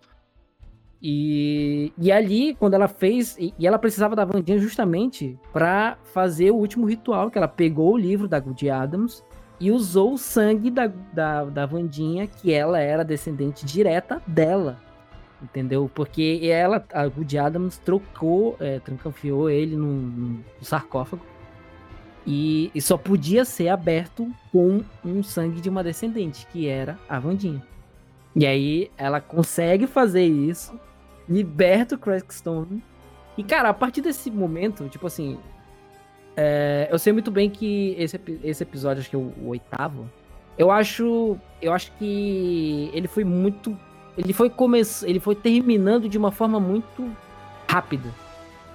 E, 1.01 1.93
e 1.99 2.11
ali, 2.11 2.55
quando 2.55 2.75
ela 2.75 2.89
fez. 2.89 3.37
E, 3.39 3.55
e 3.59 3.67
ela 3.67 3.79
precisava 3.79 4.17
da 4.17 4.25
Vandinha 4.25 4.59
justamente 4.59 5.39
para 5.53 5.99
fazer 6.13 6.51
o 6.51 6.57
último 6.57 6.87
ritual, 6.87 7.31
que 7.31 7.39
ela 7.39 7.49
pegou 7.49 7.95
o 7.95 7.99
livro 7.99 8.27
da 8.27 8.41
Good 8.41 8.69
Adams 8.69 9.25
e 9.61 9.71
usou 9.71 10.15
o 10.15 10.19
sangue 10.19 10.71
da, 10.71 10.87
da, 10.87 11.45
da 11.45 11.67
Vandinha, 11.67 12.27
que 12.27 12.53
ela 12.53 12.79
era 12.79 13.05
descendente 13.05 13.65
direta 13.65 14.21
dela. 14.27 14.81
Entendeu? 15.43 15.91
Porque 15.95 16.41
ela, 16.43 16.85
a 16.93 17.07
Good 17.07 17.39
Adams, 17.39 17.79
trocou, 17.79 18.57
é, 18.59 18.81
trancanfiou 18.81 19.51
ele 19.51 19.77
num, 19.77 19.87
num 19.87 20.43
sarcófago. 20.63 21.23
E, 22.27 22.73
e, 22.75 22.83
só 22.83 22.97
podia 22.97 23.45
ser 23.45 23.69
aberto 23.69 24.29
com 24.51 24.83
um 25.05 25.23
sangue 25.23 25.61
de 25.61 25.69
uma 25.69 25.85
descendente, 25.85 26.45
que 26.53 26.67
era 26.67 26.99
a 27.09 27.21
Vandinha. 27.21 27.63
E 28.35 28.45
aí 28.45 28.91
ela 28.99 29.21
consegue 29.21 29.87
fazer 29.87 30.25
isso, 30.25 30.79
liberta 31.29 31.95
o 31.95 31.99
Crackstone. 31.99 32.83
E, 33.39 33.45
cara, 33.45 33.69
a 33.69 33.75
partir 33.75 34.01
desse 34.01 34.31
momento, 34.31 34.89
tipo 34.89 35.07
assim. 35.07 35.39
É, 36.37 36.87
eu 36.91 36.99
sei 36.99 37.15
muito 37.15 37.31
bem 37.31 37.49
que 37.49 37.95
esse, 37.99 38.21
esse 38.45 38.63
episódio, 38.63 39.01
acho 39.01 39.09
que 39.09 39.17
é 39.17 39.19
o, 39.19 39.33
o, 39.41 39.49
oitavo. 39.49 40.11
Eu 40.59 40.71
acho. 40.71 41.39
Eu 41.63 41.73
acho 41.73 41.93
que 41.93 42.91
ele 42.93 43.07
foi 43.07 43.25
muito. 43.25 43.77
Ele 44.19 44.33
foi 44.33 44.51
começando. 44.51 45.09
Ele 45.09 45.21
foi 45.21 45.35
terminando 45.35 46.09
de 46.09 46.19
uma 46.19 46.33
forma 46.33 46.59
muito 46.59 47.11
rápida. 47.71 48.09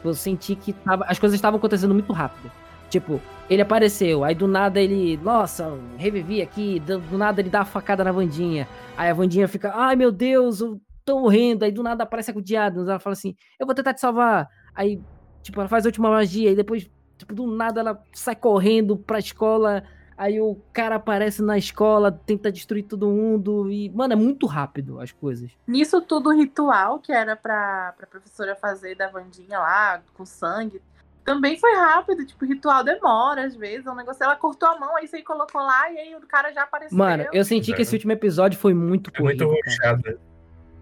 Eu 0.03 0.13
senti 0.13 0.55
que 0.55 0.73
tava, 0.73 1.05
as 1.05 1.19
coisas 1.19 1.35
estavam 1.35 1.57
acontecendo 1.57 1.93
muito 1.93 2.11
rápido. 2.13 2.51
Tipo, 2.91 3.21
ele 3.49 3.61
apareceu, 3.61 4.21
aí 4.21 4.35
do 4.35 4.49
nada 4.49 4.77
ele, 4.77 5.15
nossa, 5.23 5.79
revivi 5.97 6.41
aqui, 6.41 6.77
do, 6.81 6.99
nada 7.17 7.39
ele 7.39 7.49
dá 7.49 7.61
a 7.61 7.65
facada 7.65 8.03
na 8.03 8.11
Vandinha. 8.11 8.67
Aí 8.97 9.09
a 9.09 9.13
Vandinha 9.13 9.47
fica, 9.47 9.71
ai 9.73 9.95
meu 9.95 10.11
Deus, 10.11 10.59
eu 10.59 10.77
tô 11.05 11.21
morrendo. 11.21 11.63
Aí 11.63 11.71
do 11.71 11.81
nada 11.81 12.03
aparece 12.03 12.31
a 12.31 12.33
Gudiadas, 12.33 12.89
ela 12.89 12.99
fala 12.99 13.13
assim, 13.13 13.33
eu 13.57 13.65
vou 13.65 13.73
tentar 13.73 13.93
te 13.93 14.01
salvar. 14.01 14.45
Aí, 14.75 15.01
tipo, 15.41 15.57
ela 15.61 15.69
faz 15.69 15.85
a 15.85 15.87
última 15.87 16.09
magia 16.09 16.51
e 16.51 16.55
depois, 16.55 16.91
tipo, 17.17 17.33
do 17.33 17.47
nada 17.47 17.79
ela 17.79 18.03
sai 18.11 18.35
correndo 18.35 18.97
pra 18.97 19.19
escola. 19.19 19.83
Aí 20.17 20.41
o 20.41 20.57
cara 20.73 20.95
aparece 20.95 21.41
na 21.41 21.57
escola, 21.57 22.11
tenta 22.11 22.51
destruir 22.51 22.83
todo 22.83 23.07
mundo. 23.07 23.71
E, 23.71 23.89
mano, 23.89 24.11
é 24.11 24.17
muito 24.17 24.47
rápido 24.47 24.99
as 24.99 25.13
coisas. 25.13 25.49
Nisso 25.65 26.01
tudo, 26.01 26.29
o 26.29 26.33
ritual 26.33 26.99
que 26.99 27.13
era 27.13 27.37
pra, 27.37 27.93
pra 27.97 28.05
professora 28.05 28.53
fazer 28.53 28.95
da 28.95 29.07
Vandinha 29.07 29.59
lá, 29.59 30.03
com 30.13 30.25
sangue 30.25 30.81
também 31.24 31.57
foi 31.57 31.74
rápido, 31.76 32.26
tipo, 32.26 32.43
o 32.43 32.47
ritual 32.47 32.84
demora 32.84 33.45
às 33.45 33.55
vezes, 33.55 33.86
o 33.86 33.95
negócio, 33.95 34.24
ela 34.24 34.36
cortou 34.36 34.67
a 34.69 34.80
mão, 34.80 34.95
aí 34.97 35.07
você 35.07 35.22
colocou 35.22 35.61
lá 35.61 35.91
e 35.91 35.99
aí 35.99 36.15
o 36.15 36.22
cara 36.22 36.51
já 36.51 36.63
apareceu. 36.63 36.97
Mano, 36.97 37.26
eu 37.32 37.45
senti 37.45 37.74
que 37.74 37.84
esse 37.84 37.95
último 37.95 38.11
episódio 38.11 38.59
foi 38.59 38.74
muito 38.74 39.11
é 39.13 39.22
Muito 39.22 39.45
ruxado. 39.45 40.01
Né? 40.05 40.17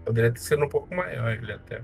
Poderia 0.04 0.32
ter 0.32 0.40
sido 0.40 0.64
um 0.64 0.68
pouco 0.68 0.94
maior 0.94 1.30
ele 1.30 1.52
até. 1.52 1.82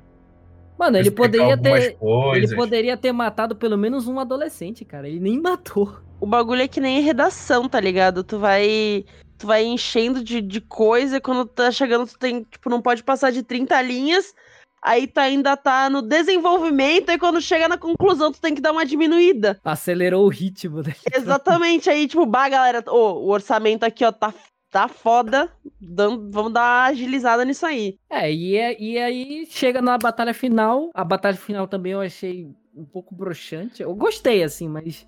Mano, 0.78 0.98
ele 0.98 1.10
poderia 1.10 1.56
ter. 1.56 1.96
Coisas. 1.96 2.50
Ele 2.50 2.56
poderia 2.56 2.96
ter 2.96 3.12
matado 3.12 3.56
pelo 3.56 3.78
menos 3.78 4.06
um 4.06 4.20
adolescente, 4.20 4.84
cara. 4.84 5.08
Ele 5.08 5.20
nem 5.20 5.40
matou. 5.40 6.00
O 6.20 6.26
bagulho 6.26 6.62
é 6.62 6.68
que 6.68 6.80
nem 6.80 7.00
redação, 7.00 7.68
tá 7.68 7.80
ligado? 7.80 8.22
Tu 8.22 8.38
vai. 8.38 9.04
Tu 9.38 9.46
vai 9.46 9.64
enchendo 9.64 10.24
de, 10.24 10.40
de 10.40 10.60
coisa 10.62 11.18
e 11.18 11.20
quando 11.20 11.44
tá 11.44 11.70
chegando, 11.70 12.06
tu 12.06 12.18
tem, 12.18 12.42
tipo, 12.42 12.70
não 12.70 12.80
pode 12.80 13.02
passar 13.02 13.30
de 13.30 13.42
30 13.42 13.82
linhas 13.82 14.34
aí 14.82 15.06
tu 15.06 15.18
ainda 15.18 15.56
tá 15.56 15.90
no 15.90 16.02
desenvolvimento, 16.02 17.10
e 17.10 17.18
quando 17.18 17.40
chega 17.40 17.68
na 17.68 17.76
conclusão, 17.76 18.30
tu 18.30 18.40
tem 18.40 18.54
que 18.54 18.60
dar 18.60 18.72
uma 18.72 18.86
diminuída. 18.86 19.58
Acelerou 19.64 20.24
o 20.24 20.28
ritmo, 20.28 20.82
né? 20.82 20.94
Exatamente, 21.12 21.90
aí, 21.90 22.06
tipo, 22.06 22.24
bah, 22.24 22.48
galera, 22.48 22.84
oh, 22.88 23.24
o 23.24 23.28
orçamento 23.28 23.84
aqui, 23.84 24.04
ó, 24.04 24.12
tá, 24.12 24.32
tá 24.70 24.88
foda, 24.88 25.50
dando, 25.80 26.30
vamos 26.30 26.52
dar 26.52 26.60
uma 26.60 26.84
agilizada 26.84 27.44
nisso 27.44 27.66
aí. 27.66 27.98
É 28.08 28.32
e, 28.32 28.56
é, 28.56 28.80
e 28.80 28.98
aí 28.98 29.46
chega 29.50 29.82
na 29.82 29.98
batalha 29.98 30.32
final, 30.32 30.90
a 30.94 31.04
batalha 31.04 31.36
final 31.36 31.66
também 31.66 31.92
eu 31.92 32.00
achei 32.00 32.48
um 32.74 32.84
pouco 32.84 33.14
broxante, 33.14 33.82
eu 33.82 33.94
gostei, 33.94 34.42
assim, 34.42 34.68
mas... 34.68 35.06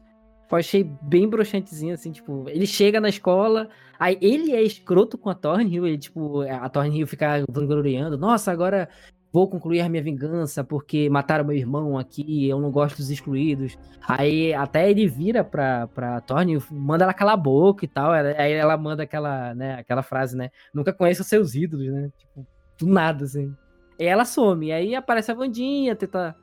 Eu 0.51 0.57
achei 0.57 0.83
bem 0.83 1.29
broxantezinho, 1.29 1.93
assim, 1.93 2.11
tipo, 2.11 2.47
ele 2.49 2.67
chega 2.67 3.03
na 3.03 3.11
escola, 3.11 3.69
aí 3.99 4.17
ele 4.19 4.53
é 4.53 4.63
escroto 4.63 5.19
com 5.19 5.29
a 5.29 5.35
Thornhill, 5.35 5.87
ele, 5.87 5.99
tipo, 5.99 6.41
a 6.41 6.67
Thornhill 6.71 7.07
fica 7.07 7.45
vangloriando, 7.51 8.17
nossa, 8.17 8.51
agora 8.51 8.89
vou 9.33 9.49
concluir 9.49 9.81
a 9.81 9.89
minha 9.89 10.03
vingança 10.03 10.65
porque 10.65 11.09
mataram 11.09 11.45
meu 11.45 11.57
irmão 11.57 11.99
aqui, 11.99 12.49
eu 12.49 12.61
não 12.61 12.71
gosto 12.71 12.97
dos 12.97 13.11
excluídos. 13.11 13.79
Aí 14.07 14.55
até 14.55 14.91
ele 14.91 15.07
vira 15.07 15.45
pra, 15.45 15.87
pra 15.89 16.21
Thorne, 16.21 16.63
manda 16.71 17.05
ela 17.05 17.15
calar 17.15 17.35
a 17.35 17.37
boca 17.37 17.85
e 17.85 17.89
tal. 17.89 18.13
Aí 18.13 18.53
ela 18.53 18.77
manda 18.77 19.03
aquela, 19.03 19.55
né, 19.55 19.75
aquela 19.75 20.03
frase, 20.03 20.37
né? 20.37 20.51
Nunca 20.73 20.93
conheça 20.93 21.23
seus 21.23 21.55
ídolos, 21.55 21.87
né? 21.89 22.11
Tipo, 22.19 22.47
do 22.79 22.87
nada, 22.87 23.25
assim. 23.25 23.55
E 23.99 24.05
ela 24.05 24.25
some. 24.25 24.69
E 24.69 24.73
aí 24.73 24.95
aparece 24.95 25.31
a 25.31 25.35
Vandinha, 25.35 25.95
tenta 25.95 26.35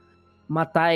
matar. 0.47 0.91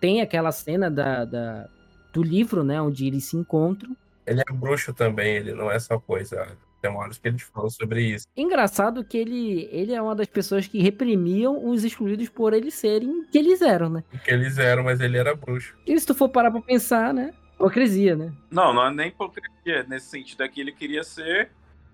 Tem 0.00 0.20
aquela 0.20 0.52
cena 0.52 0.90
da, 0.90 1.24
da, 1.24 1.68
do 2.12 2.22
livro, 2.22 2.62
né? 2.62 2.80
Onde 2.80 3.06
eles 3.06 3.24
se 3.24 3.36
encontram. 3.36 3.96
Ele 4.24 4.40
é 4.40 4.52
bruxo 4.52 4.92
também, 4.94 5.36
ele 5.36 5.52
não 5.52 5.70
é 5.70 5.78
só 5.80 5.98
coisa 5.98 6.46
tem 6.82 6.90
horas 6.90 7.16
que 7.16 7.28
eles 7.28 7.42
falam 7.42 7.70
sobre 7.70 8.02
isso. 8.02 8.26
Engraçado 8.36 9.04
que 9.04 9.16
ele, 9.16 9.68
ele 9.70 9.94
é 9.94 10.02
uma 10.02 10.16
das 10.16 10.26
pessoas 10.26 10.66
que 10.66 10.82
reprimiam 10.82 11.64
os 11.68 11.84
excluídos 11.84 12.28
por 12.28 12.52
eles 12.52 12.74
serem 12.74 13.24
que 13.30 13.38
eles 13.38 13.62
eram, 13.62 13.88
né? 13.88 14.04
Que 14.24 14.32
eles 14.32 14.58
eram, 14.58 14.82
mas 14.82 15.00
ele 15.00 15.16
era 15.16 15.34
bruxo. 15.34 15.74
E 15.86 15.98
se 15.98 16.06
tu 16.06 16.14
for 16.14 16.28
parar 16.28 16.50
pra 16.50 16.60
pensar, 16.60 17.14
né? 17.14 17.32
Hipocrisia, 17.54 18.16
né? 18.16 18.32
Não, 18.50 18.74
não 18.74 18.86
é 18.86 18.92
nem 18.92 19.08
hipocrisia. 19.08 19.84
Nesse 19.88 20.06
sentido 20.06 20.42
aqui, 20.42 20.60
ele 20.60 20.72
queria 20.72 21.04
ser 21.04 21.50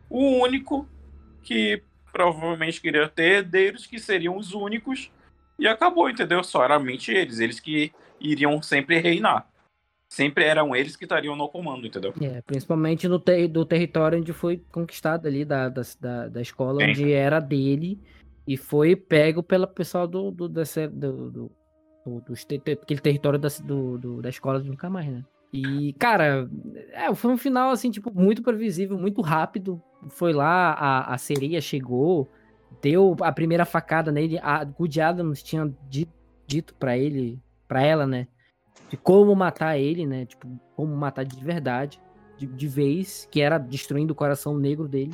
o 0.08 0.42
único 0.42 0.88
que 1.42 1.82
provavelmente 2.10 2.80
queria 2.80 3.06
ter 3.08 3.38
herdeiros 3.38 3.86
que 3.86 3.98
seriam 3.98 4.36
os 4.36 4.54
únicos. 4.54 5.10
E 5.58 5.68
acabou, 5.68 6.08
entendeu? 6.08 6.42
Só 6.42 6.64
era 6.64 6.78
mente 6.78 7.12
eles. 7.12 7.38
Eles 7.38 7.60
que 7.60 7.92
iriam 8.18 8.62
sempre 8.62 8.98
reinar 8.98 9.46
sempre 10.08 10.44
eram 10.44 10.74
eles 10.74 10.96
que 10.96 11.04
estariam 11.04 11.36
no 11.36 11.48
comando, 11.48 11.86
entendeu? 11.86 12.14
É, 12.20 12.40
principalmente 12.40 13.06
no 13.06 13.18
ter 13.18 13.46
do 13.46 13.64
território 13.64 14.18
onde 14.18 14.32
foi 14.32 14.62
conquistado 14.72 15.28
ali, 15.28 15.44
da, 15.44 15.68
da, 15.68 15.82
da, 16.28 16.40
escola 16.40 16.82
Sim. 16.82 16.90
onde 16.90 17.12
era 17.12 17.38
dele, 17.38 18.00
e 18.46 18.56
foi 18.56 18.96
pego 18.96 19.42
pelo 19.42 19.68
pessoal 19.68 20.08
do, 20.08 20.30
do, 20.30 20.48
desse, 20.48 20.88
do, 20.88 21.30
do, 21.30 21.52
do, 22.06 22.20
do 22.20 22.34
aquele 22.82 23.00
território 23.00 23.38
da, 23.38 23.48
do, 23.62 23.98
do, 23.98 24.22
da 24.22 24.30
escola 24.30 24.60
de 24.60 24.70
nunca 24.70 24.88
mais, 24.88 25.06
né? 25.06 25.22
E, 25.52 25.94
cara, 25.94 26.48
é, 26.92 27.14
foi 27.14 27.30
um 27.30 27.38
final, 27.38 27.70
assim, 27.70 27.90
tipo, 27.90 28.12
muito 28.12 28.42
previsível, 28.42 28.98
muito 28.98 29.22
rápido. 29.22 29.82
Foi 30.10 30.32
lá, 30.32 30.72
a, 30.72 31.14
a 31.14 31.18
sereia 31.18 31.60
chegou, 31.60 32.28
deu 32.82 33.16
a 33.22 33.32
primeira 33.32 33.64
facada 33.64 34.12
nele. 34.12 34.38
A 34.42 34.62
Good 34.62 35.00
Adams 35.00 35.42
tinha 35.42 35.74
dito, 35.88 36.12
dito 36.46 36.74
para 36.74 36.98
ele, 36.98 37.40
para 37.66 37.82
ela, 37.82 38.06
né? 38.06 38.28
De 38.88 38.96
como 38.96 39.34
matar 39.34 39.78
ele, 39.78 40.06
né? 40.06 40.26
Tipo, 40.26 40.48
como 40.74 40.96
matar 40.96 41.24
de 41.24 41.42
verdade, 41.42 42.00
de, 42.36 42.46
de 42.46 42.68
vez, 42.68 43.28
que 43.30 43.40
era 43.40 43.58
destruindo 43.58 44.12
o 44.12 44.16
coração 44.16 44.56
negro 44.56 44.88
dele. 44.88 45.12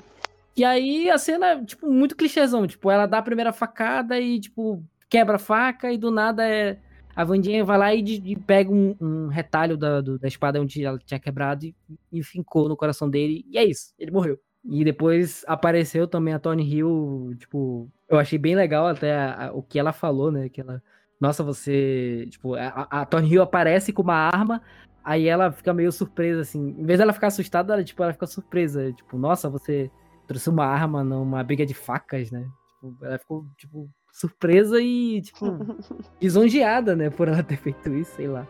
E 0.56 0.64
aí 0.64 1.10
a 1.10 1.18
cena, 1.18 1.62
tipo, 1.64 1.90
muito 1.90 2.16
clichêzão. 2.16 2.66
Tipo, 2.66 2.90
ela 2.90 3.06
dá 3.06 3.18
a 3.18 3.22
primeira 3.22 3.52
facada 3.52 4.18
e, 4.20 4.38
tipo, 4.38 4.82
quebra 5.08 5.36
a 5.36 5.38
faca 5.38 5.92
e 5.92 5.98
do 5.98 6.10
nada 6.10 6.46
é. 6.48 6.78
A 7.16 7.22
Vandinha 7.22 7.64
vai 7.64 7.78
lá 7.78 7.94
e, 7.94 8.02
e 8.02 8.36
pega 8.36 8.72
um, 8.72 8.96
um 9.00 9.28
retalho 9.28 9.76
da, 9.76 10.00
do, 10.00 10.18
da 10.18 10.26
espada 10.26 10.60
onde 10.60 10.84
ela 10.84 10.98
tinha 10.98 11.20
quebrado 11.20 11.64
e, 11.64 11.74
e 12.12 12.24
fincou 12.24 12.68
no 12.68 12.76
coração 12.76 13.08
dele. 13.08 13.44
E 13.48 13.56
é 13.56 13.64
isso, 13.64 13.94
ele 13.96 14.10
morreu. 14.10 14.36
E 14.64 14.84
depois 14.84 15.44
apareceu 15.46 16.08
também 16.08 16.34
a 16.34 16.40
Tony 16.40 16.64
Hill, 16.64 17.34
tipo, 17.38 17.88
eu 18.08 18.18
achei 18.18 18.38
bem 18.38 18.56
legal 18.56 18.86
até 18.86 19.14
a, 19.14 19.46
a, 19.46 19.52
o 19.52 19.62
que 19.62 19.78
ela 19.78 19.92
falou, 19.92 20.32
né? 20.32 20.48
Que 20.48 20.60
ela 20.60 20.82
nossa, 21.24 21.42
você. 21.42 22.26
Tipo, 22.30 22.54
a, 22.54 22.86
a 22.90 23.06
Tony 23.06 23.32
Hill 23.32 23.42
aparece 23.42 23.94
com 23.94 24.02
uma 24.02 24.14
arma, 24.14 24.60
aí 25.02 25.26
ela 25.26 25.50
fica 25.50 25.72
meio 25.72 25.90
surpresa, 25.90 26.42
assim. 26.42 26.76
Em 26.78 26.84
vez 26.84 26.98
dela 26.98 27.14
ficar 27.14 27.28
assustada, 27.28 27.72
ela, 27.72 27.82
tipo, 27.82 28.02
ela 28.02 28.12
fica 28.12 28.26
surpresa. 28.26 28.92
Tipo, 28.92 29.16
nossa, 29.16 29.48
você 29.48 29.90
trouxe 30.26 30.50
uma 30.50 30.66
arma 30.66 31.02
numa 31.02 31.42
briga 31.42 31.64
de 31.64 31.72
facas, 31.72 32.30
né? 32.30 32.46
Tipo, 32.74 33.04
ela 33.06 33.18
ficou, 33.18 33.46
tipo, 33.56 33.88
surpresa 34.12 34.78
e, 34.82 35.22
tipo, 35.22 35.46
lisonjeada, 36.20 36.94
né? 36.94 37.08
Por 37.08 37.26
ela 37.28 37.42
ter 37.42 37.56
feito 37.56 37.94
isso, 37.94 38.16
sei 38.16 38.28
lá. 38.28 38.46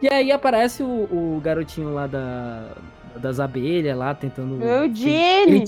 E 0.00 0.06
aí 0.08 0.30
aparece 0.30 0.84
o, 0.84 0.86
o 1.36 1.40
garotinho 1.40 1.92
lá 1.92 2.06
da, 2.06 2.76
das 3.20 3.40
abelhas 3.40 3.98
lá 3.98 4.14
tentando. 4.14 4.62
Eugene! 4.62 5.64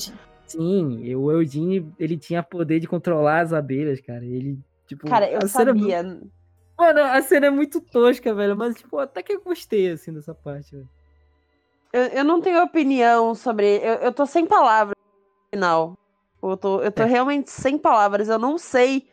Sim, 0.47 1.15
o 1.17 1.31
Eugene, 1.33 1.93
ele 1.99 2.17
tinha 2.17 2.41
poder 2.41 2.79
de 2.79 2.87
controlar 2.87 3.41
as 3.41 3.53
abelhas, 3.53 4.01
cara. 4.01 4.25
Ele 4.25 4.59
Tipo, 4.91 5.07
Cara, 5.07 5.31
eu 5.31 5.47
sabia. 5.47 5.99
Cena... 5.99 6.21
Mano, 6.77 7.01
a 7.01 7.23
cena 7.23 7.47
é 7.47 7.51
muito 7.51 7.81
tosca, 7.81 8.35
velho. 8.35 8.57
Mas, 8.57 8.75
tipo, 8.75 8.99
até 8.99 9.23
que 9.23 9.35
eu 9.35 9.41
gostei, 9.41 9.89
assim, 9.93 10.13
dessa 10.13 10.35
parte, 10.35 10.75
velho. 10.75 10.89
Eu, 11.93 12.03
eu 12.07 12.25
não 12.25 12.41
tenho 12.41 12.61
opinião 12.61 13.33
sobre. 13.37 13.77
Eu, 13.77 13.95
eu 13.95 14.13
tô 14.13 14.27
sem 14.27 14.45
palavras 14.45 14.97
no 14.99 15.57
final. 15.57 15.97
Eu 16.43 16.57
tô, 16.57 16.83
eu 16.83 16.91
tô 16.91 17.05
é. 17.05 17.07
realmente 17.07 17.51
sem 17.51 17.79
palavras. 17.79 18.29
Eu 18.29 18.37
não 18.37 18.59
sei 18.59 19.09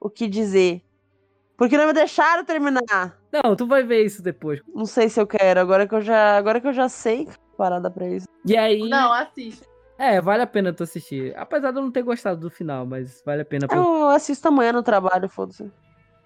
o 0.00 0.10
que 0.10 0.26
dizer. 0.26 0.82
Porque 1.56 1.78
não 1.78 1.86
me 1.86 1.92
deixaram 1.92 2.44
terminar. 2.44 3.16
Não, 3.30 3.54
tu 3.54 3.68
vai 3.68 3.84
ver 3.84 4.04
isso 4.04 4.20
depois. 4.20 4.60
Não 4.74 4.84
sei 4.84 5.08
se 5.08 5.20
eu 5.20 5.28
quero. 5.28 5.60
Agora 5.60 5.86
que 5.86 5.94
eu 5.94 6.00
já, 6.00 6.36
agora 6.36 6.60
que 6.60 6.66
eu 6.66 6.72
já 6.72 6.88
sei, 6.88 7.28
parada 7.56 7.88
pra 7.88 8.08
isso. 8.08 8.26
E 8.44 8.56
aí. 8.56 8.88
Não, 8.88 9.12
assiste. 9.12 9.62
É, 10.00 10.18
vale 10.18 10.42
a 10.42 10.46
pena 10.46 10.72
tu 10.72 10.82
assistir. 10.82 11.36
Apesar 11.36 11.72
de 11.72 11.78
eu 11.78 11.82
não 11.82 11.90
ter 11.90 12.02
gostado 12.02 12.40
do 12.40 12.48
final, 12.48 12.86
mas 12.86 13.22
vale 13.22 13.42
a 13.42 13.44
pena. 13.44 13.68
Por... 13.68 13.76
Eu 13.76 14.08
assisto 14.08 14.48
amanhã 14.48 14.72
no 14.72 14.82
trabalho, 14.82 15.28
foda-se. 15.28 15.70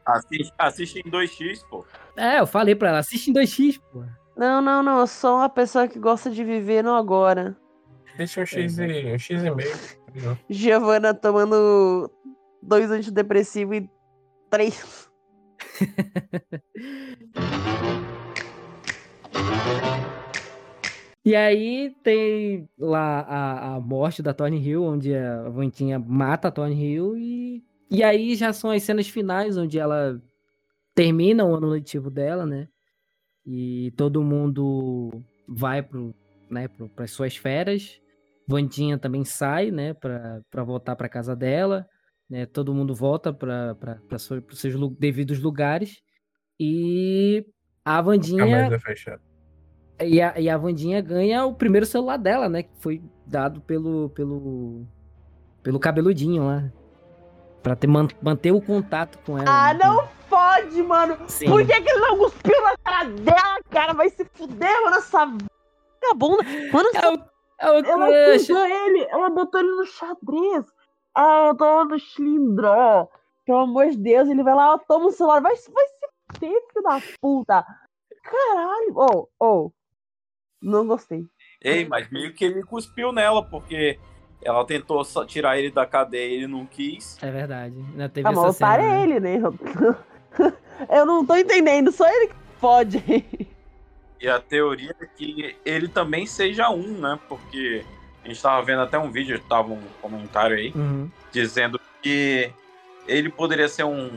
Assiste, 0.07 0.55
assiste 0.57 1.03
em 1.05 1.11
2x, 1.11 1.67
pô. 1.69 1.85
É, 2.17 2.39
eu 2.39 2.47
falei 2.47 2.77
pra 2.77 2.91
ela, 2.91 2.99
assiste 2.99 3.33
em 3.33 3.35
2x, 3.35 3.81
pô. 3.93 4.05
Não, 4.37 4.63
não, 4.63 4.81
não. 4.81 5.01
Eu 5.01 5.09
sou 5.09 5.39
uma 5.39 5.49
pessoa 5.49 5.89
que 5.89 5.99
gosta 5.99 6.31
de 6.31 6.45
viver 6.45 6.85
no 6.85 6.95
agora. 6.95 7.57
Deixa 8.17 8.43
um 8.43 8.47
X 8.47 8.79
e, 8.79 9.13
um 9.13 9.19
X 9.19 9.43
e 9.43 9.51
meio. 9.51 9.77
Giovana 10.49 11.13
tomando 11.13 12.09
dois 12.63 12.93
antidepressivos 12.93 13.79
e 13.79 13.91
três. 14.51 15.11
E 21.25 21.35
aí 21.35 21.95
tem 22.03 22.69
lá 22.79 23.21
a, 23.21 23.77
a 23.77 23.81
morte 23.81 24.23
da 24.23 24.35
Tony 24.35 24.59
Hill, 24.59 24.83
onde 24.83 25.15
a 25.15 25.49
Vantinha 25.49 25.99
mata 25.99 26.49
a 26.49 26.51
Tony 26.51 26.75
Hill 26.75 27.17
e, 27.17 27.65
e 27.91 28.03
aí 28.03 28.35
já 28.35 28.53
são 28.53 28.71
as 28.71 28.83
cenas 28.83 29.09
finais 29.09 29.57
onde 29.57 29.79
ela 29.79 30.21
termina 30.95 31.45
o 31.45 31.55
ano 31.55 31.69
letivo 31.69 32.11
dela, 32.11 32.45
né? 32.45 32.69
E 33.47 33.93
todo 33.97 34.23
mundo 34.23 35.11
vai 35.49 35.83
pro, 35.83 36.15
né, 36.51 36.69
pro, 36.69 36.89
pras 36.91 37.11
suas 37.11 37.37
férias. 37.37 38.01
Vandinha 38.47 38.99
também 38.99 39.25
sai, 39.25 39.71
né, 39.71 39.95
pra, 39.95 40.43
pra 40.51 40.63
voltar 40.63 40.95
pra 40.95 41.09
casa 41.09 41.35
dela. 41.35 41.89
Né? 42.29 42.47
Todo 42.47 42.75
mundo 42.75 42.95
volta 42.95 43.33
para 43.33 43.77
os 44.13 44.61
seus 44.61 44.75
devidos 44.99 45.41
lugares. 45.41 46.03
E 46.61 47.47
a 47.85 48.01
Vandinha. 48.01 48.45
E 50.01 50.21
a, 50.21 50.39
e 50.41 50.51
a 50.51 50.57
Vandinha 50.57 51.01
ganha 51.01 51.45
o 51.47 51.55
primeiro 51.55 51.87
celular 51.87 52.17
dela, 52.17 52.49
né? 52.49 52.65
Que 52.65 52.71
foi 52.79 53.03
dado 53.27 53.61
pelo. 53.61 54.11
pelo. 54.11 54.87
pelo 55.63 55.79
cabeludinho 55.79 56.47
lá. 56.47 56.65
Pra 57.63 57.75
ter, 57.75 57.87
man, 57.87 58.09
manter 58.21 58.53
o 58.53 58.61
contato 58.61 59.19
com 59.25 59.39
ela. 59.39 59.49
Ah, 59.49 59.73
né? 59.73 59.81
não 59.85 60.07
pode, 60.29 60.83
mano! 60.83 61.17
Sim. 61.29 61.47
Por 61.47 61.65
que, 61.65 61.81
que 61.81 61.89
ele 61.89 62.01
não 62.01 62.19
cuspiu 62.19 62.61
na 62.63 62.77
cara 62.77 63.09
dela, 63.09 63.61
cara? 63.71 63.95
Vai 63.95 64.11
se 64.11 64.25
fuder, 64.35 64.85
mano, 64.85 64.97
essa 64.97 65.25
vagabunda. 65.25 66.43
Mano, 66.73 66.89
é 66.95 67.09
o, 67.09 67.15
é 67.61 67.71
o 67.71 67.87
ela 67.87 68.33
acusou 68.33 68.67
ele, 68.67 69.07
ela 69.09 69.31
botou 69.31 69.61
ele 69.61 69.71
no 69.71 69.87
xadrez. 69.87 70.67
Ah, 71.15 71.47
eu 71.49 71.57
tô 71.57 71.85
no 71.85 71.99
cilindro. 71.99 73.09
Pelo 73.47 73.59
amor 73.59 73.89
de 73.91 73.97
Deus, 73.97 74.29
ele 74.29 74.43
vai 74.43 74.55
lá, 74.55 74.77
toma 74.79 75.07
o 75.07 75.13
celular. 75.13 75.41
Vai, 75.41 75.55
vai 75.55 75.57
se 75.57 75.71
fuder, 76.33 76.63
filho 76.73 76.83
da 76.83 77.01
puta. 77.21 77.65
Caralho. 78.25 78.95
Oh, 78.97 79.29
oh. 79.39 79.71
Não 80.61 80.87
gostei. 80.87 81.27
Ei, 81.63 81.87
mas 81.87 82.11
meio 82.11 82.33
que 82.33 82.45
ele 82.45 82.63
cuspiu 82.63 83.13
nela, 83.13 83.43
porque 83.43 83.99
ela 84.43 84.65
tentou 84.65 85.03
tirar 85.27 85.59
ele 85.59 85.71
da 85.71 85.87
cadeia 85.87 86.29
e 86.29 86.35
ele 86.35 86.47
não 86.47 86.67
quis. 86.67 87.17
É 87.23 87.31
verdade. 87.31 87.75
Ainda 87.77 88.09
teve 88.09 88.29
ah, 88.29 88.33
essa 88.33 88.41
mas 88.43 88.57
cena, 88.57 88.77
né? 88.77 89.03
ele, 89.03 89.21
né? 89.21 89.39
Eu 90.91 91.07
não 91.07 91.25
tô 91.25 91.37
entendendo, 91.37 91.93
só 91.93 92.07
ele 92.09 92.29
que 92.29 92.35
pode. 92.61 93.03
E 94.21 94.29
a 94.29 94.41
teoria 94.41 94.95
é 95.01 95.07
que 95.07 95.57
ele 95.65 95.89
também 95.89 96.27
seja 96.27 96.71
um, 96.71 96.99
né? 96.99 97.19
Porque 97.29 97.85
a 98.25 98.29
gente 98.29 98.43
tava 98.43 98.65
vendo 98.65 98.81
até 98.81 98.99
um 98.99 99.11
vídeo, 99.11 99.41
tava 99.49 99.73
um 99.73 99.83
comentário 100.01 100.57
aí, 100.57 100.73
uhum. 100.75 101.11
dizendo 101.31 101.81
que 102.03 102.51
ele 103.07 103.31
poderia 103.31 103.69
ser 103.69 103.85
um 103.85 104.11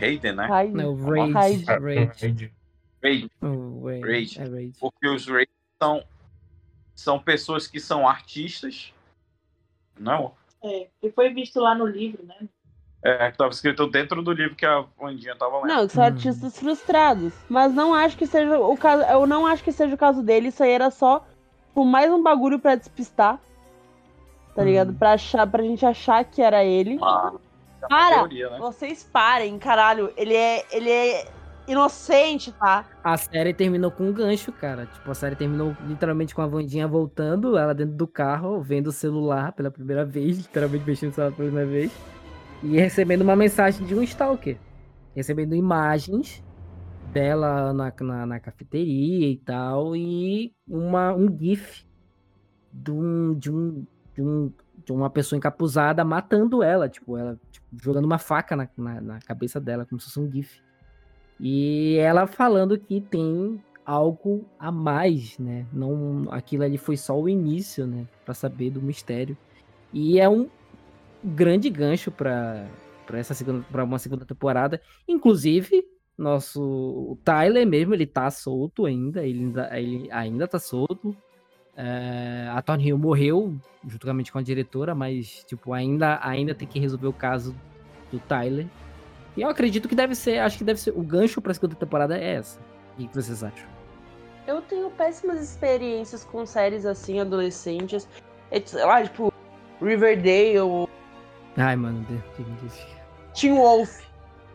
Raiden, 0.00 0.32
né? 0.32 0.46
Raiden. 0.46 0.74
Não, 0.74 0.96
Rage. 0.96 1.32
Rage. 1.32 1.64
Rage. 1.64 2.52
Rage. 3.02 3.30
Rage. 4.02 4.40
É 4.40 4.44
Rage. 4.44 4.72
Porque 4.80 5.08
os 5.08 5.26
Rage 5.28 5.48
são, 5.82 6.04
são 6.94 7.18
pessoas 7.18 7.66
que 7.66 7.80
são 7.80 8.08
artistas, 8.08 8.92
não? 9.98 10.32
É, 10.62 10.86
que 11.00 11.10
foi 11.10 11.30
visto 11.30 11.58
lá 11.58 11.74
no 11.74 11.86
livro, 11.86 12.24
né? 12.24 12.36
É, 13.04 13.32
que 13.32 13.36
tava 13.36 13.50
escrito 13.50 13.88
dentro 13.88 14.22
do 14.22 14.32
livro 14.32 14.54
que 14.54 14.64
a 14.64 14.84
Vandinha 14.96 15.34
tava 15.34 15.56
lendo. 15.56 15.66
Não, 15.66 15.88
são 15.88 16.04
hum. 16.04 16.06
artistas 16.06 16.56
frustrados. 16.56 17.32
Mas 17.48 17.74
não 17.74 17.92
acho 17.92 18.16
que 18.16 18.28
seja 18.28 18.56
o 18.60 18.76
caso. 18.76 19.02
Eu 19.02 19.26
não 19.26 19.44
acho 19.44 19.64
que 19.64 19.72
seja 19.72 19.92
o 19.92 19.98
caso 19.98 20.22
dele. 20.22 20.48
Isso 20.48 20.62
aí 20.62 20.70
era 20.70 20.88
só 20.88 21.26
por 21.74 21.84
mais 21.84 22.12
um 22.12 22.22
bagulho 22.22 22.60
para 22.60 22.76
despistar. 22.76 23.40
Tá 24.54 24.62
hum. 24.62 24.64
ligado? 24.66 24.94
Pra, 24.94 25.14
achar, 25.14 25.44
pra 25.48 25.64
gente 25.64 25.84
achar 25.84 26.24
que 26.24 26.40
era 26.40 26.64
ele. 26.64 26.96
Ah, 27.02 27.32
é 27.82 27.88
Para! 27.88 28.18
Teoria, 28.18 28.50
né? 28.50 28.58
Vocês 28.60 29.02
parem, 29.02 29.58
caralho. 29.58 30.12
Ele 30.16 30.36
é. 30.36 30.64
Ele 30.70 30.88
é 30.88 31.26
inocente, 31.66 32.52
tá? 32.52 32.84
A 33.02 33.16
série 33.16 33.54
terminou 33.54 33.90
com 33.90 34.04
um 34.04 34.12
gancho, 34.12 34.52
cara. 34.52 34.86
Tipo, 34.86 35.10
a 35.10 35.14
série 35.14 35.36
terminou 35.36 35.76
literalmente 35.86 36.34
com 36.34 36.42
a 36.42 36.46
Vandinha 36.46 36.86
voltando, 36.86 37.56
ela 37.56 37.74
dentro 37.74 37.94
do 37.94 38.06
carro, 38.06 38.60
vendo 38.60 38.88
o 38.88 38.92
celular 38.92 39.52
pela 39.52 39.70
primeira 39.70 40.04
vez, 40.04 40.38
literalmente 40.42 40.84
mexendo 40.86 41.10
no 41.10 41.14
celular 41.14 41.34
pela 41.34 41.48
primeira 41.48 41.70
vez. 41.70 41.92
E 42.62 42.76
recebendo 42.78 43.22
uma 43.22 43.34
mensagem 43.34 43.84
de 43.86 43.94
um 43.94 44.02
stalker. 44.02 44.56
Recebendo 45.14 45.54
imagens 45.54 46.42
dela 47.12 47.72
na, 47.72 47.92
na, 48.00 48.26
na 48.26 48.40
cafeteria 48.40 49.28
e 49.28 49.36
tal. 49.36 49.96
E 49.96 50.54
uma, 50.66 51.12
um 51.12 51.26
GIF 51.36 51.84
de, 52.72 52.90
um, 52.90 53.34
de, 53.34 53.50
um, 53.50 53.86
de, 54.14 54.22
um, 54.22 54.52
de 54.84 54.92
uma 54.92 55.10
pessoa 55.10 55.36
encapuzada 55.36 56.04
matando 56.04 56.62
ela. 56.62 56.88
Tipo, 56.88 57.16
ela 57.18 57.38
tipo, 57.50 57.66
jogando 57.82 58.04
uma 58.04 58.18
faca 58.18 58.54
na, 58.54 58.68
na, 58.76 59.00
na 59.00 59.18
cabeça 59.20 59.60
dela, 59.60 59.84
como 59.84 60.00
se 60.00 60.06
fosse 60.06 60.20
um 60.20 60.30
GIF. 60.30 60.62
E 61.44 61.96
ela 61.96 62.28
falando 62.28 62.78
que 62.78 63.00
tem 63.00 63.60
algo 63.84 64.46
a 64.60 64.70
mais, 64.70 65.36
né? 65.40 65.66
Não, 65.72 66.28
aquilo 66.30 66.62
ali 66.62 66.78
foi 66.78 66.96
só 66.96 67.20
o 67.20 67.28
início, 67.28 67.84
né? 67.84 68.06
Para 68.24 68.32
saber 68.32 68.70
do 68.70 68.80
mistério. 68.80 69.36
E 69.92 70.20
é 70.20 70.28
um 70.28 70.48
grande 71.22 71.68
gancho 71.68 72.12
para 72.12 72.64
para 73.04 73.18
essa 73.18 73.34
segunda 73.34 73.66
para 73.72 73.82
uma 73.82 73.98
segunda 73.98 74.24
temporada. 74.24 74.80
Inclusive, 75.08 75.84
nosso 76.16 77.18
Tyler 77.24 77.66
mesmo, 77.66 77.92
ele 77.92 78.06
tá 78.06 78.30
solto 78.30 78.86
ainda, 78.86 79.26
ele 79.26 79.40
ainda, 79.40 79.78
ele 79.78 80.08
ainda 80.12 80.46
tá 80.46 80.60
solto. 80.60 81.16
É, 81.76 82.48
a 82.52 82.62
Tony 82.62 82.86
Hill 82.86 82.98
morreu 82.98 83.56
juntamente 83.84 84.30
com 84.30 84.38
a 84.38 84.42
diretora, 84.42 84.94
mas 84.94 85.44
tipo, 85.48 85.72
ainda 85.72 86.20
ainda 86.22 86.54
tem 86.54 86.68
que 86.68 86.78
resolver 86.78 87.08
o 87.08 87.12
caso 87.12 87.52
do 88.12 88.20
Tyler. 88.20 88.68
E 89.36 89.42
eu 89.42 89.48
acredito 89.48 89.88
que 89.88 89.94
deve 89.94 90.14
ser, 90.14 90.38
acho 90.38 90.58
que 90.58 90.64
deve 90.64 90.80
ser 90.80 90.90
o 90.90 91.02
gancho 91.02 91.40
para 91.40 91.52
a 91.52 91.54
segunda 91.54 91.74
temporada 91.74 92.18
é 92.18 92.34
essa. 92.34 92.60
O 92.98 93.08
que 93.08 93.14
vocês 93.14 93.42
acham? 93.42 93.66
Eu 94.46 94.60
tenho 94.62 94.90
péssimas 94.90 95.40
experiências 95.40 96.24
com 96.24 96.44
séries 96.44 96.84
assim 96.84 97.20
adolescentes. 97.20 98.08
É, 98.50 98.60
sei 98.60 98.84
lá, 98.84 99.02
tipo 99.02 99.32
Riverdale 99.80 100.88
Ai, 101.56 101.76
mano, 101.76 102.04
que. 102.04 103.40
Teen 103.40 103.54
Wolf. 103.54 104.02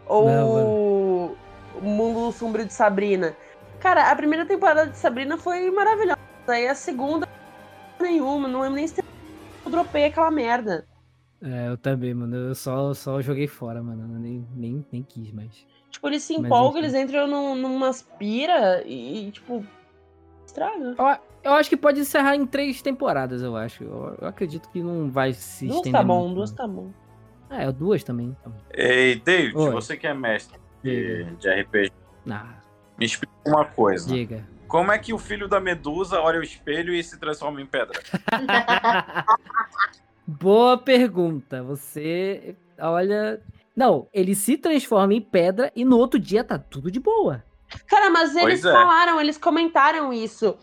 Ou 0.05 0.29
Não, 0.29 1.37
O 1.75 1.81
Mundo 1.81 2.31
Sombrio 2.31 2.65
de 2.65 2.73
Sabrina. 2.73 3.35
Cara, 3.79 4.09
a 4.11 4.15
primeira 4.15 4.45
temporada 4.45 4.87
de 4.87 4.97
Sabrina 4.97 5.37
foi 5.37 5.69
maravilhosa. 5.69 6.17
Aí 6.47 6.67
a 6.67 6.75
segunda, 6.75 7.27
nenhuma. 7.99 8.47
Não 8.47 8.61
lembro 8.61 8.75
nem 8.75 8.87
se 8.87 9.03
eu 9.65 9.71
dropei 9.71 10.05
aquela 10.05 10.31
merda. 10.31 10.87
É, 11.41 11.67
eu 11.67 11.77
também, 11.77 12.13
mano. 12.13 12.35
Eu 12.35 12.55
só, 12.55 12.93
só 12.93 13.21
joguei 13.21 13.47
fora, 13.47 13.81
mano. 13.81 14.15
Eu 14.15 14.19
nem, 14.19 14.47
nem, 14.55 14.85
nem 14.91 15.03
quis 15.03 15.31
mais. 15.31 15.65
Tipo, 15.89 16.07
eles 16.07 16.23
se 16.23 16.33
empolgam, 16.33 16.79
eles 16.79 16.93
entram 16.93 17.27
num, 17.27 17.55
numa 17.55 17.89
aspira 17.89 18.83
e, 18.85 19.31
tipo, 19.31 19.63
estraga. 20.45 20.95
Eu, 20.97 21.17
eu, 21.43 21.53
acho 21.53 21.69
que 21.69 21.77
pode 21.77 21.99
encerrar 21.99 22.35
em 22.35 22.45
três 22.45 22.81
temporadas, 22.81 23.41
eu 23.41 23.55
acho. 23.55 23.83
Eu, 23.83 24.17
eu 24.21 24.27
acredito 24.27 24.69
que 24.69 24.81
não 24.81 25.09
vai 25.09 25.33
se 25.33 25.67
duas 25.67 25.89
tá 25.89 26.03
bom, 26.03 26.33
duas 26.33 26.51
tá 26.51 26.67
bom. 26.67 26.91
É, 27.49 27.71
duas 27.71 28.03
também. 28.03 28.35
Ei, 28.73 29.19
David, 29.19 29.55
Oi. 29.55 29.71
você 29.71 29.95
que 29.95 30.05
é 30.05 30.13
mestre 30.13 30.59
de, 30.83 31.23
de 31.35 31.49
RPG. 31.49 31.93
Ah. 32.29 32.55
Me 32.97 33.05
explica 33.05 33.33
uma 33.45 33.63
coisa. 33.63 34.13
Diga. 34.13 34.45
Como 34.67 34.91
é 34.91 34.99
que 34.99 35.13
o 35.13 35.17
filho 35.17 35.47
da 35.47 35.61
Medusa 35.61 36.19
olha 36.19 36.39
o 36.39 36.43
espelho 36.43 36.93
e 36.93 37.01
se 37.01 37.17
transforma 37.17 37.61
em 37.61 37.65
pedra? 37.65 38.01
Boa 40.27 40.77
pergunta. 40.77 41.63
Você 41.63 42.55
olha. 42.77 43.41
Não, 43.73 44.09
ele 44.13 44.35
se 44.35 44.57
transforma 44.57 45.13
em 45.13 45.21
pedra 45.21 45.71
e 45.75 45.85
no 45.85 45.97
outro 45.97 46.19
dia 46.19 46.43
tá 46.43 46.59
tudo 46.59 46.91
de 46.91 46.99
boa. 46.99 47.43
Cara, 47.87 48.09
mas 48.09 48.35
eles 48.35 48.63
é. 48.65 48.71
falaram, 48.71 49.21
eles 49.21 49.37
comentaram 49.37 50.11
isso. 50.11 50.57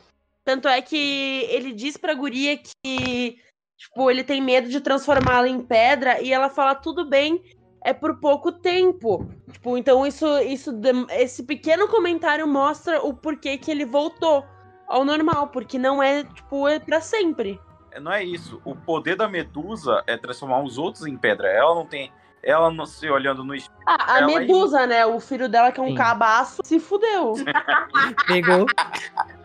Tanto 0.45 0.69
é 0.69 0.83
que 0.83 1.47
ele 1.49 1.73
diz 1.73 1.97
pra 1.97 2.13
guria 2.13 2.59
que, 2.59 3.39
tipo, 3.79 4.11
ele 4.11 4.23
tem 4.23 4.43
medo 4.43 4.69
de 4.69 4.81
transformá-la 4.81 5.49
em 5.49 5.61
pedra 5.63 6.21
e 6.21 6.33
ela 6.33 6.51
fala, 6.51 6.75
tudo 6.75 7.09
bem, 7.09 7.43
é 7.83 7.95
por 7.95 8.19
pouco 8.21 8.53
tempo. 8.53 9.27
Tipo, 9.51 9.79
então 9.79 10.07
isso, 10.07 10.27
isso, 10.41 10.71
esse 11.11 11.43
pequeno 11.45 11.89
comentário 11.89 12.47
mostra 12.47 13.01
o 13.03 13.15
porquê 13.15 13.57
que 13.57 13.71
ele 13.71 13.87
voltou 13.87 14.45
ao 14.87 15.05
normal, 15.05 15.49
porque 15.49 15.79
não 15.79 16.03
é, 16.03 16.25
tipo, 16.25 16.69
é 16.69 16.79
pra 16.79 17.01
sempre. 17.01 17.59
Não 18.01 18.13
é 18.13 18.23
isso. 18.23 18.61
O 18.65 18.75
poder 18.75 19.17
da 19.17 19.29
Medusa 19.29 20.03
é 20.07 20.17
transformar 20.17 20.63
os 20.63 20.79
outros 20.79 21.07
em 21.07 21.17
pedra. 21.17 21.49
Ela 21.49 21.75
não 21.75 21.87
tem 21.87 22.13
ela 22.47 22.71
não 22.71 22.85
se 22.85 23.09
olhando 23.09 23.43
no 23.43 23.55
espelho. 23.55 23.79
Ah, 23.87 24.19
a 24.19 24.27
Medusa, 24.27 24.87
né? 24.87 25.07
O 25.07 25.19
filho 25.19 25.49
dela, 25.49 25.73
que 25.73 25.81
é 25.81 25.83
um 25.83 25.89
Sim. 25.89 25.95
cabaço, 25.95 26.61
se 26.63 26.79
fudeu. 26.79 27.35
Pegou. 28.27 28.67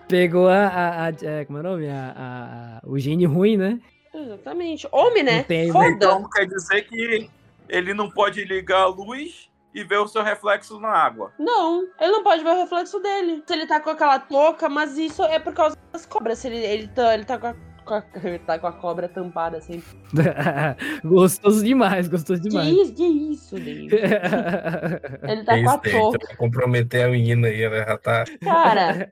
Pegou 0.08 0.48
a, 0.50 0.68
a, 0.68 1.08
a, 1.08 1.46
Como 1.46 1.60
é 1.60 1.62
o 1.62 1.64
nome? 1.64 1.90
A, 1.90 2.82
a, 2.84 2.88
o 2.88 3.00
gene 3.00 3.26
ruim, 3.26 3.56
né? 3.56 3.80
Exatamente. 4.14 4.88
Homem, 4.92 5.24
né? 5.24 5.44
Tem, 5.44 5.72
Foda. 5.72 5.88
Então 5.88 6.30
quer 6.30 6.46
dizer 6.46 6.82
que 6.84 7.30
ele 7.70 7.94
não 7.94 8.10
pode 8.10 8.44
ligar 8.44 8.82
a 8.82 8.88
luz 8.88 9.50
e 9.74 9.84
ver 9.84 9.98
o 9.98 10.08
seu 10.08 10.24
reflexo 10.24 10.80
na 10.80 10.90
água. 10.90 11.32
Não, 11.38 11.88
ele 12.00 12.12
não 12.12 12.24
pode 12.24 12.44
ver 12.44 12.50
o 12.50 12.58
reflexo 12.58 13.00
dele. 13.00 13.44
Se 13.46 13.54
ele 13.54 13.68
tá 13.68 13.80
com 13.80 13.92
aquela 13.92 14.20
touca, 14.20 14.68
mas 14.68 14.98
isso 14.98 15.24
é 15.24 15.40
por 15.40 15.54
causa 15.54 15.78
das 15.94 16.06
cobras. 16.06 16.40
Se 16.40 16.48
ele, 16.48 16.58
ele, 16.58 16.88
tá, 16.88 17.14
ele 17.14 17.26
tá 17.26 17.38
com 17.38 17.48
a. 17.48 17.56
com 17.90 17.96
a- 17.96 18.02
tá 18.46 18.60
com 18.60 18.68
a 18.68 18.72
cobra 18.72 19.10
tampada 19.10 19.58
assim. 19.58 19.84
gostoso 21.04 21.64
demais, 21.64 22.08
gostoso 22.08 22.42
Que 22.42 22.50
demais. 22.50 22.70
isso, 22.74 22.94
que 22.94 23.04
isso, 23.04 23.56
David? 23.56 23.90
Ele 25.28 25.44
tá 25.44 25.58
É 25.58 25.64
com 25.64 25.70
a 25.70 25.78
touca. 25.78 26.36
comprometer 26.38 27.06
a 27.06 27.10
menina 27.10 27.48
aí, 27.48 27.62
ela 27.62 27.78
já 27.86 27.98
tá. 27.98 28.26
Cara, 28.42 29.10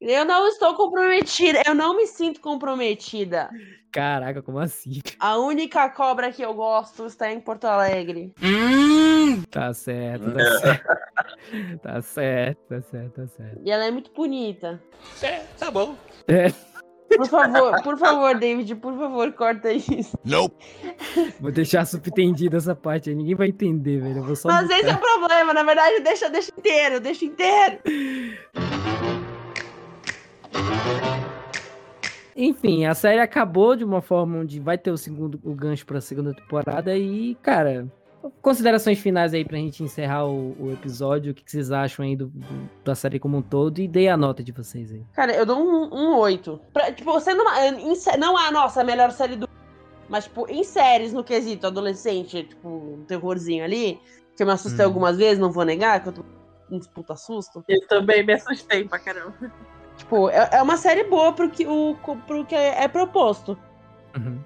eu 0.00 0.24
não 0.24 0.46
estou 0.48 0.74
comprometida. 0.74 1.60
Eu 1.66 1.74
não 1.74 1.96
me 1.96 2.06
sinto 2.06 2.40
comprometida. 2.40 3.50
Caraca, 3.92 4.40
como 4.40 4.58
assim? 4.58 5.02
A 5.20 5.36
única 5.36 5.88
cobra 5.90 6.32
que 6.32 6.40
eu 6.42 6.54
gosto 6.54 7.04
está 7.06 7.30
em 7.30 7.38
Porto 7.40 7.66
Alegre. 7.66 8.32
Tá 9.50 9.74
certo, 9.74 10.32
tá 10.32 10.58
certo. 10.58 10.84
Tá 11.82 12.00
certo, 12.02 12.58
tá 12.68 12.80
certo, 12.80 13.10
tá 13.12 13.26
certo. 13.26 13.60
E 13.62 13.70
ela 13.70 13.84
é 13.84 13.90
muito 13.90 14.10
bonita. 14.14 14.82
É, 15.22 15.40
tá 15.58 15.70
bom. 15.70 15.94
Por 17.16 17.26
favor, 17.26 17.82
por 17.82 17.98
favor, 17.98 18.38
David, 18.38 18.74
por 18.76 18.96
favor, 18.96 19.32
corta 19.32 19.72
isso. 19.72 20.16
Vou 21.40 21.50
deixar 21.50 21.84
subentendida 21.86 22.56
essa 22.56 22.74
parte 22.74 23.10
aí, 23.10 23.16
ninguém 23.16 23.34
vai 23.34 23.48
entender, 23.48 24.00
velho. 24.00 24.18
Eu 24.18 24.24
vou 24.24 24.36
só. 24.36 24.48
Mas 24.48 24.70
esse 24.70 24.88
é 24.88 24.94
o 24.94 24.98
problema, 24.98 25.52
na 25.52 25.62
verdade, 25.62 26.00
deixa, 26.00 26.28
deixa 26.30 26.50
inteiro, 26.56 27.00
deixa 27.00 27.24
inteiro. 27.24 27.78
Enfim, 32.34 32.86
a 32.86 32.94
série 32.94 33.20
acabou 33.20 33.76
de 33.76 33.84
uma 33.84 34.00
forma 34.00 34.38
onde 34.38 34.58
vai 34.58 34.78
ter 34.78 34.90
o 34.90 34.96
segundo 34.96 35.38
o 35.44 35.54
gancho 35.54 35.84
pra 35.84 36.00
segunda 36.00 36.32
temporada 36.34 36.96
e, 36.96 37.36
cara, 37.42 37.86
considerações 38.40 38.98
finais 38.98 39.32
aí 39.34 39.44
pra 39.44 39.56
gente 39.58 39.82
encerrar 39.82 40.26
o, 40.26 40.54
o 40.58 40.72
episódio. 40.72 41.32
O 41.32 41.34
que, 41.34 41.42
que 41.44 41.50
vocês 41.50 41.70
acham 41.72 42.04
aí 42.04 42.14
do, 42.16 42.26
do- 42.28 42.70
da 42.84 42.94
série 42.94 43.18
como 43.18 43.36
um 43.38 43.42
todo 43.42 43.78
e 43.80 43.88
dei 43.88 44.08
a 44.08 44.16
nota 44.16 44.42
de 44.42 44.52
vocês 44.52 44.92
aí. 44.92 45.02
Cara, 45.12 45.32
eu 45.34 45.44
dou 45.46 45.58
um, 45.58 45.88
um 45.94 46.16
8. 46.18 46.60
Pra, 46.72 46.92
tipo, 46.92 47.18
sendo 47.20 47.42
uma, 47.42 47.66
em 47.66 47.94
sé- 47.94 48.16
não 48.16 48.36
a 48.36 48.50
nossa 48.50 48.80
a 48.80 48.84
melhor 48.84 49.10
série 49.10 49.36
do. 49.36 49.48
Mas, 50.08 50.24
tipo, 50.24 50.46
em 50.50 50.62
séries 50.64 51.12
no 51.12 51.24
quesito 51.24 51.66
adolescente, 51.66 52.42
tipo, 52.42 52.68
um 52.68 53.04
terrorzinho 53.06 53.64
ali, 53.64 53.98
que 54.36 54.42
eu 54.42 54.46
me 54.46 54.52
assustei 54.52 54.84
Hum. 54.84 54.88
algumas 54.88 55.16
vezes, 55.16 55.38
não 55.38 55.50
vou 55.50 55.64
negar, 55.64 56.02
que 56.02 56.08
eu 56.08 56.12
tô 56.12 56.22
um 56.70 56.80
puta 56.80 57.14
susto. 57.16 57.64
Eu 57.68 57.86
também 57.86 58.24
me 58.24 58.32
assustei 58.34 58.84
pra 58.86 58.98
caramba. 58.98 59.34
Tipo, 59.96 60.28
é, 60.30 60.48
é 60.52 60.62
uma 60.62 60.76
série 60.76 61.04
boa 61.04 61.32
pro 61.32 61.50
que, 61.50 61.66
o, 61.66 61.96
pro 62.26 62.44
que 62.46 62.54
é, 62.54 62.84
é 62.84 62.88
proposto. 62.88 63.56
Uhum. 64.16 64.38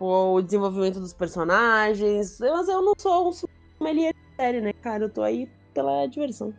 O 0.00 0.40
desenvolvimento 0.42 1.00
dos 1.00 1.12
personagens. 1.12 2.38
Mas 2.40 2.68
eu 2.68 2.82
não 2.82 2.92
sou 2.98 3.28
um 3.28 3.32
sommelier 3.78 4.12
de 4.14 4.36
série, 4.36 4.60
né, 4.60 4.72
cara? 4.74 5.04
Eu 5.04 5.10
tô 5.10 5.22
aí 5.22 5.48
pela 5.74 6.06
diversão. 6.06 6.54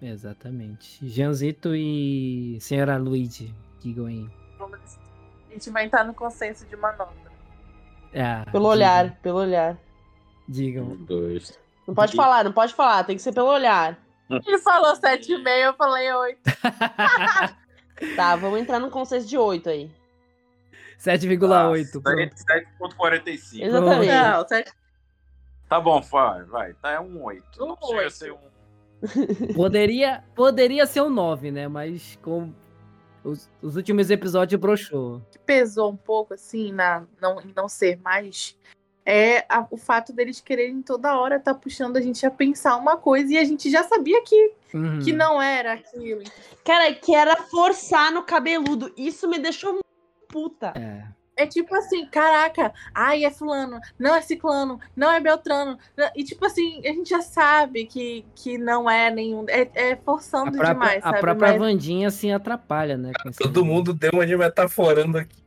Exatamente. 0.00 1.06
Janzito 1.08 1.74
e 1.74 2.58
Senhora 2.60 2.96
Luigi, 2.96 3.54
digam 3.80 4.06
aí. 4.06 4.28
A 4.60 5.52
gente 5.52 5.70
vai 5.70 5.84
entrar 5.86 6.04
no 6.04 6.14
consenso 6.14 6.64
de 6.66 6.76
uma 6.76 6.92
nota. 6.92 7.12
Ah, 8.14 8.44
Pelo 8.50 8.64
digam, 8.64 8.70
olhar, 8.70 9.16
pelo 9.20 9.38
olhar. 9.38 9.78
Digam. 10.48 10.96
Dois. 11.00 11.58
Não 11.86 11.94
pode 11.94 12.12
E- 12.12 12.16
falar, 12.16 12.44
não 12.44 12.52
pode 12.52 12.74
falar, 12.74 13.02
tem 13.04 13.16
que 13.16 13.22
ser 13.22 13.32
pelo 13.32 13.48
olhar. 13.48 13.98
Ele 14.30 14.58
falou 14.58 14.94
7,5, 14.94 15.48
eu 15.48 15.74
falei 15.74 16.12
8. 16.12 16.38
Tá, 18.14 18.36
vamos 18.36 18.60
entrar 18.60 18.78
no 18.78 18.90
consenso 18.90 19.26
de 19.26 19.36
8 19.36 19.68
aí. 19.70 19.90
7,8. 20.98 22.02
pronto. 22.02 22.34
7.45. 22.96 23.62
Exatamente. 23.62 24.06
Não, 24.12 24.48
7. 24.48 24.72
Tá 25.68 25.80
bom, 25.80 26.00
vai, 26.00 26.42
vai. 26.44 26.72
Tá, 26.74 26.92
é 26.92 27.00
um 27.00 27.22
8. 27.22 27.44
Não 27.58 27.72
Um 27.74 27.86
chega 27.86 28.00
a 28.00 28.04
oito. 28.04 28.10
ser 28.10 28.32
um. 28.32 28.38
Poderia, 29.54 30.24
poderia 30.34 30.86
ser 30.86 31.02
um 31.02 31.10
9, 31.10 31.50
né? 31.52 31.68
Mas 31.68 32.18
com 32.22 32.52
os, 33.22 33.48
os 33.62 33.76
últimos 33.76 34.10
episódios 34.10 34.60
broxou. 34.60 35.22
que 35.30 35.38
pesou 35.38 35.90
um 35.92 35.96
pouco, 35.96 36.34
assim, 36.34 36.72
na 36.72 37.04
não, 37.20 37.40
em 37.40 37.52
não 37.54 37.68
ser 37.68 37.98
mais, 38.02 38.56
é 39.06 39.44
a- 39.48 39.66
o 39.70 39.76
fato 39.76 40.12
deles 40.12 40.40
quererem 40.40 40.82
toda 40.82 41.16
hora 41.18 41.36
estar 41.36 41.54
puxando 41.54 41.96
a 41.96 42.00
gente 42.00 42.24
a 42.26 42.30
pensar 42.30 42.76
uma 42.76 42.96
coisa 42.96 43.32
e 43.34 43.38
a 43.38 43.44
gente 43.44 43.70
já 43.70 43.84
sabia 43.84 44.20
que, 44.24 44.52
Uhum. 44.74 44.98
que 45.00 45.12
não 45.12 45.40
era 45.40 45.74
aquilo. 45.74 46.22
Cara, 46.64 46.92
que 46.94 47.14
era 47.14 47.36
forçar 47.36 48.10
no 48.10 48.22
cabeludo. 48.24 48.92
Isso 48.96 49.28
me 49.28 49.38
deixou 49.38 49.72
muito 49.74 49.84
puta. 50.28 50.72
É. 50.76 51.18
É 51.40 51.46
tipo 51.46 51.72
assim, 51.72 52.04
caraca, 52.06 52.72
ai, 52.92 53.24
é 53.24 53.30
fulano, 53.30 53.78
não 53.96 54.12
é 54.16 54.20
ciclano, 54.20 54.80
não 54.96 55.08
é 55.08 55.20
beltrano. 55.20 55.78
E 56.16 56.24
tipo 56.24 56.44
assim, 56.44 56.80
a 56.84 56.88
gente 56.88 57.10
já 57.10 57.20
sabe 57.20 57.84
que, 57.86 58.24
que 58.34 58.58
não 58.58 58.90
é 58.90 59.08
nenhum. 59.08 59.44
É, 59.48 59.68
é 59.74 59.92
A 59.92 59.96
forçando 59.98 60.50
própria, 60.50 60.72
demais, 60.74 60.98
a 60.98 61.10
sabe? 61.10 61.20
própria 61.20 61.52
Mas- 61.52 61.58
Vandinha 61.60 62.10
se 62.10 62.32
atrapalha, 62.32 62.96
né? 62.96 63.12
Todo 63.40 63.64
mundo 63.64 63.94
deu 63.94 64.10
uma 64.14 64.26
de 64.26 64.36
metaforando 64.36 65.16
aqui. 65.18 65.40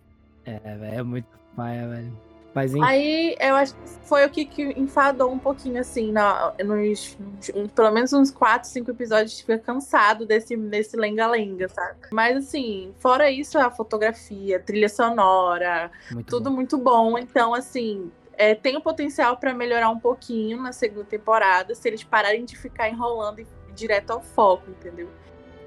É, 0.46 0.58
velho, 0.78 1.00
é 1.00 1.04
muito 1.04 1.28
paia, 1.58 1.86
velho. 1.90 2.18
Mas 2.54 2.74
enfim. 2.76 2.84
Aí 2.86 3.36
eu 3.40 3.56
acho 3.56 3.74
que 3.76 3.82
foi 4.04 4.26
o 4.26 4.30
que, 4.30 4.44
que 4.46 4.64
enfadou 4.78 5.32
um 5.32 5.40
pouquinho, 5.40 5.80
assim, 5.80 6.12
na, 6.12 6.54
nos, 6.64 7.18
nos- 7.18 7.72
pelo 7.74 7.92
menos 7.92 8.12
uns 8.12 8.30
4, 8.30 8.68
5 8.70 8.92
episódios, 8.92 9.40
fica 9.40 9.58
cansado 9.58 10.26
desse, 10.26 10.58
desse 10.58 10.98
lenga-lenga, 10.98 11.70
sabe? 11.70 11.96
Mas 12.12 12.36
assim, 12.36 12.94
fora 13.00 13.32
isso, 13.32 13.58
a 13.58 13.72
fotografia, 13.72 14.60
trilha 14.60 14.90
sonora, 14.90 15.90
muito 16.12 16.28
tudo 16.30 16.50
bom. 16.50 16.56
muito 16.56 16.78
bom. 16.78 17.18
Então, 17.18 17.54
assim, 17.54 18.12
é, 18.34 18.54
tem 18.56 18.76
o 18.76 18.82
potencial 18.82 19.38
pra 19.38 19.54
melhorar 19.54 19.90
um 19.90 20.00
pouquinho 20.00 20.62
na 20.62 20.72
segunda 20.74 21.06
temporada, 21.06 21.74
se 21.76 21.88
eles 21.88 22.04
pararem 22.04 22.44
de 22.44 22.58
ficar 22.58 22.90
enrolando 22.90 23.40
e 23.40 23.44
ir 23.44 23.48
direto 23.74 24.12
ao 24.12 24.22
foco, 24.22 24.70
entendeu? 24.70 25.08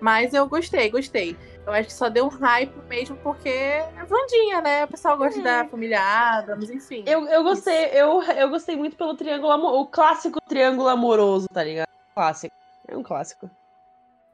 Mas 0.05 0.35
eu 0.35 0.47
gostei, 0.47 0.91
gostei. 0.91 1.35
Eu 1.67 1.73
acho 1.73 1.89
que 1.89 1.95
só 1.95 2.11
deu 2.11 2.27
um 2.27 2.29
hype 2.29 2.77
mesmo 2.91 3.17
porque 3.17 3.49
é 3.49 4.05
Vandinha, 4.07 4.61
né? 4.61 4.85
O 4.85 4.89
pessoal 4.89 5.17
gosta 5.17 5.41
É. 5.41 5.43
da 5.43 5.67
família 5.67 5.99
Adams, 5.99 6.69
enfim. 6.69 7.03
Eu, 7.07 7.27
eu 7.27 7.43
gostei, 7.43 7.87
eu, 7.87 8.23
eu 8.23 8.51
gostei 8.51 8.77
muito 8.77 8.97
pelo 8.97 9.15
triângulo 9.17 9.51
amoroso. 9.51 9.81
O 9.81 9.87
clássico 9.87 10.39
triângulo 10.47 10.89
amoroso, 10.89 11.49
tá 11.49 11.65
ligado? 11.65 11.89
Clássico. 12.15 12.55
É 12.87 12.95
um 12.95 13.03
clássico. 13.03 13.49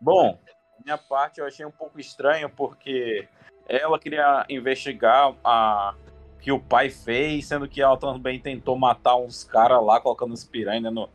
Bom, 0.01 0.37
minha 0.85 0.99
parte 0.99 1.39
eu 1.39 1.47
achei 1.47 1.64
um 1.64 1.71
pouco 1.71 2.01
estranho 2.01 2.51
porque 2.51 3.29
ela 3.68 3.97
queria 3.97 4.45
investigar 4.49 5.33
a 5.45 5.95
que 6.41 6.51
o 6.51 6.59
pai 6.59 6.91
fez, 6.91 7.47
sendo 7.47 7.68
que 7.68 7.81
ela 7.81 7.97
também 7.97 8.41
tentou 8.41 8.77
matar 8.77 9.14
uns 9.14 9.45
caras 9.45 9.81
lá, 9.85 10.01
colocando 10.01 10.33
os 10.35 10.43
piranha 10.43 10.91
no, 10.91 11.09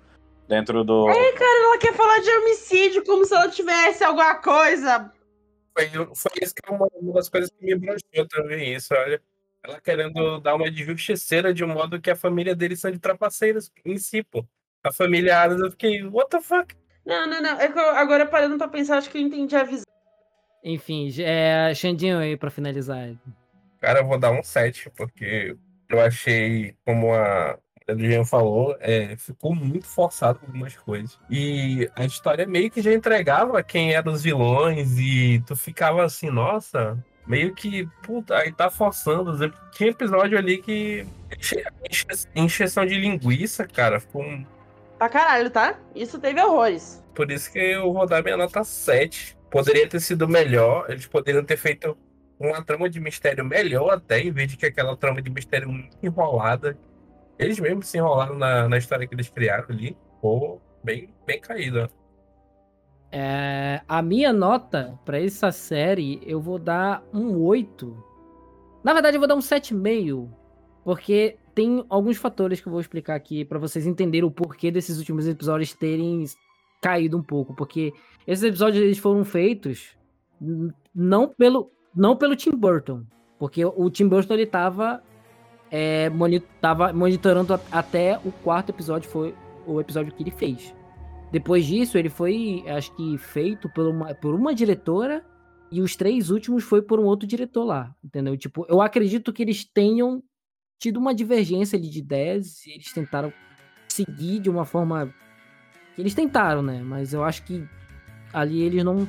dentro 0.48 0.84
do. 0.84 1.10
Ela 1.10 1.78
quer 1.78 1.94
falar 1.94 2.20
de 2.20 2.30
homicídio 2.30 3.04
como 3.04 3.26
se 3.26 3.34
ela 3.34 3.50
tivesse 3.50 4.04
alguma 4.04 4.36
coisa. 4.36 5.12
Foi, 5.78 5.90
foi 6.16 6.32
isso 6.42 6.56
que 6.56 6.72
é 6.72 6.74
uma, 6.74 6.88
uma 6.94 7.14
das 7.14 7.30
coisas 7.30 7.50
que 7.50 7.66
me 7.66 7.76
broxou 7.76 8.28
também, 8.30 8.74
isso, 8.74 8.94
olha. 8.94 9.22
Ela 9.64 9.82
querendo 9.82 10.40
dar 10.40 10.56
uma 10.56 10.70
de 10.70 10.84
justiceira 10.84 11.54
de 11.54 11.64
um 11.64 11.68
modo 11.68 12.00
que 12.00 12.12
a 12.12 12.16
família 12.16 12.56
deles 12.56 12.80
são 12.80 12.92
de 12.92 13.00
trapaceiros 13.00 13.72
em 13.84 13.98
si, 13.98 14.24
pô. 14.24 14.46
A 14.84 14.94
família 14.94 15.42
Adams, 15.42 15.62
eu 15.62 15.72
fiquei, 15.72 16.04
what 16.04 16.30
the 16.30 16.40
fuck? 16.40 16.76
Não, 17.06 17.28
não, 17.28 17.42
não. 17.42 17.60
É 17.60 17.68
que 17.68 17.78
eu, 17.78 17.90
agora 17.90 18.26
parando 18.26 18.58
pra 18.58 18.68
pensar, 18.68 18.98
acho 18.98 19.10
que 19.10 19.18
eu 19.18 19.22
entendi 19.22 19.56
a 19.56 19.64
visão. 19.64 19.86
Enfim, 20.64 21.12
é, 21.20 21.74
Xandinho 21.74 22.20
aí 22.20 22.38
pra 22.38 22.52
finalizar. 22.52 23.16
Cara, 23.82 24.00
eu 24.00 24.06
vou 24.06 24.20
dar 24.20 24.32
um 24.32 24.44
7, 24.44 24.90
porque 24.92 25.56
eu 25.90 26.00
achei, 26.00 26.76
como 26.86 27.14
a 27.14 27.58
a 27.88 27.94
do 27.94 28.00
Jean 28.04 28.26
falou, 28.26 28.76
é, 28.80 29.16
ficou 29.18 29.54
muito 29.54 29.86
forçado 29.86 30.40
algumas 30.42 30.76
coisas. 30.76 31.20
E 31.30 31.90
a 31.96 32.04
história 32.06 32.46
meio 32.48 32.72
que 32.72 32.82
já 32.82 32.94
entregava 32.94 33.62
quem 33.62 33.94
eram 33.94 34.12
os 34.14 34.24
vilões, 34.24 34.98
e 34.98 35.42
tu 35.46 35.56
ficava 35.56 36.04
assim, 36.04 36.30
nossa, 36.30 36.98
meio 37.28 37.54
que, 37.54 37.88
puta, 38.04 38.36
aí 38.38 38.52
tá 38.52 38.70
forçando. 38.70 39.52
Tinha 39.72 39.90
episódio 39.90 40.38
ali 40.38 40.58
que 40.58 41.06
enche- 41.38 41.64
enche- 41.90 42.28
encheção 42.36 42.86
de 42.86 42.96
linguiça, 42.96 43.68
cara. 43.68 44.00
Ficou 44.00 44.24
um- 44.24 44.46
Pra 44.98 45.10
caralho, 45.10 45.50
tá? 45.50 45.78
Isso 45.94 46.18
teve 46.20 46.42
horrores. 46.42 47.04
Por 47.14 47.30
isso 47.30 47.52
que 47.52 47.60
eu 47.60 47.92
vou 47.94 48.06
dar 48.08 48.24
minha 48.24 48.38
nota 48.38 48.64
7. 48.64 49.38
Poderia 49.52 49.88
ter 49.88 50.00
sido 50.00 50.28
melhor, 50.28 50.86
eles 50.90 51.06
poderiam 51.06 51.44
ter 51.44 51.58
feito 51.58 51.98
uma 52.40 52.62
trama 52.64 52.90
de 52.90 53.00
mistério 53.00 53.46
melhor 53.46 53.92
até, 53.92 54.20
em 54.22 54.32
vez 54.32 54.50
de 54.50 54.58
que 54.58 54.66
aquela 54.66 54.96
trama 54.98 55.22
de 55.22 55.30
mistério 55.30 55.70
muito 55.70 55.96
enrolada. 56.02 56.78
Eles 57.38 57.60
mesmos 57.60 57.88
se 57.88 57.98
enrolaram 57.98 58.38
na, 58.38 58.68
na 58.70 58.78
história 58.78 59.06
que 59.08 59.14
eles 59.14 59.30
criaram 59.30 59.66
ali. 59.70 59.98
Ficou 60.16 60.62
bem, 60.84 61.14
bem 61.26 61.40
caído. 61.40 61.82
ó. 61.82 62.06
É, 63.12 63.82
a 63.88 64.02
minha 64.02 64.34
nota 64.34 65.00
pra 65.06 65.22
essa 65.22 65.52
série, 65.52 66.22
eu 66.26 66.42
vou 66.42 66.60
dar 66.60 67.04
um 67.14 67.38
8. 67.42 67.96
Na 68.84 68.94
verdade, 68.94 69.16
eu 69.18 69.22
vou 69.22 69.28
dar 69.28 69.36
um 69.36 69.40
7,5. 69.40 70.30
Porque 70.84 71.38
tem 71.54 71.84
alguns 71.90 72.18
fatores 72.18 72.62
que 72.62 72.68
eu 72.68 72.72
vou 72.72 72.82
explicar 72.82 73.16
aqui 73.16 73.44
pra 73.44 73.58
vocês 73.58 73.88
entenderem 73.88 74.28
o 74.28 74.32
porquê 74.32 74.70
desses 74.70 74.98
últimos 75.00 75.28
episódios 75.28 75.74
terem 75.74 76.26
caído 76.82 77.18
um 77.18 77.24
pouco. 77.24 77.56
Porque 77.56 77.94
esses 78.28 78.44
episódios 78.44 78.84
eles 78.84 78.98
foram 78.98 79.24
feitos 79.24 79.98
não 80.94 81.30
pelo, 81.30 81.72
não 81.96 82.16
pelo 82.16 82.36
Tim 82.36 82.52
Burton. 82.52 83.04
Porque 83.40 83.66
o 83.66 83.90
Tim 83.90 84.08
Burton 84.08 84.34
ele 84.34 84.46
tava 84.46 85.02
é, 85.72 86.10
tava 86.62 86.94
monitorando 86.94 87.54
a- 87.54 87.60
até 87.72 88.20
o 88.24 88.32
quarto 88.32 88.70
episódio, 88.70 89.10
foi 89.10 89.36
o 89.66 89.80
episódio 89.80 90.14
que 90.14 90.24
ele 90.24 90.32
fez. 90.32 90.74
Depois 91.32 91.66
disso, 91.66 91.98
ele 91.98 92.10
foi, 92.10 92.64
acho 92.68 92.96
que, 92.96 93.18
feito 93.18 93.68
por 93.70 93.88
uma, 93.88 94.14
por 94.16 94.34
uma 94.36 94.54
diretora 94.54 95.26
e 95.72 95.82
os 95.82 95.96
três 95.96 96.30
últimos 96.30 96.64
foi 96.64 96.82
por 96.82 97.00
um 97.00 97.04
outro 97.04 97.28
diretor 97.28 97.64
lá, 97.64 97.94
entendeu? 98.04 98.38
Tipo, 98.38 98.66
eu 98.70 98.82
acredito 98.82 99.34
que 99.34 99.42
eles 99.42 99.66
tenham 99.66 100.24
tido 100.80 100.98
uma 100.98 101.14
divergência 101.14 101.78
ali 101.78 101.90
de 101.90 102.00
ideias 102.00 102.66
e 102.66 102.72
eles 102.72 102.94
tentaram 102.94 103.34
seguir 103.90 104.40
de 104.40 104.50
uma 104.50 104.66
forma 104.66 105.14
que 105.96 106.02
eles 106.02 106.14
tentaram, 106.14 106.62
né? 106.62 106.82
Mas 106.84 107.14
eu 107.14 107.24
acho 107.24 107.44
que 107.44 107.68
ali 108.32 108.62
eles 108.62 108.84
não 108.84 109.08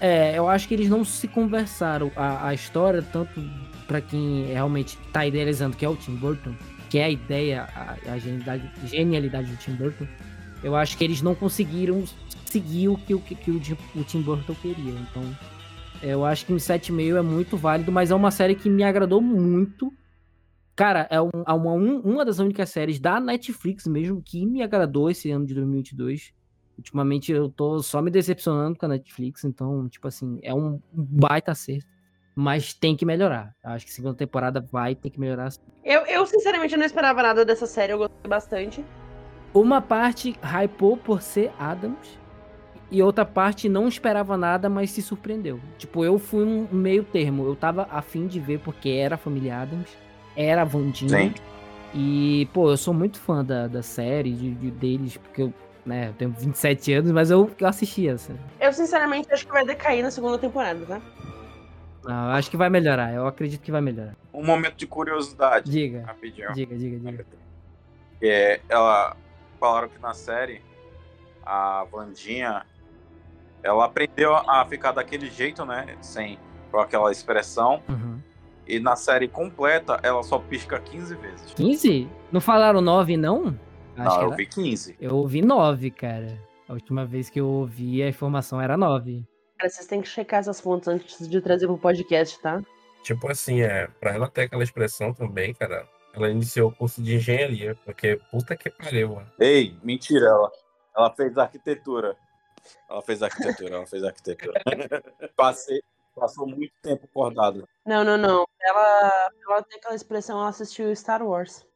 é, 0.00 0.38
eu 0.38 0.48
acho 0.48 0.68
que 0.68 0.74
eles 0.74 0.88
não 0.88 1.04
se 1.04 1.26
conversaram 1.28 2.10
a, 2.14 2.48
a 2.48 2.54
história 2.54 3.02
tanto 3.02 3.40
pra 3.86 4.00
quem 4.00 4.46
realmente 4.46 4.96
tá 5.12 5.26
idealizando 5.26 5.76
que 5.76 5.84
é 5.84 5.88
o 5.88 5.96
Tim 5.96 6.14
Burton, 6.16 6.54
que 6.90 6.98
é 6.98 7.04
a 7.04 7.10
ideia, 7.10 7.62
a, 7.74 8.12
a 8.12 8.18
genialidade, 8.86 9.50
do 9.50 9.56
Tim 9.58 9.72
Burton. 9.72 10.06
Eu 10.62 10.74
acho 10.76 10.96
que 10.96 11.04
eles 11.04 11.20
não 11.22 11.34
conseguiram 11.34 12.04
seguir 12.46 12.88
o 12.88 12.96
que, 12.96 13.14
o, 13.14 13.20
que, 13.20 13.34
que 13.34 13.50
o, 13.50 13.60
o 13.96 14.04
Tim 14.04 14.22
Burton 14.22 14.54
queria. 14.54 14.92
Então, 14.92 15.22
eu 16.02 16.24
acho 16.24 16.46
que 16.46 16.52
um 16.52 16.56
7,5 16.56 17.16
é 17.18 17.22
muito 17.22 17.56
válido, 17.56 17.90
mas 17.92 18.10
é 18.10 18.14
uma 18.14 18.30
série 18.30 18.54
que 18.54 18.70
me 18.70 18.82
agradou 18.82 19.20
muito. 19.20 19.92
Cara, 20.76 21.06
é 21.10 21.16
é 21.16 21.52
uma, 21.52 21.72
um- 21.72 22.00
uma 22.00 22.24
das 22.24 22.38
únicas 22.38 22.68
séries 22.70 22.98
da 22.98 23.20
Netflix 23.20 23.86
mesmo 23.86 24.20
que 24.22 24.44
me 24.46 24.62
agradou 24.62 25.10
esse 25.10 25.30
ano 25.30 25.46
de 25.46 25.54
2022. 25.54 26.32
Ultimamente 26.76 27.30
eu 27.30 27.48
tô 27.48 27.80
só 27.82 28.02
me 28.02 28.10
decepcionando 28.10 28.76
com 28.76 28.86
a 28.86 28.88
Netflix, 28.88 29.44
então, 29.44 29.88
tipo 29.88 30.08
assim, 30.08 30.40
é 30.42 30.52
um 30.52 30.80
baita 30.92 31.52
acerto. 31.52 31.86
Mas 32.34 32.74
tem 32.74 32.96
que 32.96 33.04
melhorar. 33.06 33.54
Acho 33.62 33.86
que 33.86 33.92
segunda 33.92 34.14
temporada 34.14 34.60
vai 34.60 34.94
ter 34.94 35.10
que 35.10 35.20
melhorar. 35.20 35.52
Eu, 35.84 36.02
eu, 36.06 36.26
sinceramente, 36.26 36.76
não 36.76 36.84
esperava 36.84 37.22
nada 37.22 37.44
dessa 37.44 37.66
série, 37.66 37.92
eu 37.92 37.98
gostei 37.98 38.28
bastante. 38.28 38.84
Uma 39.52 39.80
parte 39.80 40.34
hypou 40.42 40.96
por 40.96 41.22
ser 41.22 41.52
Adams. 41.58 42.18
E 42.90 43.02
outra 43.02 43.24
parte 43.24 43.68
não 43.68 43.88
esperava 43.88 44.36
nada, 44.36 44.68
mas 44.68 44.90
se 44.90 45.00
surpreendeu. 45.02 45.58
Tipo, 45.78 46.04
eu 46.04 46.18
fui 46.18 46.44
um 46.44 46.68
meio 46.70 47.02
termo. 47.04 47.46
Eu 47.46 47.56
tava 47.56 47.88
afim 47.90 48.26
de 48.26 48.38
ver 48.40 48.60
porque 48.60 48.88
era 48.90 49.14
a 49.14 49.18
família 49.18 49.58
Adams. 49.60 49.90
Era 50.36 50.62
a 50.62 50.64
Vandinha. 50.64 51.08
Sim. 51.10 51.34
E, 51.94 52.48
pô, 52.52 52.70
eu 52.70 52.76
sou 52.76 52.92
muito 52.92 53.18
fã 53.18 53.44
da, 53.44 53.68
da 53.68 53.82
série, 53.82 54.32
de, 54.32 54.50
de- 54.54 54.70
deles, 54.72 55.16
porque 55.16 55.42
eu, 55.42 55.54
né, 55.86 56.08
eu 56.08 56.12
tenho 56.14 56.32
27 56.32 56.92
anos, 56.92 57.12
mas 57.12 57.30
eu, 57.30 57.48
eu 57.58 57.66
assisti 57.68 58.08
essa. 58.08 58.32
Eu, 58.60 58.72
sinceramente, 58.72 59.32
acho 59.32 59.46
que 59.46 59.52
vai 59.52 59.64
decair 59.64 60.02
na 60.02 60.10
segunda 60.10 60.36
temporada, 60.36 60.84
tá? 60.86 61.00
Não, 62.04 62.30
acho 62.30 62.50
que 62.50 62.56
vai 62.56 62.68
melhorar. 62.70 63.12
Eu 63.12 63.26
acredito 63.26 63.60
que 63.62 63.72
vai 63.72 63.80
melhorar. 63.80 64.14
Um 64.32 64.44
momento 64.44 64.76
de 64.76 64.86
curiosidade, 64.86 65.70
Diga, 65.70 66.04
rapidinho. 66.06 66.52
diga, 66.52 66.76
diga, 66.76 66.98
diga. 67.10 67.26
É, 68.22 68.60
ela 68.68 69.16
falaram 69.60 69.88
que 69.88 69.98
na 70.00 70.14
série 70.14 70.60
a 71.44 71.84
Vandinha 71.90 72.64
ela 73.62 73.84
aprendeu 73.86 74.34
a 74.34 74.64
ficar 74.66 74.92
daquele 74.92 75.28
jeito, 75.30 75.64
né? 75.64 75.96
Sem 76.00 76.38
com 76.70 76.78
aquela 76.78 77.10
expressão. 77.12 77.82
Uhum. 77.88 78.18
E 78.66 78.78
na 78.80 78.96
série 78.96 79.28
completa 79.28 80.00
ela 80.02 80.22
só 80.22 80.38
pisca 80.38 80.78
15 80.78 81.14
vezes. 81.16 81.52
15? 81.54 82.08
Não 82.32 82.40
falaram 82.40 82.80
9, 82.80 83.16
não? 83.16 83.58
Acho 83.96 84.08
Não, 84.16 84.22
eu 84.22 84.26
era- 84.28 84.36
vi 84.36 84.46
15. 84.46 84.96
eu 85.00 85.14
ouvi 85.16 85.40
9, 85.42 85.90
cara. 85.90 86.38
A 86.68 86.72
última 86.72 87.04
vez 87.04 87.28
que 87.28 87.38
eu 87.40 87.46
ouvi 87.46 88.02
a 88.02 88.08
informação 88.08 88.60
era 88.60 88.76
9. 88.76 89.22
Cara, 89.64 89.72
vocês 89.72 89.86
têm 89.86 90.02
que 90.02 90.08
checar 90.08 90.40
essas 90.40 90.60
fontes 90.60 90.88
antes 90.88 91.26
de 91.26 91.40
trazer 91.40 91.66
pro 91.66 91.78
podcast, 91.78 92.38
tá? 92.40 92.62
Tipo 93.02 93.30
assim, 93.30 93.62
é, 93.62 93.86
pra 93.98 94.14
ela 94.14 94.28
ter 94.28 94.42
aquela 94.42 94.62
expressão 94.62 95.14
também, 95.14 95.54
cara, 95.54 95.88
ela 96.12 96.28
iniciou 96.28 96.68
o 96.68 96.74
curso 96.74 97.02
de 97.02 97.16
engenharia, 97.16 97.74
porque 97.82 98.20
puta 98.30 98.56
que 98.56 98.68
pariu, 98.68 99.14
mano. 99.14 99.32
Ei, 99.40 99.74
mentira, 99.82 100.26
ela, 100.26 100.52
ela 100.94 101.10
fez 101.14 101.38
arquitetura. 101.38 102.14
Ela 102.90 103.00
fez 103.00 103.22
arquitetura, 103.22 103.76
ela 103.76 103.86
fez 103.86 104.04
arquitetura. 104.04 104.60
Passei, 105.34 105.80
passou 106.14 106.46
muito 106.46 106.74
tempo 106.82 107.06
acordado. 107.06 107.66
Não, 107.86 108.04
não, 108.04 108.18
não. 108.18 108.46
Ela, 108.60 109.30
ela 109.48 109.62
tem 109.62 109.78
aquela 109.78 109.94
expressão, 109.94 110.38
ela 110.38 110.50
assistiu 110.50 110.94
Star 110.94 111.22
Wars. 111.22 111.66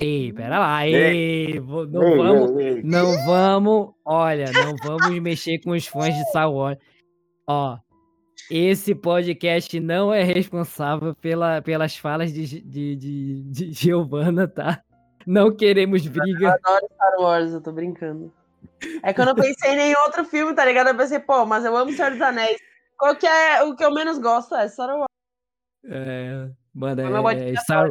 Ei, 0.00 0.32
pera 0.32 0.60
lá, 0.60 0.86
Ei. 0.86 0.94
ei, 0.94 1.60
não 1.60 2.02
Ei, 2.02 2.16
vamos, 2.16 2.60
ei, 2.60 2.68
ei. 2.68 2.82
não 2.84 3.26
vamos, 3.26 3.90
olha, 4.04 4.46
não 4.52 4.76
vamos 4.76 5.20
mexer 5.20 5.58
com 5.58 5.72
os 5.72 5.86
fãs 5.88 6.14
de 6.14 6.24
Star 6.30 6.50
Wars. 6.50 6.78
Ó, 7.48 7.78
esse 8.50 8.94
podcast 8.94 9.80
não 9.80 10.12
é 10.12 10.22
responsável 10.22 11.14
pela, 11.14 11.62
pelas 11.62 11.96
falas 11.96 12.32
de, 12.32 12.60
de, 12.62 12.96
de, 12.96 13.42
de 13.42 13.72
Giovana, 13.74 14.46
tá? 14.46 14.82
Não 15.26 15.54
queremos 15.54 16.06
briga. 16.06 16.50
Adoro 16.54 16.86
Star 16.94 17.20
Wars, 17.20 17.52
eu 17.52 17.60
tô 17.60 17.72
brincando. 17.72 18.32
É 19.02 19.12
que 19.12 19.20
eu 19.20 19.26
não 19.26 19.34
pensei 19.34 19.72
em 19.72 19.76
nenhum 19.76 19.98
outro 20.00 20.24
filme, 20.24 20.54
tá 20.54 20.64
ligado? 20.64 20.88
Eu 20.88 20.96
pensei, 20.96 21.18
pô, 21.18 21.44
mas 21.44 21.64
eu 21.64 21.76
amo 21.76 21.92
Senhor 21.92 22.10
dos 22.12 22.20
Anéis. 22.20 22.58
Qual 22.96 23.14
que 23.16 23.26
é 23.26 23.62
o 23.62 23.74
que 23.76 23.84
eu 23.84 23.92
menos 23.92 24.18
gosto? 24.18 24.54
É 24.54 24.68
Star 24.68 24.88
Wars. 24.96 25.06
É, 25.84 26.48
mano, 26.74 27.00
é, 27.00 27.48
ficar 27.50 27.60
Star, 27.62 27.90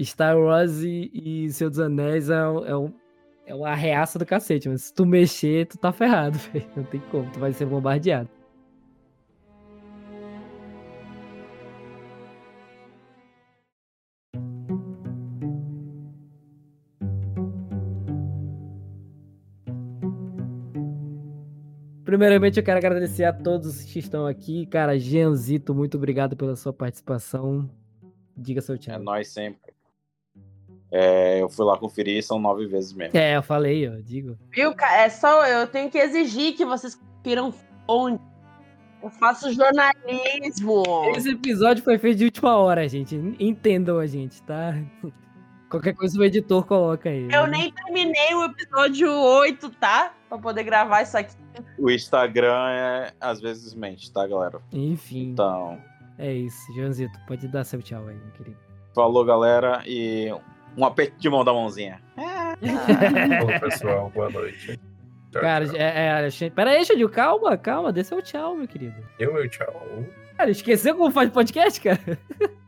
Star 0.00 0.38
Wars 0.38 0.82
e, 0.82 1.10
e 1.12 1.50
Senhor 1.52 1.70
dos 1.70 1.80
Anéis 1.80 2.30
é, 2.30 2.48
um- 2.48 2.64
é, 2.66 2.76
um- 2.76 2.94
é 3.46 3.54
uma 3.54 3.74
reaça 3.74 4.18
do 4.18 4.26
cacete, 4.26 4.68
mas 4.68 4.82
se 4.84 4.94
tu 4.94 5.04
mexer, 5.06 5.66
tu 5.66 5.78
tá 5.78 5.92
ferrado, 5.92 6.38
velho. 6.52 6.68
Não 6.76 6.84
tem 6.84 7.00
como, 7.10 7.30
tu 7.32 7.38
vai 7.40 7.52
ser 7.52 7.66
bombardeado. 7.66 8.28
Primeiramente, 22.08 22.58
eu 22.58 22.64
quero 22.64 22.78
agradecer 22.78 23.24
a 23.24 23.34
todos 23.34 23.82
que 23.82 23.98
estão 23.98 24.26
aqui. 24.26 24.64
Cara, 24.64 24.98
Jeanzito, 24.98 25.74
muito 25.74 25.98
obrigado 25.98 26.34
pela 26.34 26.56
sua 26.56 26.72
participação. 26.72 27.68
Diga 28.34 28.62
seu 28.62 28.76
É 28.76 28.78
tchau. 28.78 28.98
nós 29.00 29.28
sempre. 29.28 29.74
É, 30.90 31.42
eu 31.42 31.50
fui 31.50 31.66
lá 31.66 31.76
conferir, 31.76 32.24
são 32.24 32.40
nove 32.40 32.66
vezes 32.66 32.94
mesmo. 32.94 33.14
É, 33.14 33.36
eu 33.36 33.42
falei, 33.42 33.86
ó, 33.86 34.00
digo. 34.00 34.38
Viu, 34.50 34.74
cara? 34.74 35.02
É 35.02 35.10
só 35.10 35.46
eu 35.46 35.66
tenho 35.66 35.90
que 35.90 35.98
exigir 35.98 36.56
que 36.56 36.64
vocês 36.64 36.98
piram 37.22 37.52
fonte. 37.86 38.24
Eu 39.02 39.10
faço 39.10 39.52
jornalismo. 39.52 40.82
Esse 41.14 41.32
episódio 41.32 41.84
foi 41.84 41.98
feito 41.98 42.16
de 42.16 42.24
última 42.24 42.56
hora, 42.56 42.88
gente. 42.88 43.16
Entendam 43.38 43.98
a 43.98 44.06
gente, 44.06 44.42
tá? 44.44 44.72
Qualquer 45.68 45.92
coisa 45.92 46.18
o 46.18 46.24
editor 46.24 46.64
coloca 46.64 47.10
aí. 47.10 47.28
Eu 47.30 47.46
nem 47.46 47.70
terminei 47.70 48.34
o 48.34 48.44
episódio 48.44 49.12
8, 49.12 49.68
tá? 49.72 50.14
Pra 50.28 50.38
poder 50.38 50.62
gravar 50.64 51.02
isso 51.02 51.16
aqui. 51.16 51.34
O 51.78 51.90
Instagram 51.90 52.68
é 52.70 53.12
às 53.20 53.40
vezes 53.40 53.74
mente, 53.74 54.12
tá, 54.12 54.26
galera? 54.26 54.60
Enfim, 54.72 55.30
Então, 55.30 55.78
é 56.18 56.32
isso. 56.32 56.72
Joãozito, 56.74 57.18
pode 57.26 57.48
dar 57.48 57.64
seu 57.64 57.80
tchau 57.82 58.06
aí, 58.06 58.14
meu 58.16 58.30
querido. 58.32 58.56
falou, 58.94 59.24
galera, 59.24 59.82
e 59.86 60.30
um 60.76 60.84
aperto 60.84 61.16
de 61.18 61.30
mão 61.30 61.44
da 61.44 61.52
mãozinha. 61.52 62.00
Ô, 63.42 63.60
pessoal, 63.60 64.10
boa 64.14 64.30
noite. 64.30 64.78
Tchau, 65.30 65.42
Cara, 65.42 65.66
tchau. 65.66 65.76
é, 65.76 66.26
é. 66.46 66.50
Pera 66.50 66.70
aí, 66.70 66.82
Xandil, 66.86 67.08
calma, 67.10 67.54
calma. 67.58 67.92
Dê 67.92 68.02
seu 68.02 68.22
tchau, 68.22 68.56
meu 68.56 68.66
querido. 68.66 68.96
Eu, 69.18 69.34
meu 69.34 69.46
tchau. 69.46 69.74
Cara, 70.38 70.50
esqueceu 70.50 70.96
como 70.96 71.10
faz 71.10 71.28
podcast, 71.30 71.80
cara? 71.80 71.98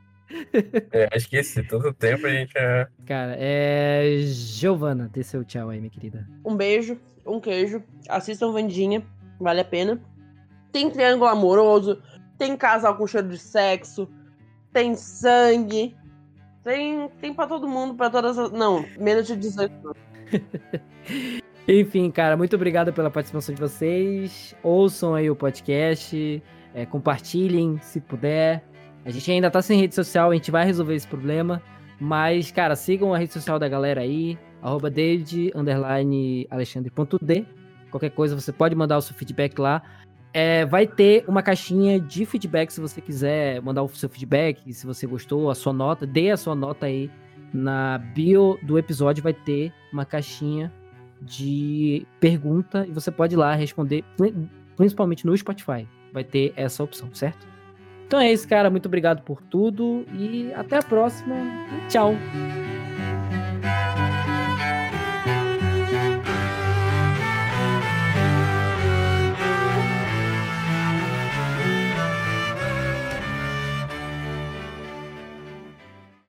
É, 0.93 1.09
esqueci, 1.17 1.61
todo 1.65 1.93
tempo 1.93 2.25
a 2.25 2.31
gente 2.31 2.53
é. 2.57 2.87
Cara, 3.05 3.35
é... 3.37 4.19
Giovana, 4.23 5.11
dê 5.13 5.25
seu 5.25 5.43
tchau 5.45 5.71
aí, 5.71 5.81
minha 5.81 5.91
querida. 5.91 6.25
Um 6.45 6.55
beijo, 6.57 6.97
um 7.31 7.41
queijo. 7.41 7.83
Assistam 8.09 8.53
Vandinha, 8.53 9.03
vale 9.41 9.61
a 9.61 9.65
pena. 9.65 10.01
Tem 10.73 10.91
triângulo 10.91 11.31
amoroso, 11.31 12.03
tem 12.39 12.57
casal 12.57 12.97
com 12.97 13.07
cheiro 13.07 13.29
de 13.29 13.39
sexo, 13.39 14.09
tem 14.73 14.95
sangue. 14.95 15.97
Tem, 16.63 17.09
tem 17.21 17.33
pra 17.33 17.47
todo 17.47 17.67
mundo, 17.67 17.95
pra 17.95 18.11
todas 18.11 18.39
as. 18.39 18.51
Não, 18.51 18.85
menos 18.99 19.27
de 19.27 19.37
18 19.37 19.73
anos. 19.73 19.97
Enfim, 21.67 22.11
cara, 22.11 22.37
muito 22.37 22.57
obrigado 22.57 22.93
pela 22.93 23.11
participação 23.11 23.55
de 23.55 23.61
vocês. 23.61 24.55
Ouçam 24.63 25.15
aí 25.15 25.31
o 25.31 25.37
podcast, 25.37 26.43
é, 26.75 26.85
compartilhem 26.85 27.79
se 27.81 28.01
puder. 28.01 28.65
A 29.05 29.11
gente 29.11 29.31
ainda 29.31 29.51
tá 29.51 29.63
sem 29.63 29.81
rede 29.81 29.95
social, 29.95 30.31
a 30.31 30.35
gente 30.35 30.51
vai 30.51 30.65
resolver 30.65 30.95
esse 30.95 31.07
problema. 31.07 31.63
Mas, 31.99 32.51
cara, 32.51 32.75
sigam 32.75 33.15
a 33.15 33.19
rede 33.19 33.33
social 33.33 33.59
da 33.59 33.69
galera 33.69 34.01
aí, 34.01 34.39
arroba 34.63 34.91
David, 34.91 35.53
underline. 35.55 36.47
Qualquer 37.91 38.11
coisa, 38.11 38.39
você 38.39 38.53
pode 38.53 38.75
mandar 38.75 38.99
o 38.99 39.03
seu 39.03 39.15
feedback 39.15 39.59
lá. 39.59 39.83
É, 40.33 40.65
vai 40.65 40.87
ter 40.87 41.25
uma 41.27 41.43
caixinha 41.43 41.99
de 41.99 42.25
feedback 42.25 42.71
se 42.71 42.81
você 42.81 43.01
quiser 43.01 43.61
mandar 43.63 43.83
o 43.83 43.89
seu 43.89 44.09
feedback, 44.09 44.73
se 44.73 44.87
você 44.87 45.05
gostou, 45.07 45.51
a 45.51 45.57
sua 45.57 45.73
nota, 45.73 46.07
dê 46.07 46.31
a 46.31 46.37
sua 46.37 46.55
nota 46.55 46.87
aí. 46.87 47.11
Na 47.53 47.99
bio 47.99 48.57
do 48.63 48.79
episódio 48.79 49.25
vai 49.25 49.33
ter 49.35 49.73
uma 49.93 50.05
caixinha 50.05 50.73
de 51.21 52.07
pergunta 52.21 52.87
e 52.87 52.93
você 52.93 53.11
pode 53.11 53.35
ir 53.35 53.39
lá 53.39 53.55
responder, 53.57 54.05
pri- 54.17 54.35
principalmente 54.77 55.27
no 55.27 55.37
Spotify. 55.37 55.87
Vai 56.13 56.23
ter 56.23 56.53
essa 56.55 56.85
opção, 56.85 57.09
certo? 57.13 57.49
Então 58.07 58.21
é 58.21 58.33
isso, 58.33 58.49
cara. 58.49 58.71
Muito 58.71 58.87
obrigado 58.87 59.23
por 59.23 59.43
tudo 59.43 60.05
e 60.17 60.53
até 60.55 60.79
a 60.79 60.83
próxima. 60.83 61.35
Tchau. 61.89 62.15